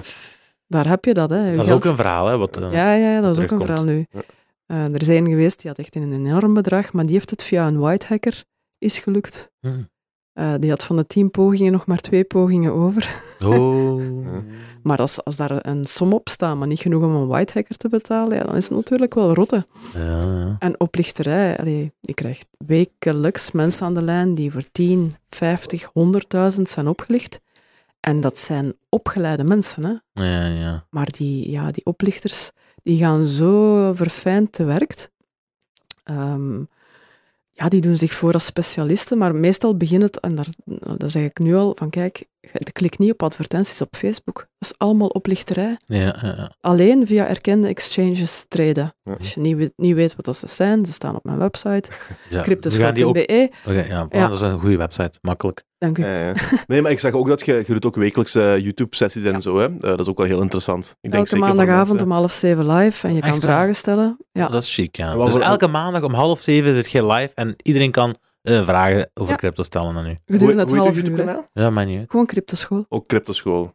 [0.70, 1.38] Daar heb je dat, hè.
[1.50, 2.38] Je Dat is geld- ook een verhaal, hè.
[2.38, 4.06] Wat, eh, Ja, ja, ja, dat is ook een verhaal nu.
[4.10, 4.20] Ja.
[4.66, 7.68] Eh, er zijn geweest, die had echt een enorm bedrag, maar die heeft het via
[7.68, 8.44] een white hacker
[8.78, 9.52] is gelukt.
[9.60, 9.84] hm.
[10.34, 13.22] Eh, die had van de tien pogingen nog maar twee pogingen over.
[13.46, 14.02] Oh.
[14.84, 17.78] Maar als, als daar een som op staat, maar niet genoeg om een white hacker
[17.78, 19.66] te betalen, ja, dan is het natuurlijk wel rotte.
[19.94, 20.56] Ja, ja.
[20.60, 25.90] En oplichterij, allee, je krijgt wekelijks mensen aan de lijn die voor 10, 50,
[26.56, 27.40] 100.000 zijn opgelicht.
[28.00, 30.24] En dat zijn opgeleide mensen, hè.
[30.24, 30.86] Ja, ja.
[30.90, 32.52] Maar die, ja, die oplichters,
[32.84, 35.10] die gaan zo verfijnd te werk.
[36.04, 36.64] Ehm,
[37.58, 40.48] ja, die doen zich voor als specialisten, maar meestal begint het, en daar,
[40.98, 42.26] daar zeg ik nu al, van kijk,
[42.72, 44.36] klik niet op advertenties op Facebook.
[44.58, 45.78] Dat is allemaal oplichterij.
[45.86, 46.52] Ja, ja, ja.
[46.62, 48.94] Alleen via erkende exchanges treden.
[49.18, 51.90] Als je niet weet, niet weet wat dat ze zijn, ze staan op mijn website,
[52.30, 52.42] ja.
[52.42, 53.50] Cryptoschot.be.
[53.66, 54.08] Oké, Ja.
[54.10, 55.18] dat is een goede website.
[55.22, 55.64] Makkelijk.
[55.78, 56.06] Dank u.
[56.06, 56.34] Ja, ja.
[56.68, 59.58] Nee, maar ik zag ook dat je, je doet ook wekelijkse YouTube-sessies en zo.
[59.58, 59.66] Hè.
[59.66, 60.96] Eh, dat is ook wel heel interessant.
[61.02, 64.18] Ik denk Elke maandagavond mensen- om half zeven live en je kan Echt vragen stellen.
[64.32, 64.48] Ja.
[64.48, 65.16] Dat is chic, ja.
[65.16, 69.10] Dus voor- elke maandag om half zeven zit je live en iedereen kan eh, vragen
[69.14, 69.38] over Ja.
[69.38, 70.18] crypto stellen aan u.
[70.26, 71.28] Gedurende het Hoe- hoe heet half je uur.
[71.54, 71.62] hè.
[71.64, 72.06] Ja, maar niet.
[72.12, 72.86] Gewoon cryptoschool.
[72.90, 73.74] Ook Cryptoschool.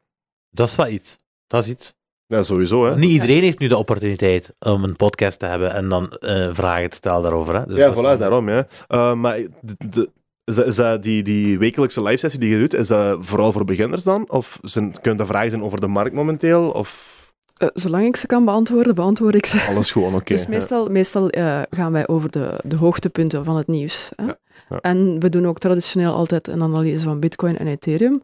[0.50, 1.16] Dat is wel iets.
[1.46, 1.92] Dat is iets.
[2.26, 2.96] Ja, sowieso, hè.
[2.96, 6.90] Niet iedereen heeft nu de opportuniteit om een podcast te hebben en dan eh, vragen
[6.90, 7.54] te stellen daarover.
[7.54, 7.66] Hè.
[7.66, 8.66] Dus ja, voilà, daarom, ja.
[8.88, 10.10] Eh, maar de, de-
[10.44, 13.52] is dat, is dat die, die wekelijkse live sessie die je doet, is dat vooral
[13.52, 14.30] voor beginners dan?
[14.30, 16.70] Of zijn, kunnen dat vragen zijn over de markt momenteel?
[16.70, 17.10] Of
[17.56, 19.66] Eh, zolang ik ze kan beantwoorden, beantwoord ik ze.
[19.68, 20.32] alles gewoon oké?
[20.34, 24.10] dus meestal, meestal eh, gaan wij over de, de hoogtepunten van het nieuws.
[24.16, 24.24] Hè?
[24.24, 24.38] Ja,
[24.68, 24.80] ja.
[24.80, 28.22] En we doen ook traditioneel altijd een analyse van Bitcoin en Ethereum.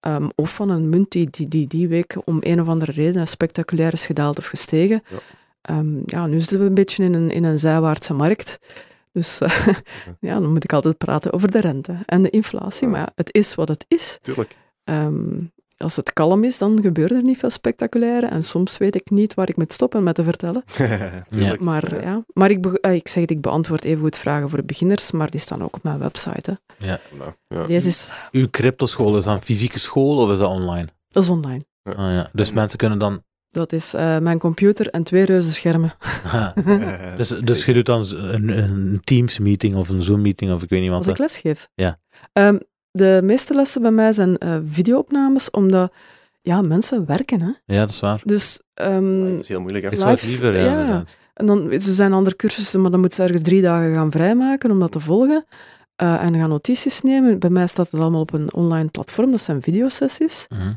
[0.00, 3.28] ehm, of van een munt die, die die die week om een of andere reden
[3.28, 5.02] spectaculair is gedaald of gestegen.
[5.08, 5.16] Ja.
[5.62, 8.58] Ehm, ja, nu zitten we een beetje in een, in een zijwaartse markt.
[9.12, 9.66] Dus eh,
[10.20, 12.86] ja, dan moet ik altijd praten over de rente en de inflatie.
[12.86, 12.92] Ja.
[12.92, 14.18] Maar ja, het is wat het is.
[14.22, 14.56] Tuurlijk.
[14.84, 15.40] Ehm,
[15.76, 18.26] als het kalm is, dan gebeuren er niet veel spectaculaire.
[18.26, 20.64] En soms weet ik niet waar ik moet stoppen met te vertellen.
[21.30, 21.60] Tuurlijk.
[21.60, 22.24] Maar, ja.
[22.32, 25.30] maar ik, be- eh, ik zeg het, ik beantwoord even goed vragen voor beginners, maar
[25.30, 26.58] die staan ook op mijn website.
[26.76, 26.86] Hè.
[27.18, 27.66] Nou, ja.
[27.66, 30.88] Deze is, Uw cryptoschool is dan fysieke school of is dat online?
[31.08, 31.64] dat is online.
[31.82, 32.28] Ah, ja.
[32.32, 33.22] Dus mensen kunnen dan...
[33.50, 35.92] Dat is eh, mijn computer en twee reuze schermen.
[36.24, 36.48] Eh,
[37.16, 40.90] dus, dus je doet dan een, een Teams-meeting of een Zoom-meeting of ik weet niet
[40.90, 40.98] wat.
[40.98, 41.22] Als ik hè.
[41.22, 41.68] lesgeef.
[41.74, 41.98] Ja.
[42.32, 42.58] Ehm,
[42.90, 45.92] de meeste lessen bij mij zijn eh videoopnames, omdat
[46.40, 47.40] ja, mensen werken.
[47.42, 47.74] Hè?
[47.74, 48.20] Ja, dat is waar.
[48.24, 49.90] Dus ehm, Dat is heel moeilijk, hè.
[49.90, 50.86] Ik zou het live- liever, ja.
[50.88, 51.02] ja.
[51.34, 54.70] En dan, er zijn andere cursussen, maar dan moeten ze ergens drie dagen gaan vrijmaken
[54.70, 55.44] om dat te volgen.
[55.96, 57.38] Eh, en gaan notities nemen.
[57.38, 59.30] Bij mij staat het allemaal op een online platform.
[59.30, 60.46] Dat zijn videosessies.
[60.48, 60.72] Mhm.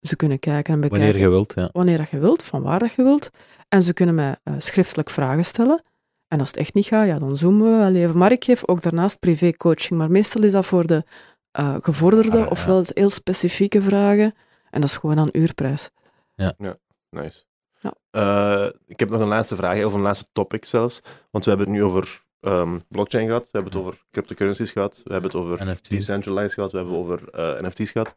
[0.00, 1.68] Ze kunnen kijken en bekijken Wanneer je wilt, ja.
[1.72, 3.30] wanneer dat je wilt, van waar dat je wilt.
[3.68, 5.82] En ze kunnen mij eh, schriftelijk vragen stellen.
[6.28, 8.18] En als het echt niet gaat, ja, dan zoomen we wel even.
[8.18, 9.98] Maar ik geef ook daarnaast privé-coaching.
[9.98, 11.04] Maar meestal is dat voor de
[11.50, 12.46] eh, gevorderde, Ah, ja.
[12.50, 14.34] ofwel heel specifieke vragen.
[14.70, 15.90] En dat is gewoon aan uurprijs.
[17.10, 17.42] Nice.
[17.80, 17.92] Ja.
[18.10, 21.00] Eh, ik heb nog een laatste vraag, of een laatste topic zelfs.
[21.30, 25.00] Want we hebben het nu over ehm, blockchain gehad, we hebben het over cryptocurrencies gehad,
[25.04, 25.88] we hebben het over NFT's.
[25.88, 28.16] decentralized gehad, we hebben het over eh, NFT's gehad.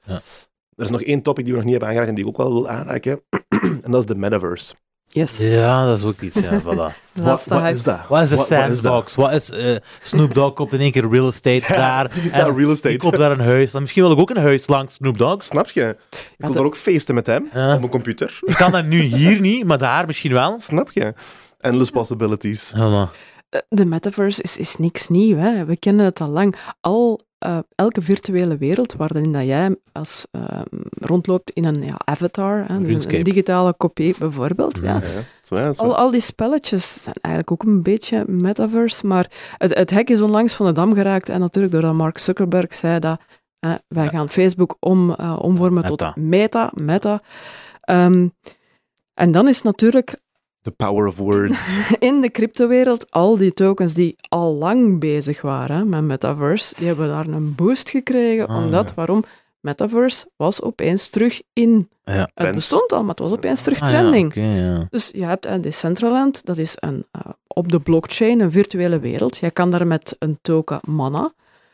[0.81, 2.47] Er is nog één topic die we nog niet hebben aangeraakt en die ik ook
[2.49, 3.21] wel wil aanraken.
[3.83, 4.73] en dat is de metaverse.
[5.05, 6.95] Yes, Ja, dat is ook iets, ja, voilà.
[7.13, 7.99] Wat, is dat?
[8.07, 9.15] Wat is de sandbox?
[9.15, 12.11] Wat is, eh, Snoop Dogg koopt in één keer real estate daar.
[12.31, 13.17] En real Ik koop estate.
[13.17, 13.71] daar een huis.
[13.71, 15.43] Misschien wil ik ook een huis langs Snoop Dogg.
[15.43, 15.95] Snap je?
[16.11, 17.73] Ik wil daar ook feesten met hem Ja.
[17.73, 18.39] op mijn computer.
[18.41, 20.59] Ik kan dat nu hier niet, maar daar misschien wel.
[20.59, 21.13] Snap je?
[21.59, 22.73] Endless possibilities.
[22.77, 23.09] Ja,
[23.67, 25.37] De metaverse is, is niks nieuw.
[25.37, 25.65] Hè.
[25.65, 26.55] We kennen het al lang.
[26.79, 32.65] Al eh, elke virtuele wereld waarin dat jij als, ehm, rondloopt in een ja, avatar,
[32.67, 34.79] hè, dus een, digitale kopie bijvoorbeeld.
[34.83, 35.01] Ja.
[35.41, 35.83] Zo, ja, zo.
[35.83, 40.21] Al, al die spelletjes zijn eigenlijk ook een beetje metaverse, maar het, het hek is
[40.21, 43.21] onlangs van de dam geraakt en natuurlijk doordat Mark Zuckerberg zei dat
[43.59, 45.95] eh, wij gaan Facebook om, eh, omvormen Meta.
[45.95, 47.21] tot meta, meta.
[47.81, 48.27] Ehm,
[49.13, 50.19] en dan is natuurlijk
[50.61, 51.75] The power of words.
[51.99, 57.07] in de cryptowereld al die tokens die al lang bezig waren met metaverse, die hebben
[57.07, 58.95] daar een boost gekregen, Ah, omdat, ja.
[58.95, 59.23] waarom?
[59.59, 61.89] Metaverse was opeens terug in.
[62.03, 62.13] Ja.
[62.13, 62.55] Het Trend.
[62.55, 64.33] bestond al, maar het was opeens terug Ah, ja, trending.
[64.89, 69.37] Dus je hebt een Decentraland, dat is een, eh, op de blockchain een virtuele wereld.
[69.37, 71.33] Jij kan daar met een token mana,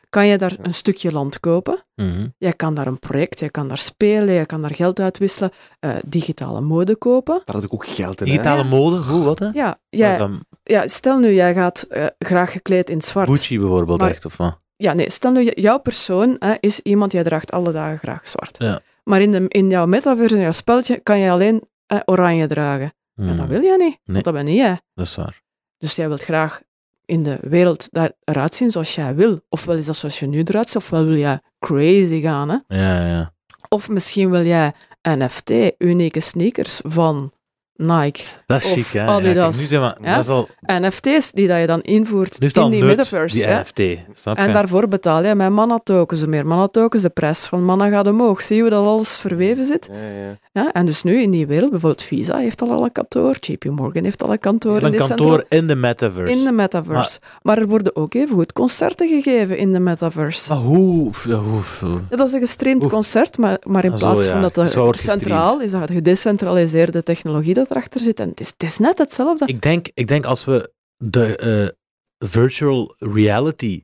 [0.10, 1.84] kan je daar een stukje land kopen.
[1.95, 2.28] Mhm.
[2.38, 5.91] Jij kan daar een project, jij kan daar spelen, jij kan daar geld uitwisselen, eh,
[6.05, 7.41] digitale mode kopen.
[7.45, 8.26] Daar had ik ook geld in.
[8.26, 9.49] Digitale mode, hoe, wat hè?
[9.53, 13.30] Ja, jij, dan ja, stel nu, jij gaat eh, graag gekleed in het zwart.
[13.30, 14.60] Gucci bijvoorbeeld, Maar- echt, of wat?
[14.76, 18.55] Ja, nee, stel nu, jouw persoon hè, is iemand, jij draagt alle dagen graag zwart.
[18.60, 18.80] Ja.
[19.03, 22.93] Maar in, de, in jouw metaverse, in jouw spelletje, kan je alleen eh, oranje dragen.
[23.16, 23.38] En Mhm.
[23.38, 24.14] dat wil jij niet, Nee.
[24.14, 24.80] want dat ben niet jij.
[24.93, 25.41] Dat is waar.
[25.78, 26.62] Dus jij wilt graag
[27.08, 29.39] in de wereld daar eruit zien zoals jij wil.
[29.49, 32.49] Ofwel is dat zoals je nu eruit ziet, ofwel wil jij crazy gaan.
[32.49, 32.58] Hè?
[32.68, 33.34] Ja, ja, ja.
[33.70, 37.32] Of misschien wil jij NFT, unieke sneakers van
[37.78, 38.23] Nike.
[38.45, 39.05] Dat is chic, hè?
[39.05, 39.69] Adidas.
[39.69, 39.95] Ja?
[40.01, 43.36] dat is al, NFT's die dat je dan invoert in al die nut, metaverse.
[43.38, 43.59] die hè?
[43.59, 43.78] NFT.
[44.19, 44.43] Snap je?
[44.43, 46.19] En daarvoor betaal je met mana tokens.
[46.19, 48.41] Hoe meer mana tokens, de prijs van mana gaat omhoog.
[48.41, 49.89] Zie je hoe dat alles verweven zit?
[49.91, 49.97] Ja,
[50.28, 50.38] ja.
[50.63, 54.03] Ja, en dus nu in die wereld, bijvoorbeeld Visa heeft al een kantoor, JP Morgan
[54.03, 54.78] heeft al een kantoor.
[54.80, 56.34] in een die kantoor in de metaverse.
[56.38, 57.19] In de metaverse.
[57.41, 60.53] Maar, er worden ook even goed concerten gegeven in de metaverse.
[60.53, 61.11] Maar hoe...
[61.25, 64.32] hoe, hoe- Ja, dat is een gestreamd concert, maar, maar in Ah, plaats zo, ja.
[64.32, 68.20] van dat het centraal is, dat het gedecentraliseerde technologie dat erachter zit.
[68.20, 69.45] En het is, het is net hetzelfde.
[69.45, 73.84] Ik denk, ik denk als we de eh, virtual reality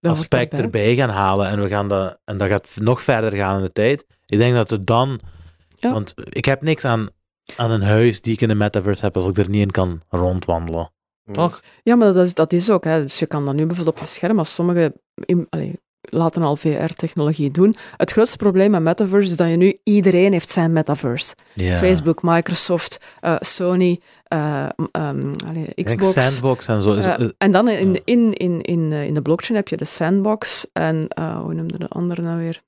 [0.00, 0.64] Dat aspect erbij.
[0.64, 3.72] erbij gaan halen en we gaan dat en dat gaat nog verder gaan in de
[3.72, 4.06] tijd.
[4.26, 5.20] Ik denk dat het dan,
[5.78, 5.92] Ja.
[5.92, 7.08] want ik heb niks aan,
[7.56, 10.02] aan een huis die ik in de metaverse heb als ik er niet in kan
[10.08, 10.92] rondwandelen.
[11.32, 11.60] Toch?
[11.82, 12.84] Ja, maar dat is, dat is ook.
[12.84, 13.02] Hè.
[13.02, 14.58] Dus je kan dat nu bijvoorbeeld op je scherm, als
[15.14, 15.80] in, allee,
[16.10, 17.76] laten al VR-technologie doen.
[17.96, 21.34] Het grootste probleem met metaverse is dat je nu, iedereen heeft zijn metaverse.
[21.76, 26.12] Facebook, Microsoft, eh, Sony, eh, ehm, allee, Xbox.
[26.12, 26.92] Sandbox en zo.
[26.92, 30.66] Is- en dan in, in, in, in, eh, in de blockchain heb je de sandbox
[30.72, 32.62] en eh, hoe noemde de andere nou weer?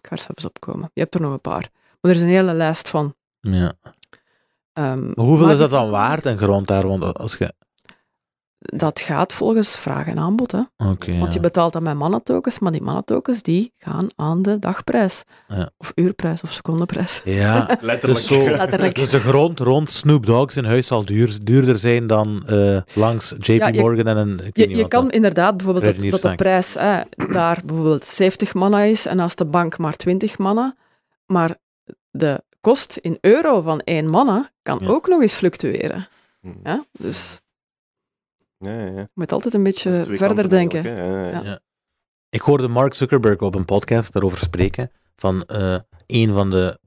[0.00, 0.90] Ik ga er zelfs opkomen.
[0.94, 1.68] Je hebt er nog een paar.
[2.00, 3.14] Maar er is een hele lijst van.
[3.40, 3.72] ja.
[4.74, 6.88] Maar hoeveel is dat dan waard en grond daar?
[6.88, 7.52] Want als je...
[8.62, 10.52] Dat gaat volgens vraag en aanbod.
[10.52, 10.58] Hè?
[10.76, 11.40] Oké, Want je ja.
[11.44, 15.22] betaalt dat met mana-tokens, maar die mana-tokens die gaan aan de dagprijs.
[15.48, 15.70] Ja.
[15.78, 17.20] Of uurprijs of secondeprijs.
[17.42, 18.02] Ja, Letterlijk.
[18.02, 18.94] Dus zo- Letterlijk.
[18.94, 23.30] dus de grond rond Snoop Dogg zijn huis zal duur, duurder zijn dan eh, langs
[23.38, 24.40] JP Ja, je- Morgan en een...
[24.52, 25.10] Je, je kan dan.
[25.10, 27.00] inderdaad bijvoorbeeld dat, dat de prijs hè,
[27.32, 30.74] daar bijvoorbeeld 70 manna is en als de bank maar 20 manna,
[31.26, 31.56] maar
[32.10, 34.88] de kost in euro van één manna kan Ja.
[34.88, 36.08] ook nog eens fluctueren.
[36.62, 36.84] Ja?
[36.92, 37.40] Dus
[38.62, 40.82] Ja, moet altijd een beetje verder denken.
[41.44, 41.60] Ja.
[42.28, 44.90] Ik hoorde Mark Zuckerberg op een podcast daarover spreken.
[45.16, 46.78] Van eh een van de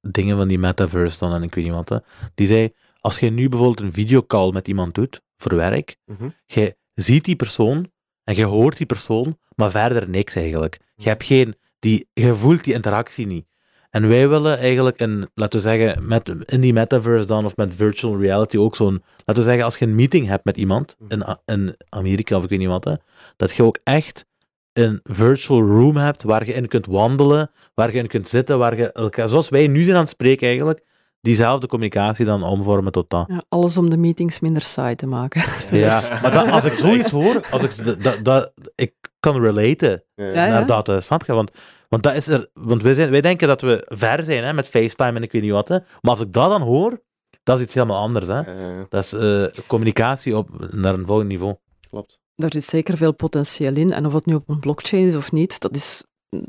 [0.00, 1.88] dingen van die metaverse dan en ik weet niet wat.
[1.88, 1.98] hè.
[2.34, 6.28] Die zei, als je nu bijvoorbeeld een videocall met iemand doet, voor werk, Mhm.
[6.46, 7.90] je ziet die persoon
[8.24, 10.78] en je hoort die persoon, maar verder niks eigenlijk.
[10.94, 13.46] Je hebt geen, die, je voelt die interactie niet.
[13.94, 17.74] En wij willen eigenlijk, een, laten we zeggen, met, in die metaverse dan, of met
[17.74, 21.22] virtual reality ook zo'n, laten we zeggen, als je een meeting hebt met iemand in,
[21.22, 22.94] A- in Amerika of ik weet niet wat, hè,
[23.36, 24.26] dat je ook echt
[24.72, 28.76] een virtual room hebt waar je in kunt wandelen, waar je in kunt zitten, waar
[28.76, 30.80] je elkaar, zoals wij nu zijn aan het spreken eigenlijk,
[31.24, 33.24] diezelfde communicatie dan omvormen tot dat.
[33.28, 35.42] Ja, alles om de meetings minder saai te maken.
[35.70, 40.24] Ja, maar dat- als ik zoiets hoor, als ik, dat, ik kan relaten Ja.
[40.24, 41.32] Ja, naar dat, eh, snap je?
[41.32, 41.50] Want,
[41.88, 44.68] want, dat is er, want wij, zijn, wij denken dat we ver zijn hè, met
[44.68, 45.68] FaceTime en ik weet niet wat.
[45.68, 45.78] Hè.
[45.78, 47.02] Maar als ik dat dan hoor,
[47.42, 48.26] dat is iets helemaal anders.
[48.26, 48.38] Hè.
[48.38, 51.54] Ja, Dat is eh, communicatie op, naar een volgend niveau.
[51.90, 52.18] klopt.
[52.36, 53.92] Daar zit zeker veel potentieel in.
[53.92, 56.04] En of het nu op een blockchain is of niet, dat is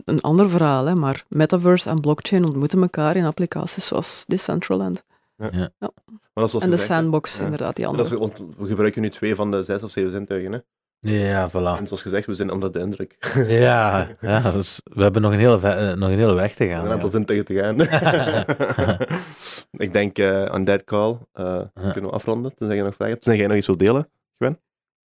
[0.06, 0.86] een ander verhaal.
[0.86, 0.96] Hè.
[0.96, 5.04] Maar metaverse en blockchain ontmoeten elkaar in applicaties zoals Decentraland.
[5.38, 5.50] Maar
[6.34, 7.44] dat is zoals En de sandbox, Ja.
[7.44, 8.20] inderdaad, die Dat is, andere.
[8.20, 10.52] want we gebruiken nu twee van de zes of zeven zintuigen.
[10.52, 10.60] Hè?
[11.00, 11.78] Ja, voilà.
[11.80, 13.18] En zoals gezegd, we zijn onder de indruk.
[13.48, 16.68] Ja, ja dus we hebben nog een hele, ve- eh, nog een hele weg te
[16.68, 16.86] gaan.
[16.86, 17.12] een aantal ja.
[17.14, 17.80] zintuigen te gaan.
[19.86, 22.56] ik denk eh aan that call eh, kunnen we afronden.
[22.56, 23.24] Tenzij je nog vragen hebt.
[23.26, 24.10] Tenzij jij nog iets wilt delen.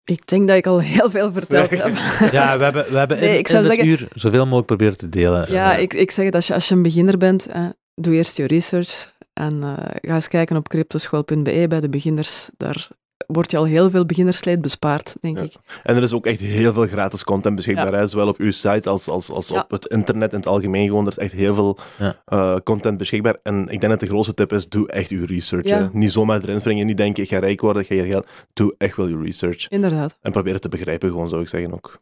[0.05, 1.93] Ik denk dat ik al heel veel verteld heb.
[2.31, 4.65] Ja, we hebben, we hebben Nee, in, ik zou in dit zeggen- uur zoveel mogelijk
[4.67, 5.51] proberen te delen.
[5.51, 8.37] Ja, ik, ik zeg het, als je, als je een beginner bent, eh, doe eerst
[8.37, 12.49] je research en eh, ga eens kijken op cryptoschool.be bij de beginners.
[12.57, 12.87] Daar
[13.27, 15.43] wordt je al heel veel beginnersleed bespaard, denk Ja.
[15.43, 15.53] ik.
[15.83, 17.93] En er is ook echt heel veel gratis content beschikbaar.
[17.93, 18.07] Hè?
[18.07, 19.61] Zowel op uw site als, als, als Ja.
[19.61, 20.87] op het internet in het algemeen.
[20.87, 22.21] Gewoon, er is echt heel veel Ja.
[22.25, 23.37] eh, content beschikbaar.
[23.43, 25.69] En ik denk dat de grootste tip is, doe echt uw research.
[25.69, 25.87] Hè.
[25.91, 26.85] Niet zomaar erin springen.
[26.85, 28.27] Niet denken, ik ga rijk worden, ik ga hier geld.
[28.53, 29.69] Doe echt wel je research.
[29.69, 31.99] Inderdaad, En probeer het te begrijpen, gewoon zou ik zeggen ook.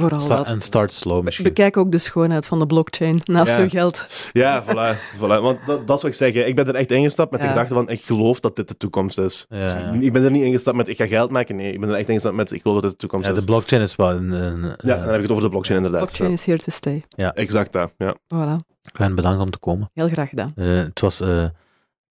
[0.00, 0.46] Vooral sta- dat.
[0.46, 1.44] en start slow misschien.
[1.44, 3.58] Bekijk ook de schoonheid van de blockchain naast Ja.
[3.62, 4.06] uw geld.
[4.32, 4.96] Ja, voilà.
[5.16, 5.18] voilà.
[5.42, 6.34] Want dat, dat is wat ik zeg.
[6.46, 7.52] Ik ben er echt ingestapt met de Ja.
[7.52, 9.46] gedachte van, ik geloof dat dit de toekomst is.
[9.48, 9.92] Ja, ja.
[10.00, 11.56] Ik ben er niet ingestapt met, ik ga geld maken.
[11.56, 13.38] Nee, ik ben er echt ingestapt met, ik geloof dat dit de toekomst Ja, de
[13.38, 13.44] is.
[13.44, 14.30] blockchain is wel een...
[14.30, 16.00] een Ja, dan heb ik het over de blockchain inderdaad.
[16.00, 16.36] Blockchain Ja.
[16.36, 17.04] is here to stay.
[17.34, 18.14] Exact dat, ja.
[18.34, 19.90] Voilà, Gwen, bedankt om te komen.
[19.94, 20.52] heel graag gedaan.
[20.54, 21.44] Eh, het was, eh,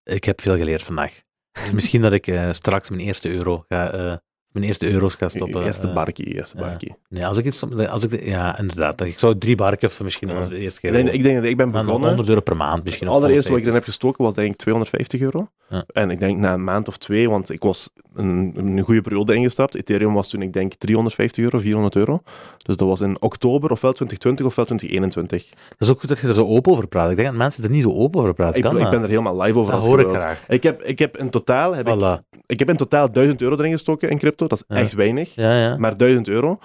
[0.03, 1.21] ik heb veel geleerd vandaag.
[1.63, 4.15] Dus misschien dat ik eh, straks mijn eerste euro ga, eh,
[4.57, 5.63] mijn eerste euro's ga stoppen.
[5.63, 5.93] Eerste eh.
[5.93, 6.63] barkie, eerste ja.
[6.63, 6.95] barkie.
[7.09, 9.01] Nee, als ik iets, als ik, ja, inderdaad.
[9.01, 11.03] Ik zou drie barken of zo misschien als de eerste Ik keer.
[11.03, 12.07] denk, ik denk dat ik ben begonnen...
[12.07, 13.07] 100 euro per maand misschien.
[13.07, 13.67] Het allereerste wat ik 150.
[13.67, 15.47] erin heb gestoken was denk ik 250 euro.
[15.69, 15.83] Ja.
[15.93, 19.35] En ik denk na een maand of twee, want ik was een, een goede periode
[19.35, 19.75] ingestapt.
[19.75, 22.21] Ethereum was toen ik denk 350 euro, 400 euro.
[22.57, 25.49] Dus dat was in oktober ofwel 2020 ofwel 2021.
[25.49, 27.09] Dat is ook goed dat je er zo open over praat.
[27.09, 28.55] Ik denk dat mensen er niet zo open over praten.
[28.55, 30.47] Ik, Kan ik ben er helemaal live over dat hoor ik graag.
[30.47, 33.71] Ik heb, ik heb in totaal heb ik, ik heb in totaal 1000 euro erin
[33.71, 34.46] gestoken in crypto.
[34.49, 34.81] Dat is Ja.
[34.83, 35.35] echt weinig.
[35.35, 35.77] Ja, ja.
[35.77, 36.59] Maar 1000 euro.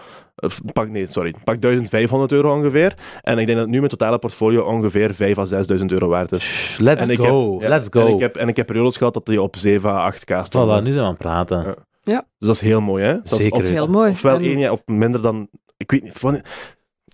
[0.72, 1.34] Pak, nee, sorry.
[1.44, 2.94] Pak 1500 euro ongeveer.
[3.22, 6.76] En ik denk dat nu mijn totale portfolio ongeveer 5 à 6000 euro waard is.
[6.80, 7.52] Let's en ik go.
[7.52, 8.06] Heb, ja, Let's go.
[8.06, 10.80] En ik, heb, en ik heb periodes gehad dat die op 7 à 8k stonden.
[10.80, 11.74] Voilà, nu zijn we aan het praten.
[12.02, 12.24] Ja.
[12.38, 13.12] Dus dat is heel mooi, hè?
[13.14, 13.50] Dat is Zeker.
[13.50, 14.10] Dat is of- heel mooi.
[14.10, 15.48] Ofwel En- één jaar, of minder dan...
[15.76, 16.42] Ik weet niet...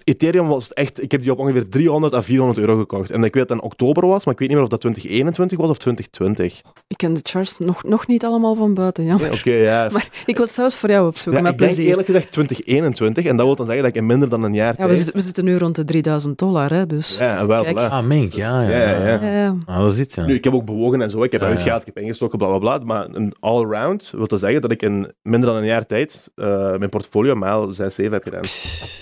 [0.09, 1.03] Ethereum was echt...
[1.03, 3.11] Ik heb die op ongeveer 300 à 400 euro gekocht.
[3.11, 4.81] En ik weet dat het in oktober was, maar ik weet niet meer of dat
[4.81, 6.61] 2021 was of 2020.
[6.87, 9.17] Ik ken de charts nog, nog niet allemaal van buiten, ja.
[9.21, 9.89] Ja, Oké, ja.
[9.93, 11.91] Maar ik wil het zelfs voor jou opzoeken, Ja, met ik denk plezier.
[11.91, 13.25] eerlijk gezegd 2021.
[13.25, 14.97] En dat wil dan zeggen dat ik in minder dan een jaar Ja, we, tijd...
[14.97, 17.19] zitten, we zitten nu rond de 3000 dollar, hè, dus...
[17.19, 17.69] Ja, wel, voilà.
[17.75, 18.69] Ah, Mink, ja, ja.
[18.71, 19.57] Ja, ja, ja.
[19.65, 20.25] Ah, dat is iets, ja.
[20.25, 21.23] Nu, ik heb ook bewogen en zo.
[21.23, 22.79] Ik heb uitgehaald, ik heb ingestoken, bla bla bla.
[22.85, 26.47] Maar een all-round wil dat zeggen dat ik in minder dan een jaar tijd eh,
[26.77, 28.43] mijn portfolio maal 6, 7 heb gedaan.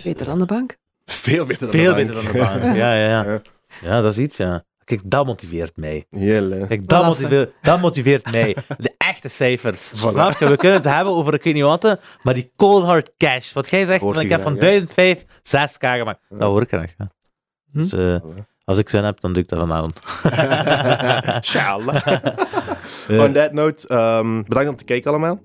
[0.05, 0.77] Beter dan de bank.
[1.11, 2.33] Veel beter dan Veel de beter bank.
[2.33, 2.77] dan de bank.
[2.83, 3.25] Ja, ja, ja.
[3.25, 3.41] Ja.
[3.83, 4.65] Ja, dat is iets, ja.
[4.85, 6.05] Kijk, dat motiveert mij.
[6.11, 6.67] Hè.
[6.67, 8.57] Kijk, dat, motiveert, dat motiveert mij.
[8.79, 9.93] De echte cijfers.
[9.97, 10.09] Voilà.
[10.11, 10.49] Snap je?
[10.49, 13.53] We kunnen het hebben over ik weet niet wat, hè, maar die cold hard cash.
[13.53, 16.21] Wat jij zegt, van, ik heb van graag, 1005 6k gemaakt.
[16.29, 16.93] Dat hoor ik graag.
[16.99, 17.11] Ja.
[17.73, 17.79] Hm?
[17.79, 18.17] Dus, eh,
[18.65, 20.01] als ik zin heb, dan doe ik dat vanavond.
[21.37, 22.07] Inshallah.
[23.09, 25.41] On that note, ehm, bedankt om te kijken allemaal.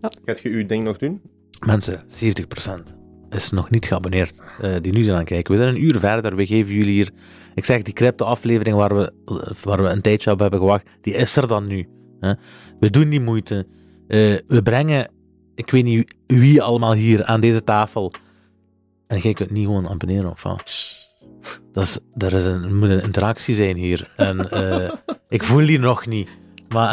[0.00, 0.08] Ja.
[0.24, 1.22] Gaat je uw ding nog doen?
[1.66, 2.94] Mensen, 70%
[3.34, 5.52] is nog niet geabonneerd eh, die nu zijn aan het kijken.
[5.54, 6.36] We zijn een uur verder.
[6.36, 7.10] We geven jullie hier...
[7.54, 9.12] Ik zeg, die crypto-aflevering waar we,
[9.62, 11.88] waar we een tijdje op hebben gewacht, die is er dan nu.
[12.20, 12.32] Hè?
[12.78, 13.66] We doen die moeite.
[14.08, 15.10] Eh, we brengen,
[15.54, 18.12] ik weet niet wie allemaal hier aan deze tafel.
[19.06, 20.92] En jij kunt niet gewoon abonneren of wat?
[21.72, 21.98] Dat is,
[22.32, 24.10] is een, moet een interactie zijn hier.
[24.16, 24.90] En eh,
[25.28, 26.28] ik voel die nog niet.
[26.68, 26.92] Maar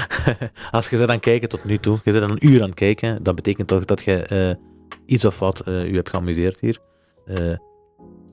[0.70, 3.22] als je zit aan kijken tot nu toe, je zit een uur aan het kijken,
[3.22, 4.64] dat betekent toch dat je eh,
[5.06, 6.78] iets of wat eh u hebt geamuseerd hier.
[7.24, 7.36] Eh,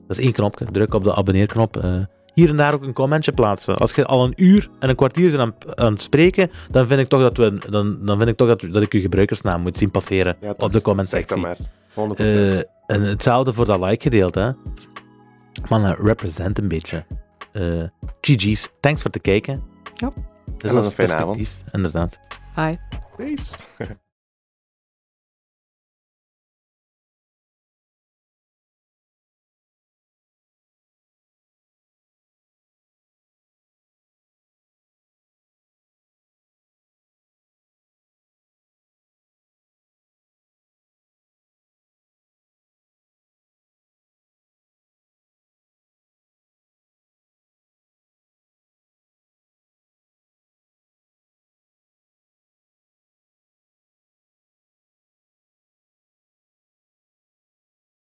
[0.06, 0.64] dat is één knopje.
[0.64, 1.76] Druk op de abonneerknop.
[1.76, 3.76] eh, hier en daar ook een commentje plaatsen.
[3.76, 7.00] Als je al een uur en een kwartier bent aan, aan het spreken, dan vind
[7.00, 9.76] ik toch dat, we, dan, dan vind ik toch dat, dat ik uw gebruikersnaam moet
[9.76, 10.66] zien passeren Ja, toch.
[10.66, 11.56] op de comment Zeg dat maar.
[11.94, 12.12] 100%.
[12.16, 12.56] Eh,
[12.86, 14.56] en hetzelfde voor dat like gedeelte.
[15.68, 17.04] Man, represent een beetje.
[17.52, 17.82] Eh,
[18.20, 19.62] GG's, thanks voor het kijken.
[19.94, 20.12] Ja.
[20.58, 21.36] En was een fijne avond.
[21.36, 22.20] perspectief, inderdaad.
[22.54, 22.74] Hi.
[23.16, 23.56] Peace.